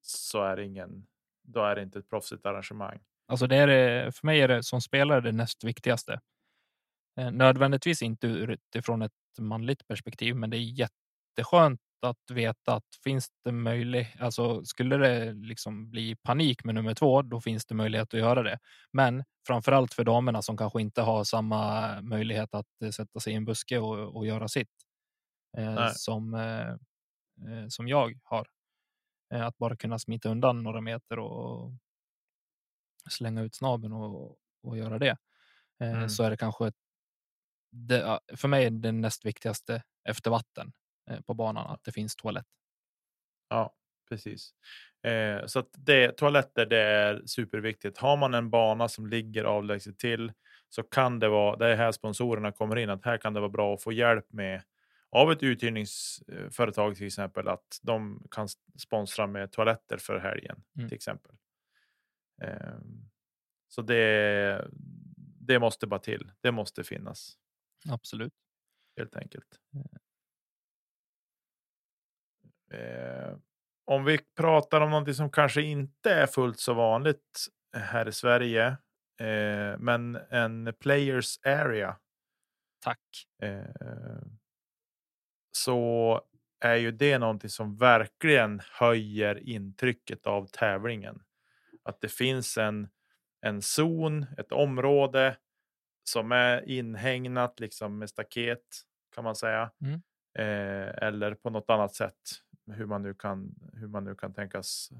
så 0.00 0.42
är 0.42 0.56
det 0.56 0.64
ingen. 0.64 1.06
Då 1.42 1.64
är 1.64 1.76
det 1.76 1.82
inte 1.82 1.98
ett 1.98 2.08
proffsigt 2.08 2.46
arrangemang. 2.46 3.00
Alltså 3.26 3.46
det 3.46 3.56
är 3.56 4.10
för 4.10 4.26
mig 4.26 4.40
är 4.40 4.48
det 4.48 4.62
som 4.62 4.80
spelare 4.80 5.20
det 5.20 5.32
näst 5.32 5.64
viktigaste. 5.64 6.20
Eh, 7.18 7.30
nödvändigtvis 7.30 8.02
inte 8.02 8.26
utifrån 8.26 9.02
ett 9.02 9.12
manligt 9.38 9.86
perspektiv, 9.86 10.36
men 10.36 10.50
det 10.50 10.56
är 10.56 10.88
jätteskönt 11.38 11.80
att 12.04 12.30
veta 12.30 12.74
att 12.74 12.84
finns 13.04 13.28
det 13.44 13.52
möjlighet, 13.52 14.20
alltså 14.20 14.64
skulle 14.64 14.96
det 14.96 15.32
liksom 15.32 15.90
bli 15.90 16.16
panik 16.16 16.64
med 16.64 16.74
nummer 16.74 16.94
två, 16.94 17.22
då 17.22 17.40
finns 17.40 17.66
det 17.66 17.74
möjlighet 17.74 18.14
att 18.14 18.20
göra 18.20 18.42
det. 18.42 18.58
Men 18.92 19.24
framför 19.46 19.72
allt 19.72 19.94
för 19.94 20.04
damerna 20.04 20.42
som 20.42 20.56
kanske 20.56 20.80
inte 20.80 21.02
har 21.02 21.24
samma 21.24 22.00
möjlighet 22.00 22.54
att 22.54 22.66
eh, 22.84 22.90
sätta 22.90 23.20
sig 23.20 23.32
i 23.32 23.36
en 23.36 23.44
buske 23.44 23.78
och, 23.78 24.16
och 24.16 24.26
göra 24.26 24.48
sitt 24.48 24.70
eh, 25.58 25.88
som, 25.92 26.34
eh, 26.34 26.68
eh, 27.50 27.68
som 27.68 27.88
jag 27.88 28.18
har. 28.24 28.46
Eh, 29.34 29.46
att 29.46 29.58
bara 29.58 29.76
kunna 29.76 29.98
smita 29.98 30.28
undan 30.28 30.62
några 30.62 30.80
meter 30.80 31.18
och 31.18 31.72
slänga 33.10 33.42
ut 33.42 33.54
snabeln 33.54 33.92
och, 33.92 34.38
och 34.62 34.76
göra 34.78 34.98
det. 34.98 35.16
Eh, 35.80 35.92
Mm. 35.92 36.08
Så 36.08 36.22
är 36.22 36.30
det 36.30 36.36
kanske 36.36 36.72
det, 37.72 38.20
för 38.36 38.48
mig 38.48 38.66
är 38.66 38.70
det 38.70 38.92
näst 38.92 39.24
viktigaste 39.24 39.82
efter 40.08 40.30
vatten 40.30 40.72
på 41.26 41.34
banan 41.34 41.66
att 41.66 41.84
det 41.84 41.92
finns 41.92 42.16
toalett. 42.16 42.46
Ja, 43.48 43.74
precis. 44.08 44.54
Eh, 45.02 45.46
så 45.46 45.58
att 45.58 45.68
det, 45.72 46.12
toaletter 46.12 46.66
det 46.66 46.78
är 46.80 47.22
superviktigt. 47.26 47.98
Har 47.98 48.16
man 48.16 48.34
en 48.34 48.50
bana 48.50 48.88
som 48.88 49.06
ligger 49.06 49.44
avlägset 49.44 49.98
till 49.98 50.32
så 50.68 50.82
kan 50.82 51.18
det 51.18 51.28
vara, 51.28 51.56
det 51.56 51.66
är 51.66 51.76
här 51.76 51.92
sponsorerna 51.92 52.52
kommer 52.52 52.76
in, 52.76 52.90
att 52.90 53.04
här 53.04 53.18
kan 53.18 53.34
det 53.34 53.40
vara 53.40 53.50
bra 53.50 53.74
att 53.74 53.82
få 53.82 53.92
hjälp 53.92 54.32
med 54.32 54.62
av 55.10 55.32
ett 55.32 55.42
uthyrningsföretag 55.42 56.96
till 56.96 57.06
exempel, 57.06 57.48
att 57.48 57.78
de 57.82 58.26
kan 58.30 58.48
sponsra 58.78 59.26
med 59.26 59.52
toaletter 59.52 59.96
för 59.98 60.18
helgen 60.18 60.62
Mm. 60.76 60.88
till 60.88 60.96
exempel. 60.96 61.32
Eh, 62.42 62.78
så 63.68 63.82
det, 63.82 64.68
det 65.40 65.58
måste 65.58 65.86
bara 65.86 66.00
till. 66.00 66.32
Det 66.40 66.52
måste 66.52 66.84
finnas 66.84 67.38
Absolut. 67.88 68.32
helt 68.96 69.16
enkelt. 69.16 69.60
Eh, 72.74 73.36
om 73.84 74.04
vi 74.04 74.18
pratar 74.36 74.80
om 74.80 74.90
någonting 74.90 75.14
som 75.14 75.30
kanske 75.30 75.62
inte 75.62 76.14
är 76.14 76.26
fullt 76.26 76.58
så 76.60 76.74
vanligt 76.74 77.46
här 77.76 78.08
i 78.08 78.12
Sverige, 78.12 78.66
eh, 79.20 79.78
men 79.78 80.16
en 80.30 80.74
players 80.80 81.38
area, 81.46 81.96
Tack. 82.84 83.26
eh, 83.42 84.22
så 85.52 86.20
är 86.60 86.74
ju 86.74 86.90
det 86.90 87.18
någonting 87.18 87.50
som 87.50 87.76
verkligen 87.76 88.60
höjer 88.72 89.48
intrycket 89.48 90.26
av 90.26 90.46
tävlingen. 90.46 91.22
Att 91.82 92.00
det 92.00 92.08
finns 92.08 92.58
en, 92.58 92.88
en 93.40 93.62
zon, 93.62 94.26
ett 94.38 94.52
område 94.52 95.36
som 96.04 96.32
är 96.32 96.68
inhägnat 96.68 97.60
liksom 97.60 97.98
med 97.98 98.10
staket 98.10 98.64
kan 99.14 99.24
man 99.24 99.36
säga. 99.36 99.70
Mm. 99.80 100.02
Eh, 100.38 100.88
eller 101.06 101.34
på 101.34 101.50
något 101.50 101.70
annat 101.70 101.94
sätt 101.94 102.18
hur 102.66 102.86
man 102.86 103.02
nu 103.02 103.14
kan, 103.14 103.54
hur 103.72 103.88
man 103.88 104.04
nu 104.04 104.14
kan 104.14 104.34
tänkas 104.34 104.90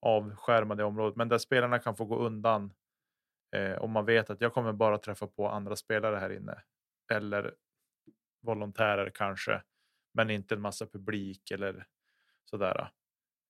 avskärma 0.00 0.74
det 0.74 0.84
området. 0.84 1.16
Men 1.16 1.28
där 1.28 1.38
spelarna 1.38 1.78
kan 1.78 1.96
få 1.96 2.04
gå 2.04 2.18
undan 2.18 2.72
eh, 3.56 3.78
om 3.78 3.90
man 3.90 4.04
vet 4.04 4.30
att 4.30 4.40
jag 4.40 4.54
kommer 4.54 4.72
bara 4.72 4.98
träffa 4.98 5.26
på 5.26 5.48
andra 5.48 5.76
spelare 5.76 6.16
här 6.16 6.30
inne. 6.32 6.62
Eller 7.12 7.54
volontärer 8.40 9.10
kanske, 9.14 9.62
men 10.14 10.30
inte 10.30 10.54
en 10.54 10.60
massa 10.60 10.86
publik 10.86 11.50
eller 11.50 11.86
sådär. 12.44 12.90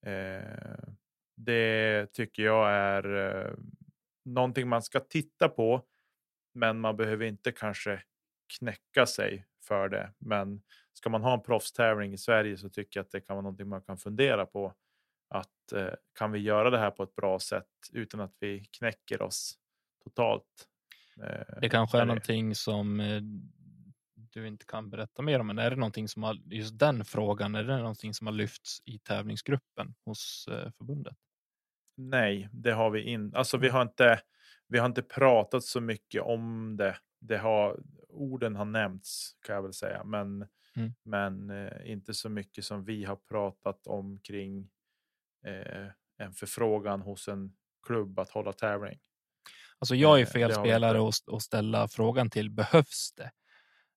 Eh, 0.06 0.88
det 1.36 2.06
tycker 2.12 2.42
jag 2.42 2.70
är 2.70 3.14
eh, 3.14 3.54
någonting 4.24 4.68
man 4.68 4.82
ska 4.82 5.00
titta 5.00 5.48
på, 5.48 5.82
men 6.54 6.80
man 6.80 6.96
behöver 6.96 7.24
inte 7.24 7.52
kanske 7.52 8.02
knäcka 8.59 9.07
sig 9.07 9.46
för 9.62 9.88
det. 9.88 10.12
Men 10.18 10.62
ska 10.92 11.11
man 11.11 11.22
ha 11.22 11.34
en 11.34 11.42
proffstävling 11.42 12.12
i 12.12 12.18
Sverige 12.18 12.57
så 12.57 12.68
tycker 12.68 13.00
jag 13.00 13.05
att 13.05 13.11
det 13.11 13.20
kan 13.20 13.36
vara 13.36 13.42
någonting 13.42 13.68
man 13.68 13.82
kan 13.82 13.98
fundera 13.98 14.46
på. 14.46 14.74
Att 15.28 15.72
eh, 15.74 15.94
kan 16.18 16.32
vi 16.32 16.38
göra 16.38 16.70
det 16.70 16.78
här 16.78 16.90
på 16.90 17.03
ett 17.03 17.14
bra 17.14 17.38
sätt 17.38 17.66
utan 17.92 18.20
att 18.20 18.36
vi 18.40 18.64
knäcker 18.78 19.22
oss 19.22 19.59
totalt? 20.05 20.68
Eh, 21.22 21.61
Det 21.61 21.68
kanske 21.68 21.98
är 21.98 22.05
någonting 22.05 22.55
som 22.55 23.00
eh, 23.00 23.22
du 24.14 24.46
inte 24.48 24.64
kan 24.66 24.90
berätta 24.90 25.22
mer 25.22 25.40
om, 25.40 25.46
men 25.46 25.59
är 25.59 25.70
det 25.70 25.76
någonting 25.76 26.09
som 26.09 26.22
har, 26.22 26.34
just 26.44 26.78
den 26.78 27.05
frågan, 27.05 27.55
är 27.55 27.64
det 27.64 27.76
någonting 27.76 28.14
som 28.14 28.26
har 28.26 28.34
lyfts 28.34 28.82
i 28.84 28.98
tävlingsgruppen 28.98 29.94
hos 30.05 30.48
eh, 30.50 30.70
förbundet? 30.78 31.16
Nej, 31.96 32.48
det 32.53 32.72
har 32.72 32.90
vi 32.90 33.03
inte. 33.03 33.38
Alltså, 33.38 33.57
vi 33.59 33.68
har 33.68 33.82
inte. 33.82 34.20
Vi 34.68 34.78
har 34.78 34.86
inte 34.86 35.03
pratat 35.03 35.64
så 35.64 35.80
mycket 35.80 36.22
om 36.22 36.76
det. 36.76 36.96
Det 37.20 37.38
har 37.38 37.80
orden 38.12 38.56
har 38.56 38.64
nämnts 38.64 39.36
kan 39.46 39.54
jag 39.54 39.62
väl 39.62 39.72
säga, 39.72 40.04
men 40.04 40.48
Mm. 40.76 40.94
men 41.04 41.50
eh, 41.50 41.90
inte 41.92 42.14
så 42.14 42.28
mycket 42.28 42.64
som 42.64 42.84
vi 42.84 43.04
har 43.04 43.16
pratat 43.16 43.86
om 43.86 44.18
kring 44.18 44.70
eh, 45.46 45.86
en 46.18 46.32
förfrågan 46.32 47.00
hos 47.02 47.28
en 47.28 47.56
klubb 47.86 48.18
att 48.18 48.30
hålla 48.30 48.52
tävling. 48.52 48.98
Alltså 49.78 49.94
jag 49.94 50.16
är 50.20 50.22
Eh, 50.22 50.26
fel 50.26 50.52
spelare 50.54 51.08
att 51.08 51.34
att 51.34 51.42
ställa 51.42 51.88
frågan 51.88 52.30
till, 52.30 52.50
behövs 52.50 53.12
det? 53.16 53.30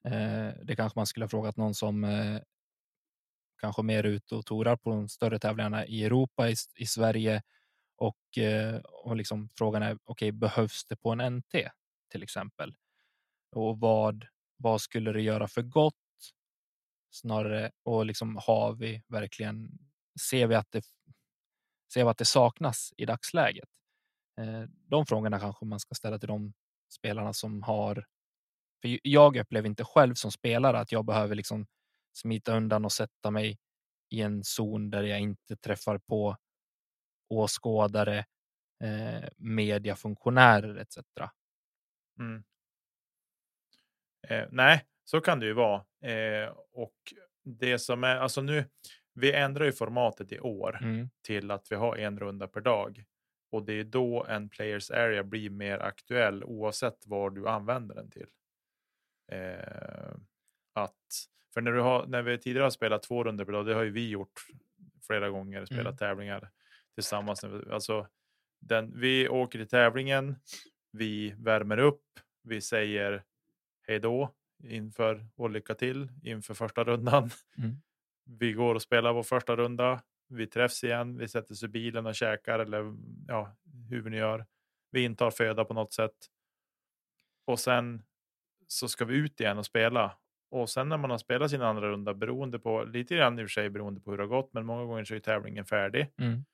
Eh, 0.10 0.54
det 0.64 0.76
kanske 0.76 1.00
man 1.00 1.06
skulle 1.06 1.24
ha 1.24 1.30
frågat 1.30 1.58
någon 1.58 1.76
som 1.76 2.04
eh, 2.04 2.42
kanske 3.62 3.84
mer 3.84 4.04
ute 4.04 4.36
och 4.36 4.46
torar 4.46 4.76
på 4.76 4.90
de 4.90 5.10
större 5.10 5.40
tävlingarna 5.40 5.86
i 5.86 6.04
Europa, 6.04 6.50
i, 6.50 6.56
i 6.76 6.86
Sverige 6.86 7.42
och, 7.98 8.18
och 9.04 9.16
liksom 9.16 9.50
frågan 9.58 9.84
är, 9.84 9.98
okej, 10.04 10.32
behövs 10.32 10.86
det 10.86 10.96
på 10.96 11.12
en 11.12 11.36
NT 11.38 11.56
till 12.12 12.24
exempel? 12.24 12.76
Och 13.56 13.80
vad, 13.80 14.26
vad 14.58 14.82
skulle 14.82 15.12
det 15.12 15.22
göra 15.22 15.48
för 15.48 15.62
gott? 15.62 15.96
Snarare, 17.12 17.72
och 17.84 18.06
liksom 18.06 18.40
har 18.48 18.74
vi 18.74 19.04
verkligen, 19.08 19.70
ser 20.30 20.48
vi 20.48 20.56
att 20.56 20.72
det, 20.72 20.86
ser 21.94 22.04
vi 22.04 22.10
att 22.10 22.18
det 22.18 22.26
saknas 22.26 22.94
i 22.98 23.06
dagsläget? 23.06 23.70
Eh, 24.42 24.62
de 24.88 25.06
frågorna 25.06 25.40
kanske 25.40 25.66
man 25.66 25.80
ska 25.80 25.96
ställa 25.96 26.20
till 26.20 26.28
de 26.28 26.54
spelarna 26.90 27.34
som 27.34 27.64
har. 27.64 28.06
För 28.82 29.00
jag 29.04 29.38
upplever 29.38 29.70
inte 29.70 29.84
själv 29.84 30.14
som 30.16 30.32
spelare 30.32 30.80
att 30.80 30.92
jag 30.92 31.06
behöver 31.06 31.36
liksom 31.36 31.68
smita 32.14 32.58
undan 32.58 32.86
och 32.86 32.92
sätta 32.92 33.32
mig 33.32 33.58
i 34.10 34.22
en 34.22 34.44
zon 34.44 34.90
där 34.90 35.04
jag 35.04 35.20
inte 35.20 35.58
träffar 35.58 35.98
på 35.98 36.38
åskådare, 37.30 38.26
eh, 38.84 39.30
mediafunktionärer 39.38 40.76
etc. 40.76 40.98
Mm. 42.20 42.44
Eh, 44.30 44.48
nej, 44.52 44.86
så 45.04 45.22
kan 45.22 45.40
det 45.40 45.46
ju 45.46 45.54
vara. 45.54 45.86
Eh, 46.12 46.50
och 46.74 46.96
det 47.44 47.80
som 47.80 48.04
är, 48.04 48.16
alltså 48.16 48.42
nu, 48.42 48.66
vi 49.14 49.34
ändrar 49.34 49.66
ju 49.66 49.72
formatet 49.72 50.32
i 50.32 50.40
år 50.40 50.80
Mm. 50.82 51.10
till 51.22 51.52
att 51.52 51.68
vi 51.72 51.76
har 51.76 51.96
en 51.98 52.20
runda 52.20 52.48
per 52.48 52.62
dag. 52.62 53.04
Och 53.52 53.64
det 53.66 53.74
är 53.74 53.84
då 53.84 54.26
en 54.30 54.50
players 54.50 54.92
area 54.92 55.24
blir 55.24 55.50
mer 55.50 55.80
aktuell 55.80 56.44
oavsett 56.44 56.98
vad 57.06 57.36
du 57.36 57.48
använder 57.48 57.96
den 57.96 58.10
till. 58.12 58.28
Eh, 59.32 60.16
att, 60.74 60.96
för 61.54 61.62
när, 61.62 61.72
du 61.72 61.80
har, 61.82 62.06
när 62.08 62.22
vi 62.22 62.38
tidigare 62.38 62.64
har 62.66 62.70
spelat 62.72 63.04
två 63.04 63.24
runder 63.24 63.46
per 63.46 63.52
dag, 63.54 63.66
det 63.66 63.74
har 63.74 63.84
ju 63.84 63.92
vi 63.92 64.10
gjort 64.10 64.34
flera 65.08 65.30
gånger, 65.30 65.66
spelat 65.66 65.86
Mm. 65.86 65.98
tävlingar 65.98 66.50
tillsammans. 66.96 67.44
Alltså, 67.44 68.08
den, 68.62 69.00
vi 69.00 69.30
åker 69.30 69.60
till 69.60 69.68
tävlingen, 69.68 70.36
vi 70.92 71.36
värmer 71.38 71.78
upp, 71.78 72.04
vi 72.44 72.62
säger 72.62 73.24
hej 73.88 74.00
då 74.00 74.34
inför 74.64 75.26
och 75.36 75.50
lycka 75.50 75.76
till 75.76 76.10
inför 76.24 76.54
första 76.54 76.84
rundan. 76.84 77.30
Mm. 77.58 77.76
Vi 78.40 78.54
går 78.54 78.76
och 78.76 78.82
spelar 78.82 79.14
vår 79.14 79.24
första 79.24 79.56
runda. 79.56 80.02
Vi 80.28 80.48
träffs 80.48 80.84
igen. 80.84 81.18
Vi 81.18 81.28
sätter 81.28 81.52
oss 81.54 81.64
i 81.64 81.68
bilen 81.68 82.06
och 82.06 82.16
käkar 82.16 82.60
eller 82.60 82.96
ja, 83.28 83.56
hur 83.90 84.02
vi 84.02 84.10
nu 84.10 84.18
gör. 84.18 84.46
Vi 84.92 85.04
intar 85.04 85.32
föda 85.32 85.66
på 85.66 85.74
något 85.74 85.94
sätt. 85.94 86.16
Och 87.46 87.60
sen 87.60 88.04
så 88.68 88.88
ska 88.88 89.06
vi 89.06 89.16
ut 89.16 89.42
igen 89.42 89.58
och 89.58 89.66
spela. 89.66 90.18
Och 90.50 90.70
sen 90.70 90.90
när 90.90 90.98
man 90.98 91.10
har 91.12 91.18
spelat 91.18 91.52
sin 91.52 91.62
andra 91.62 91.90
runda 91.92 92.14
beroende 92.14 92.60
på 92.60 92.84
lite 92.84 93.16
grann 93.16 93.40
i 93.40 93.44
och 93.44 93.46
för 93.46 93.52
sig 93.52 93.70
beroende 93.70 94.02
på 94.02 94.12
hur 94.12 94.18
det 94.18 94.24
har 94.24 94.28
gått, 94.28 94.54
men 94.54 94.66
många 94.66 94.84
gånger 94.86 95.04
så 95.04 95.16
är 95.16 95.20
tävlingen 95.20 95.66
färdig 95.66 96.08
Mm. 96.18 96.46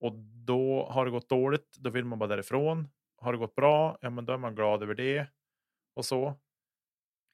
och 0.00 0.14
då 0.46 0.86
har 0.90 1.04
det 1.04 1.10
gått 1.10 1.28
dåligt. 1.28 1.76
Då 1.78 1.90
vill 1.90 2.04
man 2.04 2.18
bara 2.18 2.26
därifrån. 2.28 2.88
Har 3.16 3.32
det 3.32 3.38
gått 3.38 3.54
bra? 3.54 3.98
Ja, 4.00 4.10
men 4.10 4.24
då 4.24 4.32
är 4.32 4.38
man 4.38 4.54
glad 4.54 4.82
över 4.82 4.94
det 4.94 5.26
och 5.94 6.04
så. 6.04 6.34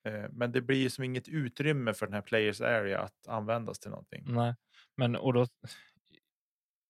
Eh, 0.06 0.24
Men 0.30 0.52
det 0.52 0.60
blir 0.60 0.88
som 0.88 1.04
inget 1.04 1.28
utrymme 1.28 1.94
för 1.94 2.06
den 2.06 2.14
här 2.14 2.22
players 2.22 2.60
area 2.60 3.00
att 3.00 3.28
användas 3.28 3.78
till 3.78 3.90
någonting. 3.90 4.24
Nej, 4.26 4.54
men 4.96 5.16
och 5.16 5.32
då. 5.32 5.46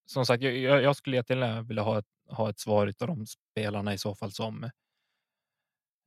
Som 0.06 0.26
sagt, 0.26 0.42
jag, 0.42 0.82
jag 0.82 0.96
skulle 0.96 1.16
jättegärna 1.16 1.62
vilja 1.62 1.82
ha 1.82 1.98
ett, 1.98 2.06
ha 2.30 2.50
ett 2.50 2.58
svar 2.58 2.92
av 3.00 3.06
de 3.06 3.26
spelarna 3.26 3.94
i 3.94 3.98
så 3.98 4.14
fall 4.14 4.32
som. 4.32 4.70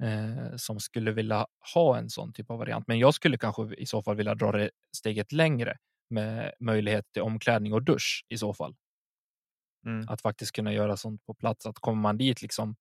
Eh, 0.04 0.56
som 0.56 0.80
skulle 0.80 1.12
vilja 1.12 1.48
ha 1.74 1.98
en 1.98 2.10
sån 2.10 2.34
typ 2.34 2.50
av 2.52 2.58
variant. 2.60 2.88
Men 2.88 3.00
jag 3.00 3.14
skulle 3.14 3.38
kanske 3.38 3.76
i 3.76 3.86
så 3.86 4.04
fall 4.04 4.16
vilja 4.16 4.36
dra 4.36 4.52
det 4.52 4.70
steget 4.98 5.32
längre 5.32 5.78
med 6.10 6.54
möjlighet 6.60 7.06
till 7.14 7.22
omklädning 7.22 7.74
och 7.74 7.84
dusch 7.84 8.26
i 8.30 8.38
så 8.38 8.54
fall. 8.54 8.76
Mm. 9.86 10.06
Att 10.10 10.22
faktiskt 10.22 10.52
kunna 10.52 10.74
göra 10.74 10.98
sånt 10.98 11.26
på 11.26 11.34
plats. 11.34 11.66
Att 11.66 11.80
kommer 11.80 12.02
man 12.02 12.18
dit 12.18 12.42
liksom 12.42 12.76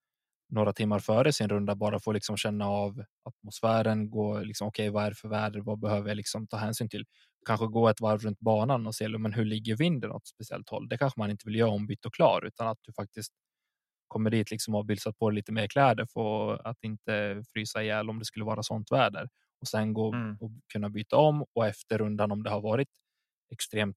några 0.49 0.73
timmar 0.73 0.99
före 0.99 1.33
sin 1.33 1.49
runda 1.49 1.75
bara 1.75 2.01
få 2.01 2.13
liksom 2.13 2.37
känna 2.37 2.67
av 2.69 3.05
atmosfären, 3.25 4.11
gå 4.11 4.41
liksom 4.41 4.69
okej, 4.69 4.91
vad 4.91 5.05
är 5.05 5.11
det 5.11 5.17
för 5.17 5.29
väder? 5.29 5.61
Vad 5.61 5.79
behöver 5.81 6.09
jag 6.09 6.17
liksom 6.17 6.47
ta 6.47 6.57
hänsyn 6.57 6.89
till? 6.89 7.05
Kanske 7.47 7.67
gå 7.67 7.89
ett 7.89 8.01
varv 8.01 8.21
runt 8.21 8.41
banan 8.41 8.87
och 8.87 8.95
se 8.95 9.09
men 9.09 9.33
hur 9.33 9.45
ligger 9.45 9.77
vinden 9.77 10.11
åt 10.13 10.27
speciellt 10.27 10.69
håll? 10.71 10.89
Det 10.89 10.99
kanske 10.99 11.21
man 11.21 11.31
inte 11.31 11.47
vill 11.47 11.55
göra 11.57 11.71
ombytt 11.71 12.05
och 12.07 12.15
klar, 12.15 12.45
utan 12.47 12.69
att 12.69 12.79
du 12.83 12.93
faktiskt 12.93 13.33
kommer 14.09 14.31
dit 14.31 14.51
liksom 14.51 14.75
och 14.75 14.79
har 14.79 14.85
bylsat 14.85 15.19
på 15.19 15.31
lite 15.31 15.53
mer 15.53 15.67
kläder 15.69 16.07
för 16.13 16.67
att 16.69 16.85
inte 16.85 17.43
frysa 17.53 17.83
ihjäl 17.83 18.11
om 18.11 18.19
det 18.19 18.25
skulle 18.25 18.45
vara 18.45 18.63
sånt 18.63 18.93
väder 18.93 19.29
och 19.61 19.69
sen 19.69 19.95
gå 19.95 20.09
Mm. 20.13 20.39
och 20.39 20.51
kunna 20.73 20.91
byta 20.91 21.17
om 21.17 21.45
och 21.55 21.67
efter 21.67 21.99
rundan 21.99 22.33
om 22.33 22.43
det 22.43 22.51
har 22.51 22.61
varit 22.61 22.89
extremt 23.53 23.97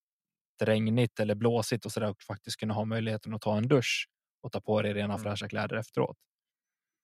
regnigt 0.64 1.20
eller 1.20 1.36
blåsigt 1.36 1.86
och 1.86 1.92
så 1.92 2.00
där 2.00 2.16
faktiskt 2.28 2.58
kunna 2.60 2.74
ha 2.74 2.86
möjligheten 2.86 3.34
att 3.34 3.42
ta 3.42 3.58
en 3.58 3.68
dusch 3.68 4.08
och 4.44 4.52
ta 4.52 4.62
på 4.62 4.82
dig 4.82 4.94
rena 4.94 5.18
Mm. 5.18 5.20
fräscha 5.20 5.50
kläder 5.50 5.76
efteråt. 5.78 6.18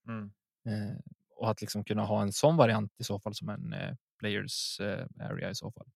Mm. 0.08 0.32
Eh, 0.66 0.98
och 1.36 1.50
att 1.50 1.62
liksom 1.62 1.84
kunna 1.84 2.04
ha 2.06 2.22
en 2.22 2.34
sån 2.34 2.58
variant 2.58 3.00
i 3.00 3.04
så 3.04 3.20
fall 3.20 3.36
som 3.36 3.50
en 3.50 3.74
eh, 3.74 3.96
players 4.20 4.80
eh, 4.80 5.06
area 5.20 5.50
i 5.50 5.56
så 5.56 5.72
fall. 5.72 5.88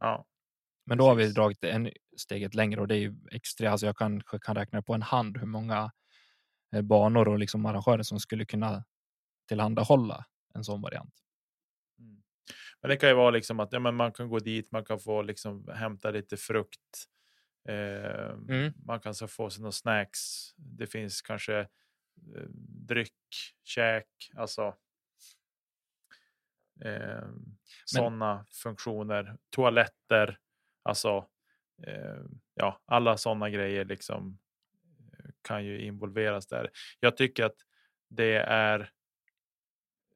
Ja. 0.00 0.26
Men 0.86 0.98
då 0.98 1.04
har 1.06 1.14
vi 1.14 1.32
dragit 1.32 1.60
det 1.60 1.70
en 1.70 1.90
steget 2.16 2.54
längre 2.54 2.80
och 2.80 2.88
det 2.88 2.94
är 2.96 2.98
ju 2.98 3.14
extra. 3.32 3.70
Alltså 3.70 3.86
jag 3.86 3.96
kanske 3.96 4.38
kan 4.38 4.54
räkna 4.54 4.82
på 4.82 4.94
en 4.94 5.02
hand 5.02 5.36
hur 5.36 5.46
många 5.46 5.92
eh, 6.74 6.82
banor 6.82 7.28
och 7.28 7.38
liksom 7.38 7.66
arrangörer 7.66 8.02
som 8.02 8.20
skulle 8.20 8.44
kunna 8.44 8.84
tillhandahålla 9.48 10.24
en 10.54 10.64
sån 10.64 10.82
variant. 10.82 11.14
Mm. 11.98 12.22
Men 12.82 12.88
det 12.90 12.96
kan 12.96 13.08
ju 13.08 13.14
vara 13.14 13.30
liksom 13.30 13.60
att 13.60 13.72
ja, 13.72 13.78
men 13.78 13.94
man 13.96 14.12
kan 14.12 14.28
gå 14.28 14.38
dit, 14.38 14.72
man 14.72 14.84
kan 14.84 14.98
få 15.00 15.22
liksom 15.22 15.68
hämta 15.74 16.10
lite 16.10 16.36
frukt. 16.36 17.06
Eh, 17.68 18.36
Mm. 18.48 18.72
Man 18.86 19.00
kan 19.00 19.14
så 19.14 19.28
få 19.28 19.50
sig 19.50 19.62
några 19.62 19.72
snacks. 19.72 20.54
Det 20.56 20.86
finns 20.86 21.22
kanske 21.22 21.68
dryck, 22.86 23.12
käk, 23.64 24.08
alltså. 24.36 24.74
Eh, 26.84 27.28
sådana 27.84 28.44
funktioner, 28.62 29.36
toaletter, 29.50 30.38
alltså. 30.82 31.28
Eh, 31.86 32.22
ja, 32.54 32.80
alla 32.84 33.16
sådana 33.16 33.50
grejer 33.50 33.84
liksom 33.84 34.38
eh, 35.12 35.30
kan 35.42 35.64
ju 35.64 35.80
involveras 35.82 36.46
där. 36.46 36.70
Jag 37.00 37.16
tycker 37.16 37.44
att 37.44 37.56
det 38.08 38.34
är 38.48 38.90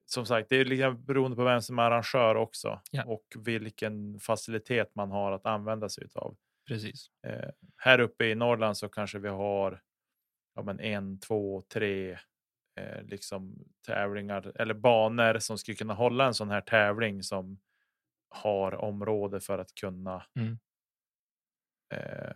som 0.06 0.26
sagt, 0.26 0.48
det 0.48 0.56
är 0.56 0.64
liksom 0.64 1.04
beroende 1.04 1.36
på 1.36 1.44
vem 1.44 1.60
som 1.62 1.78
är 1.78 1.82
arrangör 1.82 2.34
också 2.34 2.80
Ja. 2.90 3.04
och 3.04 3.24
vilken 3.36 4.20
facilitet 4.20 4.94
man 4.94 5.10
har 5.10 5.32
att 5.32 5.46
använda 5.46 5.88
sig 5.88 6.08
av. 6.14 6.36
Precis. 6.68 7.10
Eh, 7.26 7.50
här 7.76 8.00
uppe 8.00 8.24
i 8.24 8.34
Norrland 8.34 8.76
så 8.76 8.88
kanske 8.88 9.18
vi 9.18 9.28
har 9.28 9.82
ja, 10.54 10.62
men 10.62 10.80
en, 10.80 11.20
två, 11.20 11.62
tre 11.62 12.18
eh, 12.76 13.02
liksom 13.02 13.64
tävlingar 13.86 14.52
eller 14.60 14.74
banor 14.74 15.38
som 15.38 15.58
skulle 15.58 15.76
kunna 15.76 15.94
hålla 15.94 16.26
en 16.26 16.34
sån 16.34 16.50
här 16.50 16.60
tävling 16.60 17.22
som 17.22 17.60
har 18.28 18.74
område 18.74 19.40
för 19.40 19.58
att 19.58 19.74
kunna 19.74 20.26
Mm. 20.36 20.58
eh, 21.94 22.32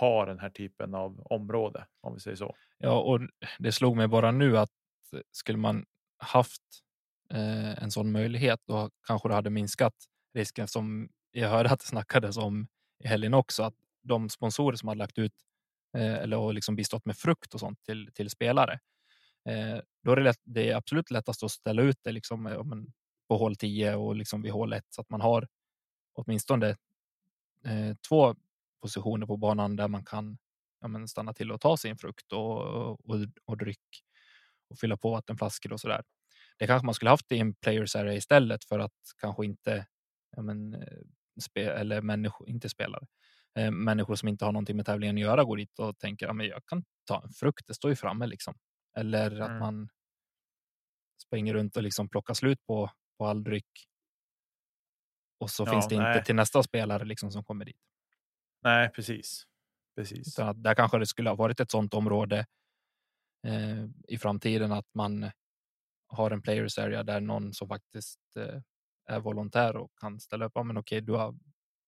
ha 0.00 0.26
den 0.26 0.38
här 0.38 0.50
typen 0.50 0.94
av 0.94 1.20
område 1.30 1.86
om 2.00 2.14
vi 2.14 2.20
säger 2.20 2.36
så. 2.36 2.56
Ja, 2.78 3.00
och 3.00 3.20
det 3.58 3.72
slog 3.72 3.96
mig 3.96 4.08
bara 4.08 4.30
nu 4.30 4.58
att 4.58 4.70
eh, 5.12 5.20
skulle 5.30 5.58
man 5.58 5.84
haft 6.18 6.62
eh, 7.30 7.82
en 7.82 7.90
sån 7.90 8.12
möjlighet 8.12 8.60
då 8.66 8.90
kanske 9.06 9.28
det 9.28 9.34
hade 9.34 9.50
minskat 9.50 9.94
risken 10.34 10.68
som 10.68 11.08
jag 11.30 11.48
hörde 11.48 11.70
att 11.70 11.80
det 11.80 11.86
snackades 11.86 12.36
om 12.36 12.68
i 13.04 13.08
helgen 13.08 13.34
också 13.34 13.62
att 13.62 13.74
de 14.02 14.28
sponsorer 14.28 14.76
som 14.76 14.88
hade 14.88 14.98
lagt 14.98 15.18
ut 15.18 15.32
Eh, 15.96 16.14
eller 16.14 16.36
och 16.36 16.54
liksom 16.54 16.76
bistått 16.76 17.04
med 17.04 17.16
frukt 17.16 17.54
och 17.54 17.60
sånt 17.60 17.82
till, 17.82 18.10
till 18.14 18.30
spelare. 18.30 18.78
Eh, 19.48 19.78
då 20.02 20.12
är 20.12 20.16
det, 20.16 20.22
lätt, 20.22 20.40
det 20.44 20.70
är 20.70 20.76
absolut 20.76 21.10
lättast 21.10 21.42
att 21.42 21.50
ställa 21.50 21.82
ut 21.82 21.98
det 22.02 22.12
liksom, 22.12 22.46
eh, 22.46 22.62
på 23.28 23.36
hål 23.36 23.56
10 23.56 23.94
och 23.94 24.16
liksom 24.16 24.42
vid 24.42 24.52
hål 24.52 24.72
1 24.72 24.84
så 24.88 25.00
att 25.00 25.10
man 25.10 25.20
har 25.20 25.48
åtminstone 26.14 26.76
två 28.08 28.34
positioner 28.82 29.26
på 29.26 29.36
banan 29.36 29.76
där 29.76 29.88
man 29.88 30.04
kan 30.04 30.38
ja, 30.80 30.88
men 30.88 31.08
stanna 31.08 31.32
till 31.32 31.52
och 31.52 31.60
ta 31.60 31.76
sin 31.76 31.96
frukt 31.98 32.32
och, 32.32 32.58
och, 32.58 33.00
och 33.44 33.58
dryck 33.58 34.04
och 34.70 34.78
fylla 34.78 34.96
på 34.96 35.10
vattenflaskor 35.10 35.72
och 35.72 35.80
så 35.80 35.88
där. 35.88 36.02
Det 36.58 36.66
kanske 36.66 36.86
man 36.86 36.94
skulle 36.94 37.10
haft 37.10 37.32
i 37.32 37.38
en 37.38 37.54
players 37.54 37.96
area 37.96 38.14
istället 38.14 38.64
för 38.64 38.78
att 38.78 38.92
kanske 39.20 39.44
inte 39.44 39.86
ja, 40.36 40.42
men, 40.42 40.84
spe, 41.40 41.64
eller 41.64 42.00
människor, 42.00 42.48
inte 42.48 42.68
spelare, 42.68 43.06
eh, 43.58 43.70
människor 43.70 44.14
som 44.14 44.28
inte 44.28 44.44
har 44.44 44.52
någonting 44.52 44.76
med 44.76 44.86
tävlingen 44.86 45.16
att 45.16 45.20
göra 45.22 45.44
går 45.44 45.56
dit 45.56 45.78
och 45.78 45.98
tänker 45.98 46.26
ja, 46.26 46.32
men 46.32 46.46
jag 46.46 46.66
kan 46.66 46.84
ta 47.04 47.22
en 47.24 47.32
frukt, 47.32 47.66
det 47.66 47.74
står 47.74 47.90
ju 47.90 47.96
framme 47.96 48.26
liksom. 48.26 48.54
Eller 48.98 49.40
att 49.40 49.48
Mm. 49.48 49.58
man 49.58 49.88
springer 51.26 51.54
runt 51.54 51.76
och 51.76 51.82
liksom 51.82 52.08
plockar 52.08 52.34
slut 52.34 52.66
på, 52.66 52.90
på 53.18 53.26
all 53.26 53.44
dryck. 53.44 53.88
Och 55.40 55.50
så 55.50 55.62
Ja, 55.66 55.70
finns 55.72 55.88
det 55.88 55.98
nej. 55.98 56.16
inte 56.16 56.26
till 56.26 56.34
nästa 56.34 56.62
spelare 56.62 57.04
liksom 57.04 57.30
som 57.32 57.44
kommer 57.44 57.64
dit. 57.64 57.76
Nej, 58.62 58.88
precis. 58.90 59.44
Precis. 59.96 60.28
Utan 60.28 60.48
att 60.48 60.62
där 60.62 60.74
kanske 60.74 60.98
det 60.98 61.06
skulle 61.06 61.30
ha 61.30 61.36
varit 61.36 61.60
ett 61.60 61.70
sådant 61.70 61.94
område 61.94 62.46
eh, 63.46 63.84
i 64.08 64.18
framtiden 64.18 64.72
att 64.72 64.86
man 64.94 65.30
har 66.08 66.30
en 66.30 66.42
players 66.42 66.78
area 66.78 67.02
där 67.02 67.20
någon 67.20 67.54
som 67.54 67.68
faktiskt 67.68 68.20
eh, 68.36 68.60
är 69.08 69.20
volontär 69.20 69.76
och 69.76 69.90
kan 70.00 70.20
ställa 70.20 70.44
upp. 70.46 70.52
Ja, 70.54 70.62
men 70.62 70.76
okej, 70.78 71.00
du 71.00 71.12
har 71.12 71.34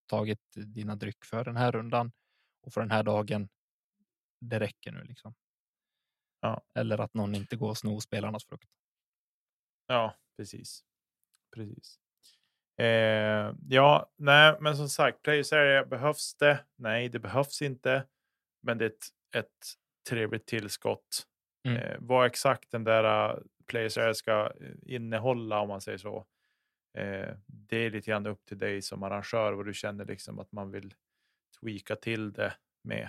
tagit 0.07 0.41
dina 0.55 0.97
dryck 0.97 1.25
för 1.25 1.45
den 1.45 1.57
här 1.57 1.73
rundan 1.73 2.13
och 2.63 2.73
för 2.73 2.81
den 2.81 2.91
här 2.91 3.03
dagen. 3.03 3.49
Det 4.41 4.61
räcker 4.61 4.93
nu 4.93 5.05
liksom. 5.05 5.35
Ja. 6.41 6.63
Eller 6.75 7.01
att 7.01 7.15
någon 7.15 7.35
inte 7.35 7.57
går 7.57 7.69
och 7.69 7.79
snor 7.79 8.01
spelarnas 8.01 8.45
frukt. 8.45 8.71
Ja, 9.87 10.15
precis. 10.37 10.85
Precis. 11.55 11.99
Eh, 12.77 13.55
ja, 13.69 14.13
nej, 14.17 14.57
men 14.61 14.77
som 14.77 14.89
sagt, 14.89 15.23
Players 15.23 15.53
Area 15.53 15.85
behövs 15.85 16.35
det? 16.35 16.65
Nej, 16.77 17.09
det 17.09 17.19
behövs 17.19 17.63
inte. 17.63 18.07
Men 18.63 18.79
det 18.79 18.85
är 18.85 18.91
ett, 18.91 19.07
ett 19.37 19.75
trevligt 20.09 20.47
tillskott. 20.47 21.27
Mm. 21.69 21.83
Eh, 21.83 21.97
vad 22.01 22.27
exakt 22.27 22.71
den 22.71 22.85
där 22.85 23.43
Players 23.67 23.99
Area 23.99 24.15
ska 24.15 24.53
eh, 24.61 24.95
innehålla, 24.95 25.61
om 25.61 25.69
man 25.69 25.81
säger 25.81 25.99
så. 25.99 26.27
Eh, 26.95 27.35
det 27.47 27.77
är 27.77 27.91
lite 27.91 28.11
grann 28.11 28.27
upp 28.27 28.45
till 28.45 28.59
dig 28.59 28.83
som 28.83 29.03
arrangör 29.03 29.53
vad 29.53 29.67
du 29.67 29.75
känner 29.75 30.05
liksom 30.05 30.39
att 30.39 30.53
man 30.53 30.71
vill 30.71 30.95
tweaka 31.61 31.97
till 31.97 32.33
det 32.33 32.55
med. 32.85 33.09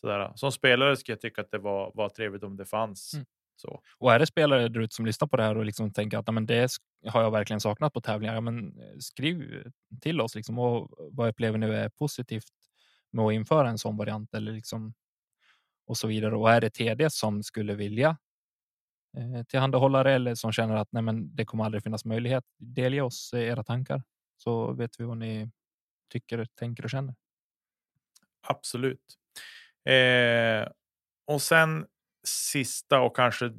Sådär. 0.00 0.32
Som 0.34 0.52
spelare 0.52 0.96
skulle 0.96 1.12
jag 1.12 1.20
tycka 1.20 1.40
att 1.40 1.50
det 1.50 1.58
var, 1.58 1.92
var 1.94 2.08
trevligt 2.08 2.42
om 2.42 2.56
det 2.56 2.64
fanns 2.64 3.14
Mm. 3.14 3.26
Så. 3.60 3.82
Och 3.98 4.12
är 4.12 4.18
det 4.18 4.26
spelare 4.26 4.68
där 4.68 4.80
ute 4.80 4.94
som 4.94 5.06
lyssnar 5.06 5.28
på 5.28 5.36
det 5.36 5.42
här 5.42 5.56
och 5.56 5.64
liksom 5.64 5.92
tänker 5.92 6.18
att 6.18 6.34
men 6.34 6.46
det 6.46 6.70
har 7.06 7.22
jag 7.22 7.30
verkligen 7.30 7.60
saknat 7.60 7.92
på 7.92 8.00
tävlingar, 8.00 8.34
ja, 8.34 8.40
men 8.40 8.80
eh, 8.80 8.98
skriv 8.98 9.64
till 10.00 10.20
oss 10.20 10.34
liksom, 10.34 10.58
och 10.58 10.90
vad 11.12 11.28
upplever 11.28 11.58
ni 11.58 11.66
är 11.66 11.88
positivt 11.88 12.44
med 13.10 13.24
att 13.24 13.32
införa 13.32 13.68
en 13.68 13.78
sån 13.78 13.96
variant 13.96 14.34
eller 14.34 14.52
liksom 14.52 14.94
och 15.86 15.96
så 15.96 16.08
vidare. 16.08 16.36
Och 16.36 16.50
är 16.50 16.60
det 16.60 16.70
TD 16.70 17.10
som 17.10 17.42
skulle 17.42 17.74
vilja 17.74 18.16
tillhandahållare 19.48 20.12
eller 20.12 20.34
som 20.34 20.52
känner 20.52 20.76
att 20.76 20.88
nej, 20.92 21.02
men 21.02 21.36
det 21.36 21.44
kommer 21.44 21.64
aldrig 21.64 21.82
finnas 21.82 22.04
möjlighet. 22.04 22.44
Delge 22.58 23.02
oss 23.02 23.34
era 23.34 23.62
tankar 23.64 24.02
så 24.36 24.72
vet 24.72 25.00
vi 25.00 25.04
vad 25.04 25.16
ni 25.16 25.50
tycker, 26.12 26.44
tänker 26.44 26.84
och 26.84 26.90
känner. 26.90 27.14
Absolut. 28.48 29.16
Eh, 29.84 30.68
och 31.26 31.42
sen 31.42 31.86
sista 32.26 33.00
och 33.00 33.16
kanske 33.16 33.52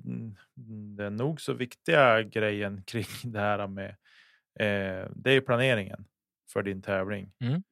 den 0.98 1.16
nog 1.16 1.42
så 1.42 1.54
viktiga 1.54 2.22
grejen 2.22 2.84
kring 2.88 3.06
det 3.24 3.40
här 3.40 3.68
med 3.68 3.90
eh, 4.60 5.10
det 5.16 5.32
är 5.32 5.42
planeringen 5.42 6.06
för 6.54 6.64
din 6.64 6.82
tävling. 6.82 7.32
Mm. 7.40 7.64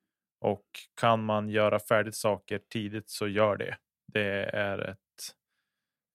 Och 0.41 0.65
kan 1.01 1.23
man 1.23 1.49
göra 1.49 1.79
färdigt 1.79 2.15
saker 2.15 2.59
tidigt 2.69 3.09
så 3.09 3.27
gör 3.27 3.57
det. 3.57 3.77
Det 4.13 4.43
är 4.43 4.79
ett. 4.79 4.97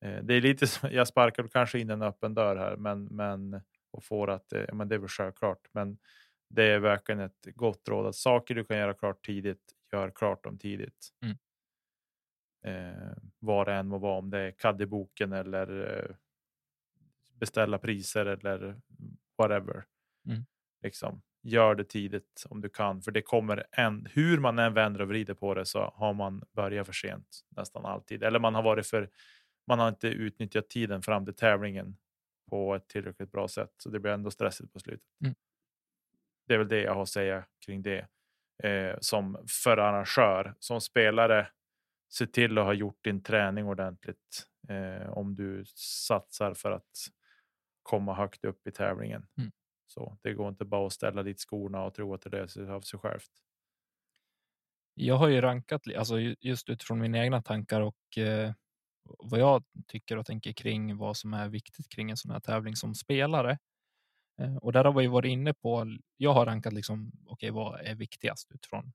Eh, 0.05 0.23
det 0.23 0.35
är 0.35 0.41
lite 0.41 0.67
jag 0.91 1.09
sparkar 1.09 1.49
kanske 1.49 1.79
in 1.79 1.91
en 1.91 2.03
öppen 2.03 2.35
dörr 2.35 2.57
här, 2.57 2.77
men 2.77 3.05
men 3.05 3.61
och 3.91 4.05
får 4.05 4.31
att 4.31 4.53
eh, 4.53 4.65
men 4.73 4.89
det 4.89 4.95
är 4.95 4.99
väl 4.99 5.09
självklart. 5.09 5.69
Men 5.73 5.99
det 6.49 6.65
är 6.65 6.79
verkligen 6.79 7.21
ett 7.21 7.47
gott 7.55 7.89
råd 7.89 8.07
att 8.07 8.15
saker 8.15 8.55
du 8.55 8.65
kan 8.65 8.79
göra 8.79 8.95
klart 8.95 9.27
tidigt, 9.27 9.73
gör 9.93 10.11
klart 10.11 10.45
dem 10.45 10.59
tidigt. 10.59 11.09
Mm. 11.23 11.37
Eh, 12.65 13.17
vad 13.39 13.67
det 13.67 13.75
än 13.75 13.89
må 13.89 13.99
vara, 13.99 14.19
om 14.19 14.31
det 14.31 14.39
är 14.39 14.51
kaddeboken 14.51 15.33
eller 15.33 15.99
eh, 15.99 16.17
beställa 17.35 17.79
priser 17.79 18.27
eller 18.27 18.81
whatever. 19.39 19.85
Mm. 20.27 20.45
Liksom, 20.83 21.23
gör 21.43 21.75
det 21.75 21.85
tidigt 21.85 22.45
om 22.49 22.61
du 22.61 22.69
kan, 22.69 23.03
för 23.03 23.11
det 23.13 23.23
kommer 23.23 23.67
en. 23.71 24.07
Hur 24.11 24.39
man 24.39 24.59
än 24.59 24.75
vänder 24.75 25.03
och 25.03 25.09
vrider 25.09 25.35
på 25.35 25.55
det 25.55 25.67
så 25.67 25.93
har 25.97 26.15
man 26.15 26.43
börjat 26.53 26.87
för 26.87 26.93
sent 26.93 27.41
nästan 27.49 27.85
alltid, 27.85 28.23
eller 28.23 28.39
man 28.39 28.55
har 28.55 28.63
varit 28.63 28.87
för. 28.87 29.11
Man 29.67 29.79
har 29.79 29.89
inte 29.89 30.09
utnyttjat 30.09 30.69
tiden 30.69 31.03
fram 31.03 31.25
till 31.25 31.35
tävlingen 31.35 31.97
på 32.51 32.75
ett 32.75 32.89
tillräckligt 32.89 33.33
bra 33.33 33.49
sätt, 33.49 33.73
så 33.77 33.91
det 33.91 34.01
blir 34.01 34.13
ändå 34.13 34.31
stressigt 34.31 34.73
på 34.73 34.81
slutet. 34.81 35.07
Mm. 35.25 35.35
Det 36.47 36.55
är 36.55 36.59
väl 36.59 36.69
det 36.69 36.83
jag 36.83 36.95
har 36.95 37.03
att 37.03 37.09
säga 37.09 37.45
kring 37.67 37.83
det 37.83 38.09
eh, 38.63 38.97
som 39.01 39.47
för 39.65 39.77
arrangör 39.77 40.55
som 40.59 40.81
spelare. 40.81 41.49
Se 42.09 42.27
till 42.27 42.59
att 42.59 42.65
ha 42.65 42.73
gjort 42.73 43.05
din 43.05 43.23
träning 43.23 43.67
ordentligt 43.67 44.47
eh, 44.69 45.11
om 45.11 45.37
du 45.37 45.65
satsar 45.75 46.55
för 46.55 46.71
att 46.71 46.91
komma 47.83 48.15
högt 48.15 48.45
upp 48.45 48.67
i 48.67 48.71
tävlingen. 48.71 49.27
Mm. 49.39 49.53
Så 49.87 50.19
det 50.23 50.35
går 50.35 50.49
inte 50.49 50.65
bara 50.65 50.87
att 50.87 50.93
ställa 50.93 51.23
dit 51.23 51.41
skorna 51.41 51.85
och 51.85 51.95
tro 51.95 52.15
att 52.15 52.23
det 52.23 52.31
löser 52.31 52.71
av 52.71 52.81
sig 52.81 52.99
självt. 52.99 53.31
Jag 54.95 55.15
har 55.15 55.29
ju 55.29 55.41
rankat 55.41 55.83
alltså 55.97 56.19
just 56.21 56.69
utifrån 56.69 56.99
mina 56.99 57.19
egna 57.19 57.43
tankar 57.43 57.81
och 57.81 58.19
eh, 58.19 58.53
vad 59.05 59.41
jag 59.41 59.65
tycker 59.87 60.17
och 60.17 60.27
tänker 60.27 60.53
kring 60.53 60.97
vad 60.97 61.17
som 61.17 61.35
är 61.35 61.49
viktigt 61.49 61.89
kring 61.89 62.11
en 62.11 62.17
sån 62.17 62.31
här 62.31 62.41
tävling 62.41 62.77
som 62.77 62.95
spelare. 62.95 63.59
Eh, 64.41 64.57
och 64.57 64.73
där 64.73 64.85
har 64.85 64.93
vi 64.93 65.07
varit 65.07 65.31
inne 65.31 65.55
på. 65.55 65.99
Jag 66.17 66.33
har 66.35 66.47
rankat 66.47 66.73
liksom. 66.73 67.13
Okej, 67.27 67.51
okay, 67.51 67.51
vad 67.51 67.81
är 67.81 67.95
viktigast 67.95 68.53
utifrån 68.53 68.93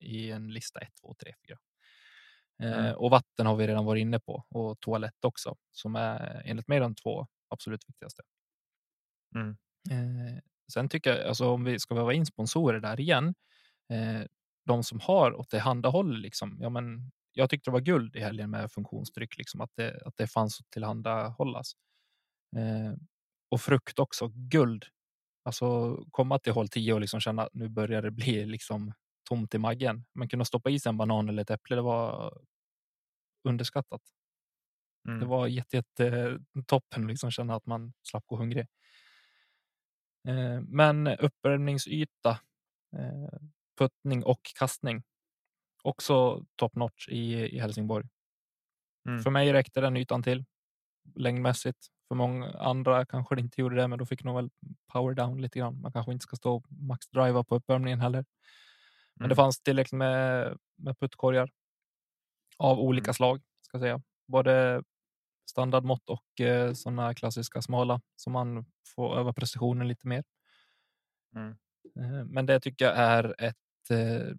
i 0.00 0.30
en 0.30 0.52
lista 0.52 0.80
1, 0.80 0.88
2, 1.00 1.14
3, 1.14 1.32
4. 1.48 1.58
Mm. 2.62 2.96
Och 2.96 3.10
vatten 3.10 3.46
har 3.46 3.56
vi 3.56 3.66
redan 3.66 3.84
varit 3.84 4.00
inne 4.00 4.20
på 4.20 4.44
och 4.48 4.80
toalett 4.80 5.24
också 5.24 5.56
som 5.72 5.96
är 5.96 6.42
enligt 6.44 6.68
mig 6.68 6.80
de 6.80 6.94
två 6.94 7.26
absolut 7.48 7.88
viktigaste. 7.88 8.22
Mm. 9.34 9.56
Eh, 9.90 10.38
sen 10.72 10.88
tycker 10.88 11.10
jag, 11.10 11.28
alltså 11.28 11.48
om 11.48 11.64
vi 11.64 11.78
ska 11.78 11.94
vara 11.94 12.14
in 12.14 12.26
sponsorer 12.26 12.80
där 12.80 13.00
igen, 13.00 13.34
eh, 13.88 14.22
de 14.64 14.84
som 14.84 15.00
har 15.00 15.30
och 15.30 15.48
tillhandahåller 15.48 16.18
liksom, 16.18 16.58
ja 16.60 16.68
men 16.68 17.12
jag 17.32 17.50
tyckte 17.50 17.70
det 17.70 17.72
var 17.72 17.80
guld 17.80 18.16
i 18.16 18.20
helgen 18.20 18.50
med 18.50 18.72
funktionsdryck, 18.72 19.38
liksom 19.38 19.60
att 19.60 19.70
det, 19.76 20.02
att 20.06 20.16
det 20.16 20.26
fanns 20.26 20.60
att 20.60 20.70
tillhandahållas. 20.70 21.72
Eh, 22.56 22.94
och 23.50 23.60
frukt 23.60 23.98
också, 23.98 24.28
guld. 24.34 24.84
Alltså 25.44 25.96
komma 26.10 26.38
till 26.38 26.52
håll 26.52 26.68
10 26.68 26.94
och 26.94 27.00
liksom 27.00 27.20
känna 27.20 27.42
att 27.42 27.54
nu 27.54 27.68
börjar 27.68 28.02
det 28.02 28.10
bli 28.10 28.46
liksom 28.46 28.92
tomt 29.28 29.54
i 29.54 29.58
magen. 29.58 30.04
Men 30.14 30.28
kunna 30.28 30.44
stoppa 30.44 30.70
i 30.70 30.80
sig 30.80 30.90
en 30.90 30.96
banan 30.96 31.28
eller 31.28 31.42
ett 31.42 31.50
äpple, 31.50 31.76
det 31.76 31.82
var 31.82 32.34
underskattat. 33.48 34.02
Mm. 35.08 35.20
Det 35.20 35.26
var 35.26 35.46
jätte, 35.46 35.76
jätte 35.76 36.38
toppen 36.66 37.06
liksom 37.06 37.30
känna 37.30 37.54
att 37.54 37.66
man 37.66 37.92
slapp 38.02 38.26
gå 38.26 38.36
hungrig. 38.36 38.66
Eh, 40.28 40.60
men 40.60 41.06
uppvärmningsyta, 41.06 42.30
eh, 42.96 43.38
puttning 43.78 44.24
och 44.24 44.40
kastning. 44.58 45.02
Också 45.82 46.44
top 46.56 46.76
notch 46.76 47.08
i, 47.08 47.34
i 47.56 47.58
Helsingborg. 47.58 48.06
Mm. 49.08 49.22
För 49.22 49.30
mig 49.30 49.52
räckte 49.52 49.80
den 49.80 49.96
ytan 49.96 50.22
till 50.22 50.44
längdmässigt. 51.14 51.78
För 52.08 52.14
många 52.14 52.50
andra 52.50 53.06
kanske 53.06 53.34
det 53.34 53.40
inte 53.40 53.60
gjorde 53.60 53.76
det, 53.76 53.88
men 53.88 53.98
då 53.98 54.06
fick 54.06 54.24
nog 54.24 54.36
väl 54.36 54.50
power 54.92 55.14
down 55.14 55.42
lite 55.42 55.58
grann. 55.58 55.80
Man 55.80 55.92
kanske 55.92 56.12
inte 56.12 56.22
ska 56.22 56.36
stå 56.36 56.56
och 56.56 56.66
max 56.72 57.08
driva 57.08 57.44
på 57.44 57.54
uppvärmningen 57.56 58.00
heller. 58.00 58.24
Men 59.14 59.28
det 59.28 59.34
Mm. 59.34 59.36
fanns 59.36 59.60
tillräckligt 59.62 59.98
med, 59.98 60.58
med 60.76 60.98
puttkorgar 60.98 61.50
av 62.58 62.80
olika 62.80 63.04
Mm. 63.08 63.14
slag, 63.14 63.42
ska 63.60 63.78
säga. 63.78 64.02
Både 64.28 64.82
standardmått 65.50 66.10
och 66.10 66.40
eh, 66.40 66.72
sådana 66.72 67.14
klassiska 67.14 67.62
smala 67.62 68.00
som 68.16 68.32
man 68.32 68.66
får 68.96 69.18
öva 69.18 69.32
precisionen 69.32 69.88
lite 69.88 70.08
mer. 70.08 70.24
Mm. 71.36 71.50
Eh, 71.96 72.24
men 72.24 72.46
det 72.46 72.60
tycker 72.60 72.84
jag 72.84 72.96
är 72.96 73.34
ett. 73.38 73.90
Eh, 73.90 74.34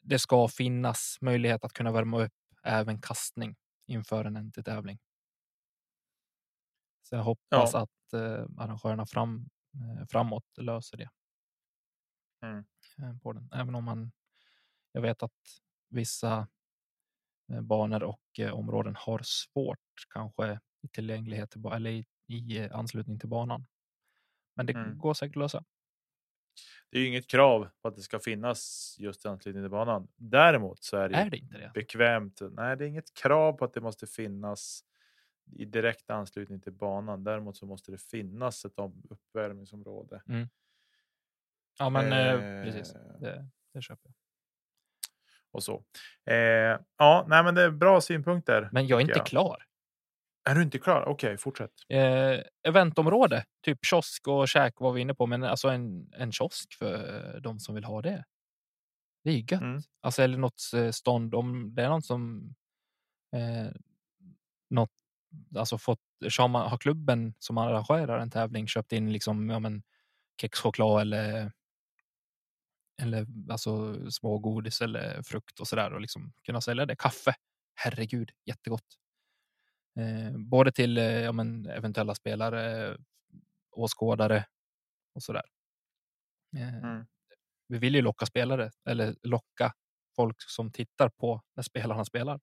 det 0.00 0.18
ska 0.18 0.48
finnas 0.48 1.18
möjlighet 1.20 1.64
att 1.64 1.72
kunna 1.72 1.92
värma 1.92 2.22
upp 2.24 2.32
även 2.62 3.00
kastning 3.00 3.56
inför 3.86 4.24
en 4.24 4.36
NT-tävling. 4.36 4.98
Så 7.02 7.14
jag 7.16 7.22
hoppas 7.22 7.74
Ja. 7.74 7.80
att 7.82 8.12
eh, 8.12 8.44
arrangörerna 8.58 9.06
fram, 9.06 9.48
eh, 9.74 10.06
framåt 10.10 10.44
löser 10.58 10.96
det. 10.96 11.08
Mm. 12.42 12.64
eh, 12.98 13.18
På 13.22 13.32
den. 13.32 13.48
Även 13.52 13.74
om 13.74 13.84
man. 13.84 14.12
Jag 14.92 15.02
vet 15.02 15.22
att 15.22 15.32
vissa 15.88 16.48
eh, 17.52 17.60
banor 17.60 18.02
och 18.02 18.22
eh, 18.38 18.52
områden 18.52 18.96
har 18.98 19.20
svårt 19.24 19.78
kanske 20.14 20.60
i 20.82 20.88
tillgänglighet 20.88 21.56
eller 21.56 21.90
i, 21.90 22.04
i 22.28 22.68
anslutning 22.70 23.18
till 23.18 23.28
banan. 23.28 23.66
Men 24.56 24.66
det 24.66 24.72
Mm. 24.72 24.98
går 24.98 25.14
säkert 25.14 25.36
att 25.36 25.40
lösa. 25.40 25.64
Det 26.90 26.98
är 26.98 27.02
ju 27.02 27.08
inget 27.08 27.26
krav 27.30 27.68
på 27.82 27.88
att 27.88 27.96
det 27.96 28.02
ska 28.02 28.18
finnas 28.18 28.94
just 28.98 29.24
i 29.24 29.28
anslutning 29.28 29.64
till 29.64 29.70
banan. 29.70 30.08
Däremot 30.16 30.84
så 30.84 30.96
är 30.96 31.08
det, 31.08 31.16
Är 31.16 31.30
det 31.30 31.36
inte 31.36 31.58
det? 31.58 31.70
bekvämt. 31.74 32.40
Nej, 32.52 32.76
det 32.76 32.84
är 32.84 32.88
inget 32.88 33.14
krav 33.14 33.52
på 33.52 33.64
att 33.64 33.72
det 33.74 33.80
måste 33.80 34.06
finnas 34.06 34.80
i 35.52 35.64
direkt 35.64 36.10
anslutning 36.10 36.60
till 36.60 36.72
banan. 36.72 37.24
Däremot 37.24 37.56
så 37.56 37.66
måste 37.66 37.92
det 37.92 37.98
finnas 38.02 38.64
ett 38.64 38.78
om- 38.78 39.02
uppvärmningsområde. 39.10 40.22
Ja, 41.78 41.90
men 41.90 42.12
eh, 42.12 42.32
Eh, 42.32 42.64
precis. 42.64 42.92
Det, 43.20 43.48
det 43.72 43.82
köper 43.82 44.08
jag. 44.08 44.14
och 45.50 45.62
så. 45.62 45.84
Eh, 46.24 46.78
ja, 46.98 47.24
nej, 47.28 47.44
men 47.44 47.54
det 47.54 47.62
är 47.62 47.70
bra 47.70 48.00
synpunkter. 48.00 48.68
Men 48.72 48.86
jag 48.86 48.96
är 48.96 49.00
inte 49.00 49.18
jag. 49.18 49.26
klar. 49.26 49.62
Är 50.50 50.54
du 50.54 50.62
inte 50.62 50.78
klar? 50.78 51.04
Okej, 51.08 51.36
fortsätt. 51.38 51.72
Eh, 51.88 52.40
eventområde, 52.68 53.44
typ 53.62 53.78
kiosk 53.84 54.28
och 54.28 54.48
käk 54.48 54.80
var 54.80 54.92
vi 54.92 55.00
inne 55.00 55.14
på, 55.14 55.26
men 55.26 55.44
alltså 55.44 55.68
en, 55.68 56.12
en 56.12 56.32
kiosk 56.32 56.74
för 56.74 57.40
de 57.42 57.60
som 57.60 57.74
vill 57.74 57.84
ha 57.84 58.02
det. 58.02 58.24
Det 59.24 59.30
är 59.30 59.52
gött. 59.52 59.62
Mm. 59.62 59.82
Alltså, 60.00 60.22
eller 60.22 60.38
något 60.38 60.62
eh, 60.74 60.90
stånd 60.90 61.34
om 61.34 61.74
det 61.74 61.82
är 61.82 61.88
någon 61.88 62.02
som 62.02 62.54
eh, 63.36 63.70
något, 64.70 64.90
alltså 65.56 65.78
fått, 65.78 66.00
har, 66.38 66.48
man, 66.48 66.70
har 66.70 66.78
klubben 66.78 67.34
som 67.38 67.58
arrangerar 67.58 68.18
en 68.18 68.30
tävling 68.30 68.66
köpt 68.66 68.92
in 68.92 69.12
liksom, 69.12 69.50
ja, 69.50 69.58
men, 69.58 69.82
kexchoklad 70.40 71.00
eller 71.00 71.52
eller 73.02 73.26
alltså 73.50 73.96
smågodis 74.10 74.80
eller 74.80 75.22
frukt 75.22 75.60
och 75.60 75.68
så 75.68 75.76
där 75.76 75.92
och 75.92 76.00
liksom 76.00 76.32
kunna 76.42 76.60
sälja 76.60 76.86
det. 76.86 76.96
Kaffe. 76.96 77.34
Herregud, 77.74 78.30
jättegott. 78.44 78.98
Eh, 79.96 80.32
både 80.38 80.72
till 80.72 80.98
eh, 80.98 81.04
ja, 81.04 81.32
men, 81.32 81.66
eventuella 81.66 82.14
spelare, 82.14 82.96
åskådare 83.70 84.46
och 85.14 85.22
så 85.22 85.32
där. 85.32 85.44
Eh, 86.56 86.84
Mm. 86.84 87.06
Vi 87.68 87.78
vill 87.78 87.94
ju 87.94 88.02
locka 88.02 88.26
spelare 88.26 88.70
eller 88.84 89.16
locka 89.22 89.72
folk 90.16 90.36
som 90.42 90.72
tittar 90.72 91.08
på 91.08 91.42
när 91.54 91.62
spelarna 91.62 92.04
spelar. 92.04 92.40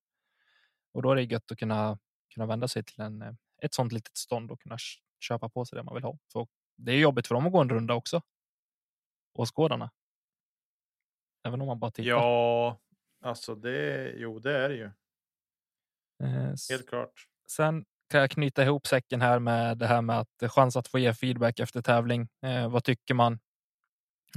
Och 0.93 1.01
då 1.01 1.11
är 1.11 1.15
det 1.15 1.23
gött 1.23 1.51
att 1.51 1.57
kunna 1.57 1.99
kunna 2.33 2.45
vända 2.45 2.67
sig 2.67 2.83
till 2.83 3.01
en, 3.01 3.37
ett 3.61 3.73
sånt 3.73 3.91
litet 3.93 4.17
stånd 4.17 4.51
och 4.51 4.61
kunna 4.61 4.77
köpa 5.19 5.49
på 5.49 5.65
sig 5.65 5.77
det 5.77 5.83
man 5.83 5.93
vill 5.95 6.03
ha. 6.03 6.17
Så 6.27 6.47
det 6.77 6.91
är 6.91 6.99
jobbigt 6.99 7.27
för 7.27 7.35
dem 7.35 7.45
att 7.45 7.51
gå 7.51 7.61
en 7.61 7.69
runda 7.69 7.93
också. 7.93 8.21
Åskådarna. 9.33 9.91
Även 11.47 11.61
om 11.61 11.67
man 11.67 11.79
bara 11.79 11.91
tittar. 11.91 12.09
Ja, 12.09 12.79
alltså 13.21 13.55
det, 13.55 14.11
jo, 14.17 14.39
det 14.39 14.57
är 14.57 14.69
det 14.69 14.75
ju 14.75 14.91
Eh, 16.23 16.53
helt 16.69 16.89
klart. 16.89 17.27
Sen 17.55 17.85
kan 18.09 18.21
jag 18.21 18.31
knyta 18.31 18.63
ihop 18.63 18.87
säcken 18.87 19.21
här 19.21 19.39
med 19.39 19.77
det 19.77 19.87
här 19.87 20.01
med 20.01 20.19
att 20.19 20.41
eh, 20.41 20.49
chans 20.49 20.75
att 20.75 20.87
få 20.87 20.99
ge 20.99 21.13
feedback 21.13 21.59
efter 21.59 21.81
tävling. 21.81 22.27
Eh, 22.45 22.69
vad 22.69 22.83
tycker 22.83 23.13
man 23.13 23.33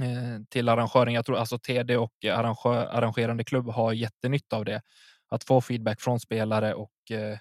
eh, 0.01 0.43
till 0.49 0.69
arrangören? 0.69 1.13
Jag 1.13 1.25
tror 1.25 1.37
alltså 1.37 1.59
TD 1.59 1.97
och 1.97 2.25
arrangör, 2.25 2.85
arrangerande 2.85 3.43
klubb 3.43 3.69
har 3.69 3.93
jättenytta 3.93 4.57
av 4.57 4.65
det. 4.65 4.81
Att 5.29 5.43
få 5.43 5.61
feedback 5.61 6.01
från 6.01 6.19
spelare 6.19 6.73
och 6.73 7.11
eh, 7.11 7.37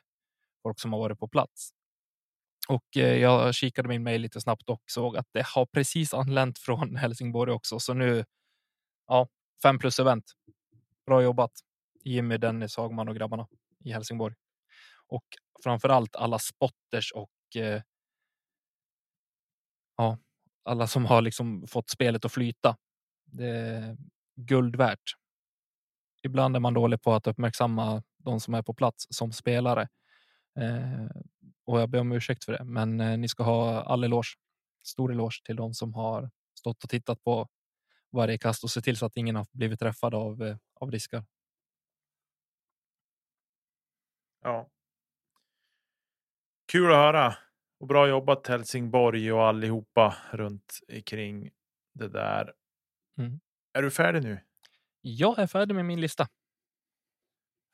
folk 0.62 0.80
som 0.80 0.92
har 0.92 1.00
varit 1.00 1.18
på 1.18 1.28
plats. 1.28 1.70
Och 2.68 2.96
eh, 2.96 3.16
jag 3.18 3.54
kikade 3.54 3.88
min 3.88 4.02
mejl 4.02 4.20
lite 4.20 4.40
snabbt 4.40 4.70
och 4.70 4.82
såg 4.86 5.16
att 5.16 5.28
det 5.32 5.46
har 5.46 5.66
precis 5.66 6.14
anlänt 6.14 6.58
från 6.58 6.96
Helsingborg 7.02 7.52
också. 7.52 7.80
Så 7.80 7.94
nu, 7.94 8.24
ja, 9.06 9.28
fem 9.62 9.78
plus 9.78 9.98
event. 9.98 10.32
Bra 11.06 11.22
jobbat 11.22 11.52
Jimmy, 12.04 12.36
Dennis, 12.36 12.76
Hagman 12.76 13.08
och 13.08 13.16
grabbarna 13.16 13.46
i 13.84 13.92
Helsingborg. 13.92 14.34
Och 15.08 15.24
framför 15.64 15.88
allt 15.88 16.16
alla 16.16 16.38
spotters 16.38 17.12
och 17.12 17.56
eh, 17.56 17.82
ja, 19.96 20.18
alla 20.64 20.86
som 20.86 21.04
har 21.06 21.22
liksom 21.22 21.66
fått 21.66 21.90
spelet 21.90 22.24
att 22.24 22.32
flyta. 22.32 22.76
Det 23.24 23.46
är 23.48 23.96
guld 24.36 24.76
värt. 24.76 25.14
Ibland 26.22 26.56
är 26.56 26.60
man 26.60 26.74
dålig 26.74 27.02
på 27.02 27.14
att 27.14 27.26
uppmärksamma 27.26 28.02
de 28.18 28.40
som 28.40 28.54
är 28.54 28.62
på 28.62 28.74
plats 28.74 29.06
som 29.10 29.32
spelare. 29.32 29.88
Eh, 30.60 31.06
och 31.66 31.80
jag 31.80 31.90
ber 31.90 32.00
om 32.00 32.12
ursäkt 32.12 32.44
för 32.44 32.52
det, 32.52 32.64
men 32.64 33.00
eh, 33.00 33.18
ni 33.18 33.28
ska 33.28 33.42
ha 33.42 33.82
all 33.82 34.04
eloge. 34.04 34.28
Stor 34.84 35.12
eloge 35.12 35.42
till 35.44 35.56
de 35.56 35.74
som 35.74 35.94
har 35.94 36.30
stått 36.58 36.84
och 36.84 36.90
tittat 36.90 37.24
på 37.24 37.48
varje 38.12 38.38
kast 38.38 38.64
och 38.64 38.70
se 38.70 38.80
till 38.80 38.96
så 38.96 39.06
att 39.06 39.16
ingen 39.16 39.36
har 39.36 39.46
blivit 39.52 39.80
träffad 39.80 40.14
av, 40.14 40.42
eh, 40.42 40.56
av 40.80 40.90
risker. 40.90 41.24
Ja. 44.42 44.68
Kul 46.76 46.90
att 46.92 46.96
höra 46.96 47.36
och 47.80 47.86
bra 47.86 48.08
jobbat 48.08 48.46
Helsingborg 48.46 49.32
och 49.32 49.44
allihopa 49.46 50.16
runt 50.30 50.78
kring 51.06 51.50
det 51.94 52.08
där. 52.08 52.52
Mm. 53.18 53.40
Är 53.72 53.82
du 53.82 53.90
färdig 53.90 54.22
nu? 54.22 54.40
Jag 55.00 55.38
är 55.38 55.46
färdig 55.46 55.74
med 55.74 55.84
min 55.84 56.00
lista. 56.00 56.28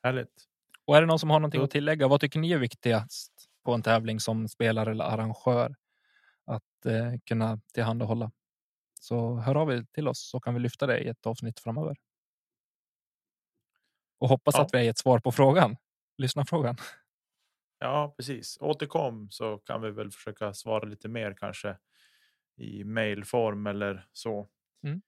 Härligt. 0.02 0.44
Och 0.84 0.96
är 0.96 1.00
det 1.00 1.06
någon 1.06 1.18
som 1.18 1.30
har 1.30 1.40
någonting 1.40 1.58
Då- 1.60 1.64
att 1.64 1.70
tillägga? 1.70 2.08
Vad 2.08 2.20
tycker 2.20 2.38
ni 2.38 2.52
är 2.52 2.58
viktigast 2.58 3.32
på 3.64 3.74
en 3.74 3.82
tävling 3.82 4.20
som 4.20 4.48
spelare 4.48 4.90
eller 4.90 5.04
arrangör 5.04 5.74
att 6.44 6.86
eh, 6.86 7.12
kunna 7.24 7.60
tillhandahålla? 7.74 8.32
Så 9.00 9.34
hör 9.36 9.54
av 9.54 9.72
er 9.72 9.86
till 9.92 10.08
oss 10.08 10.30
så 10.30 10.40
kan 10.40 10.54
vi 10.54 10.60
lyfta 10.60 10.86
det 10.86 10.98
i 10.98 11.08
ett 11.08 11.26
avsnitt 11.26 11.60
framöver. 11.60 11.96
Och 14.18 14.28
hoppas 14.28 14.54
Ja. 14.54 14.62
att 14.62 14.74
vi 14.74 14.78
har 14.78 14.84
gett 14.84 14.98
svar 14.98 15.18
på 15.18 15.32
frågan. 15.32 15.76
Lyssna 16.18 16.44
frågan. 16.46 16.76
Ja, 17.82 18.14
precis. 18.16 18.58
Återkom 18.60 19.30
så 19.30 19.58
kan 19.58 19.82
vi 19.82 19.90
väl 19.90 20.10
försöka 20.10 20.54
svara 20.54 20.84
lite 20.84 21.08
mer 21.08 21.34
kanske 21.40 21.78
i 22.56 22.84
mejlform 22.84 23.66
eller 23.66 24.08
så. 24.12 24.48
Mm. 24.84 25.02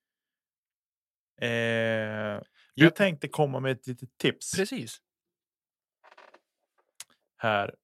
Eh, 1.41 2.43
Du- 2.75 2.85
jag 2.85 2.97
tänkte 2.97 3.29
komma 3.29 3.61
med 3.61 3.73
ett 3.73 3.87
litet 3.87 4.19
tips 4.19 4.57
Precis. 4.57 4.99
här 7.37 7.75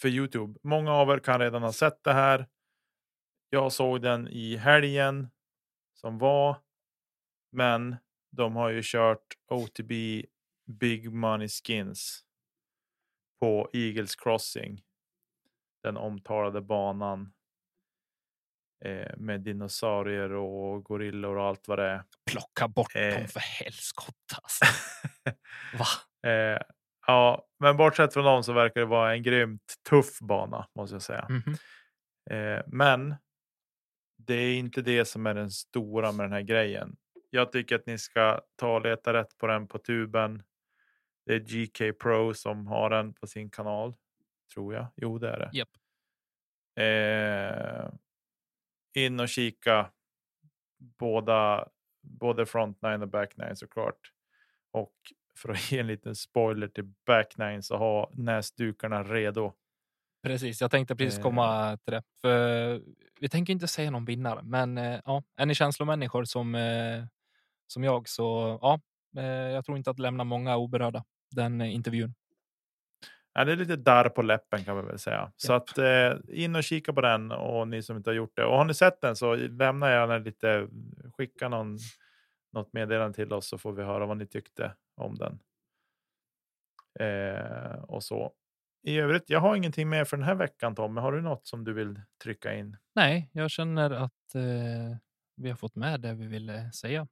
för 0.00 0.08
Youtube. 0.08 0.58
Många 0.62 0.92
av 0.92 1.10
er 1.10 1.18
kan 1.18 1.40
redan 1.40 1.62
ha 1.62 1.72
sett 1.72 2.04
det 2.04 2.12
här. 2.12 2.48
Jag 3.50 3.72
såg 3.72 4.02
den 4.02 4.28
i 4.28 4.56
helgen 4.56 5.30
som 5.94 6.18
var, 6.18 6.56
men 7.52 7.96
de 8.30 8.56
har 8.56 8.70
ju 8.70 8.80
kört 8.84 9.26
OTB 9.48 9.92
Big 10.66 11.12
Money 11.12 11.48
Skins 11.48 12.24
på 13.40 13.70
Eagles 13.72 14.16
Crossing. 14.16 14.80
Den 15.82 15.96
omtalade 15.96 16.60
banan 16.60 17.32
eh, 18.84 19.16
med 19.16 19.40
dinosaurier 19.40 20.32
och 20.32 20.84
gorillor 20.84 21.36
och 21.38 21.44
allt 21.46 21.68
vad 21.68 21.78
det 21.78 21.86
är. 21.88 22.02
Plocka 22.30 22.68
bort 22.68 22.96
Eh. 22.96 23.18
dem 23.18 23.28
för 23.28 23.40
helskotta. 23.40 24.36
Alltså. 24.42 24.64
Va? 25.78 25.86
Eh, 26.30 26.60
ja, 27.06 27.46
men 27.60 27.76
bortsett 27.76 28.12
från 28.12 28.24
dem 28.24 28.42
så 28.44 28.52
verkar 28.52 28.80
det 28.80 28.86
vara 28.86 29.12
en 29.14 29.22
grymt 29.22 29.74
tuff 29.90 30.18
bana 30.20 30.68
måste 30.74 30.94
jag 30.94 31.02
säga. 31.02 31.26
Mhm. 31.28 31.54
Eh, 32.30 32.62
men 32.66 33.14
det 34.26 34.34
är 34.34 34.54
inte 34.58 34.82
det 34.82 35.04
som 35.04 35.26
är 35.26 35.34
den 35.34 35.50
stora 35.50 36.12
med 36.12 36.24
den 36.24 36.32
här 36.32 36.42
grejen. 36.42 36.96
Jag 37.30 37.52
tycker 37.52 37.76
att 37.76 37.86
ni 37.86 37.98
ska 37.98 38.40
ta 38.56 38.74
och 38.74 38.82
leta 38.82 39.12
rätt 39.12 39.38
på 39.38 39.46
den 39.46 39.68
på 39.68 39.78
tuben. 39.78 40.42
Det 41.26 41.34
är 41.34 41.38
GK 41.38 41.98
Pro 41.98 42.34
som 42.34 42.66
har 42.66 42.90
den 42.90 43.14
på 43.14 43.26
sin 43.26 43.50
kanal. 43.50 43.94
Tror 44.54 44.74
jag. 44.74 44.86
Jo, 44.96 45.18
det 45.18 45.30
är 45.30 45.38
det. 45.38 45.50
Japp. 45.52 45.68
Eh, 46.80 47.92
in 49.04 49.20
och 49.20 49.28
kika 49.28 49.90
båda, 50.98 51.68
både 52.02 52.46
front 52.46 52.82
nine 52.82 53.02
och 53.02 53.08
back 53.08 53.36
nine 53.36 53.56
såklart. 53.56 54.12
Och 54.70 54.94
för 55.36 55.48
att 55.48 55.56
ge 55.72 55.78
en 55.78 55.86
liten 55.86 56.16
spoiler 56.16 56.68
till 56.68 56.92
back 57.06 57.38
nine 57.38 57.62
så 57.62 57.76
ha 57.76 58.10
näsdukarna 58.12 59.02
redo. 59.02 59.52
Precis, 60.22 60.60
jag 60.60 60.70
tänkte 60.70 60.96
precis 60.96 61.22
komma 61.22 61.76
till 61.76 61.92
det. 61.92 62.02
För 62.20 62.82
vi 63.20 63.28
tänker 63.28 63.52
inte 63.52 63.68
säga 63.68 63.90
någon 63.90 64.04
vinnare, 64.04 64.42
men 64.42 64.78
eh, 64.78 65.00
ja, 65.04 65.22
är 65.36 65.46
ni 65.46 65.54
känslomänniskor 65.54 66.24
som, 66.24 66.54
eh, 66.54 67.04
som 67.66 67.84
jag 67.84 68.08
så 68.08 68.58
ja, 68.62 68.74
eh, 68.74 68.80
jag 69.52 69.64
tror 69.64 69.76
inte 69.78 69.90
att 69.90 69.98
lämna 69.98 70.24
många 70.24 70.56
oberörda 70.56 71.04
den 71.30 71.60
eh, 71.60 71.74
intervjun. 71.74 72.14
Ja, 73.32 73.44
det 73.44 73.52
är 73.52 73.56
lite 73.56 73.76
darr 73.76 74.08
på 74.08 74.22
läppen 74.22 74.64
kan 74.64 74.76
man 74.76 74.86
väl 74.86 74.98
säga. 74.98 75.32
Så 75.36 75.52
Japp. 75.52 75.62
att 75.62 75.78
eh, 75.78 76.12
in 76.28 76.56
och 76.56 76.64
kika 76.64 76.92
på 76.92 77.00
den 77.00 77.32
och 77.32 77.68
ni 77.68 77.82
som 77.82 77.96
inte 77.96 78.10
har 78.10 78.14
gjort 78.14 78.36
det. 78.36 78.44
Och 78.44 78.56
har 78.56 78.64
ni 78.64 78.74
sett 78.74 79.00
den 79.00 79.16
så 79.16 79.34
lämna 79.34 79.90
gärna 79.90 80.18
lite, 80.18 80.68
skicka 81.16 81.48
någon, 81.48 81.78
något 82.52 82.72
meddelande 82.72 83.14
till 83.16 83.32
oss 83.32 83.48
så 83.48 83.58
får 83.58 83.72
vi 83.72 83.82
höra 83.82 84.06
vad 84.06 84.16
ni 84.16 84.26
tyckte 84.26 84.74
om 84.96 85.14
den. 85.14 85.38
Eh, 87.00 87.74
och 87.82 88.04
så. 88.04 88.32
I 88.82 88.98
övrigt, 88.98 89.30
jag 89.30 89.40
har 89.40 89.56
ingenting 89.56 89.88
mer 89.88 90.04
för 90.04 90.16
den 90.16 90.26
här 90.26 90.34
veckan 90.34 90.74
Tommy. 90.74 91.00
Har 91.00 91.12
du 91.12 91.20
något 91.20 91.46
som 91.46 91.64
du 91.64 91.72
vill 91.72 92.00
trycka 92.22 92.54
in? 92.54 92.76
Nej, 92.94 93.30
jag 93.32 93.50
känner 93.50 93.90
att 93.90 94.34
eh, 94.34 94.96
vi 95.36 95.48
har 95.50 95.56
fått 95.56 95.76
med 95.76 96.00
det 96.00 96.14
vi 96.14 96.26
ville 96.26 96.72
säga. 96.72 97.08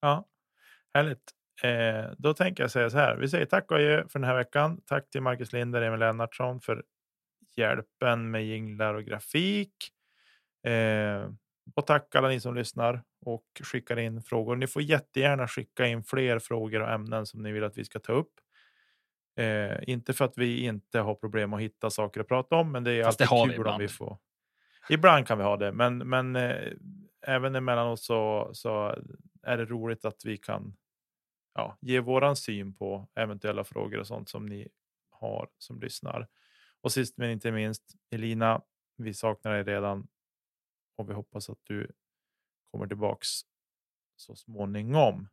Ja, 0.00 0.24
härligt. 0.94 1.32
Eh, 1.62 2.10
då 2.18 2.34
tänker 2.34 2.62
jag 2.62 2.70
säga 2.70 2.90
så 2.90 2.98
här. 2.98 3.16
Vi 3.16 3.28
säger 3.28 3.46
tack 3.46 3.70
och 3.70 3.76
adjö 3.76 4.08
för 4.08 4.18
den 4.18 4.28
här 4.28 4.36
veckan. 4.36 4.80
Tack 4.86 5.10
till 5.10 5.22
Marcus 5.22 5.52
Linder 5.52 5.80
och 5.80 5.86
Emil 5.86 6.00
Lennartsson 6.00 6.60
för 6.60 6.84
hjälpen 7.56 8.30
med 8.30 8.46
jinglar 8.46 8.94
och 8.94 9.04
grafik. 9.04 9.74
Eh, 10.66 11.30
och 11.74 11.86
tack 11.86 12.14
alla 12.14 12.28
ni 12.28 12.40
som 12.40 12.54
lyssnar 12.54 13.02
och 13.20 13.44
skickar 13.62 13.98
in 13.98 14.22
frågor. 14.22 14.56
Ni 14.56 14.66
får 14.66 14.82
jättegärna 14.82 15.48
skicka 15.48 15.86
in 15.86 16.04
fler 16.04 16.38
frågor 16.38 16.82
och 16.82 16.90
ämnen 16.90 17.26
som 17.26 17.42
ni 17.42 17.52
vill 17.52 17.64
att 17.64 17.78
vi 17.78 17.84
ska 17.84 17.98
ta 17.98 18.12
upp. 18.12 18.32
Eh, 19.36 19.76
inte 19.82 20.12
för 20.12 20.24
att 20.24 20.38
vi 20.38 20.64
inte 20.64 21.00
har 21.00 21.14
problem 21.14 21.52
att 21.52 21.60
hitta 21.60 21.90
saker 21.90 22.20
att 22.20 22.28
prata 22.28 22.56
om, 22.56 22.72
men 22.72 22.84
det 22.84 22.92
är 22.92 23.04
Fast 23.04 23.18
det 23.18 23.26
alltid 23.26 23.50
vi 23.50 23.56
kul 23.56 23.66
om 23.66 23.78
vi 23.78 23.88
får. 23.88 24.18
Ibland 24.88 25.26
kan 25.26 25.38
vi 25.38 25.44
ha 25.44 25.56
det, 25.56 25.72
men, 25.72 25.98
men 25.98 26.36
eh, 26.36 26.72
även 27.26 27.54
emellanåt 27.54 28.00
så, 28.00 28.50
så 28.52 28.96
är 29.42 29.56
det 29.56 29.64
roligt 29.64 30.04
att 30.04 30.24
vi 30.24 30.36
kan 30.36 30.76
ja, 31.54 31.78
ge 31.80 32.00
våran 32.00 32.36
syn 32.36 32.74
på 32.74 33.08
eventuella 33.14 33.64
frågor 33.64 33.98
och 33.98 34.06
sånt 34.06 34.28
som 34.28 34.46
ni 34.46 34.68
har 35.10 35.50
som 35.58 35.80
lyssnar. 35.80 36.28
Och 36.80 36.92
sist 36.92 37.16
men 37.16 37.30
inte 37.30 37.52
minst, 37.52 37.94
Elina, 38.10 38.62
vi 38.96 39.14
saknar 39.14 39.52
dig 39.52 39.62
redan 39.64 40.08
och 40.96 41.10
vi 41.10 41.14
hoppas 41.14 41.50
att 41.50 41.58
du 41.62 41.92
kommer 42.70 42.86
tillbaks 42.86 43.28
så 44.16 44.34
småningom. 44.36 45.28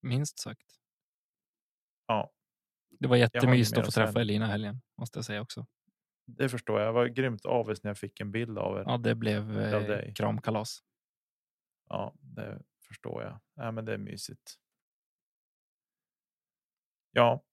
Minst 0.00 0.38
sagt. 0.38 0.80
Ja, 2.06 2.32
Det 2.90 3.08
var 3.08 3.16
jättemysigt 3.16 3.78
att 3.78 3.84
få 3.84 3.90
träffa 3.90 4.20
Elina 4.20 4.46
helgen, 4.46 4.82
måste 4.98 5.18
jag 5.18 5.24
säga 5.24 5.40
också. 5.40 5.66
det 6.24 6.48
förstår 6.48 6.78
jag. 6.80 6.88
Jag 6.88 6.92
var 6.92 7.06
grymt 7.06 7.46
avis 7.46 7.82
när 7.82 7.90
jag 7.90 7.98
fick 7.98 8.20
en 8.20 8.30
bild 8.32 8.58
av 8.58 8.78
er. 8.78 8.84
Ja, 8.86 8.96
det 8.96 9.14
blev 9.14 9.58
eh, 9.60 10.12
kramkalas. 10.14 10.82
Ja, 11.88 12.14
det 12.20 12.62
förstår 12.88 13.22
jag. 13.22 13.40
Ja, 13.54 13.70
men 13.70 13.84
det 13.84 13.92
är 13.92 13.98
mysigt. 13.98 14.54
Ja, 17.10 17.44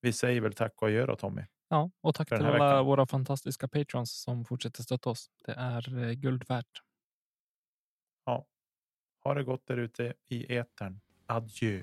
vi 0.00 0.12
säger 0.12 0.40
väl 0.40 0.52
tack 0.52 0.82
och 0.82 0.88
adjö 0.88 1.06
då 1.06 1.16
Tommy. 1.16 1.42
Ja, 1.68 1.90
och 2.00 2.14
tack 2.14 2.28
till 2.28 2.36
alla 2.36 2.52
veckan. 2.52 2.86
våra 2.86 3.06
fantastiska 3.06 3.68
patrons 3.68 4.22
som 4.22 4.44
fortsätter 4.44 4.82
stötta 4.82 5.10
oss. 5.10 5.30
Det 5.44 5.52
är 5.52 5.98
eh, 5.98 6.12
guld 6.12 6.48
värt. 6.48 6.82
Ha 9.24 9.34
det 9.34 9.44
gott 9.44 9.66
där 9.66 9.76
ute 9.76 10.14
i 10.26 10.56
etern. 10.56 11.00
Adjö. 11.26 11.82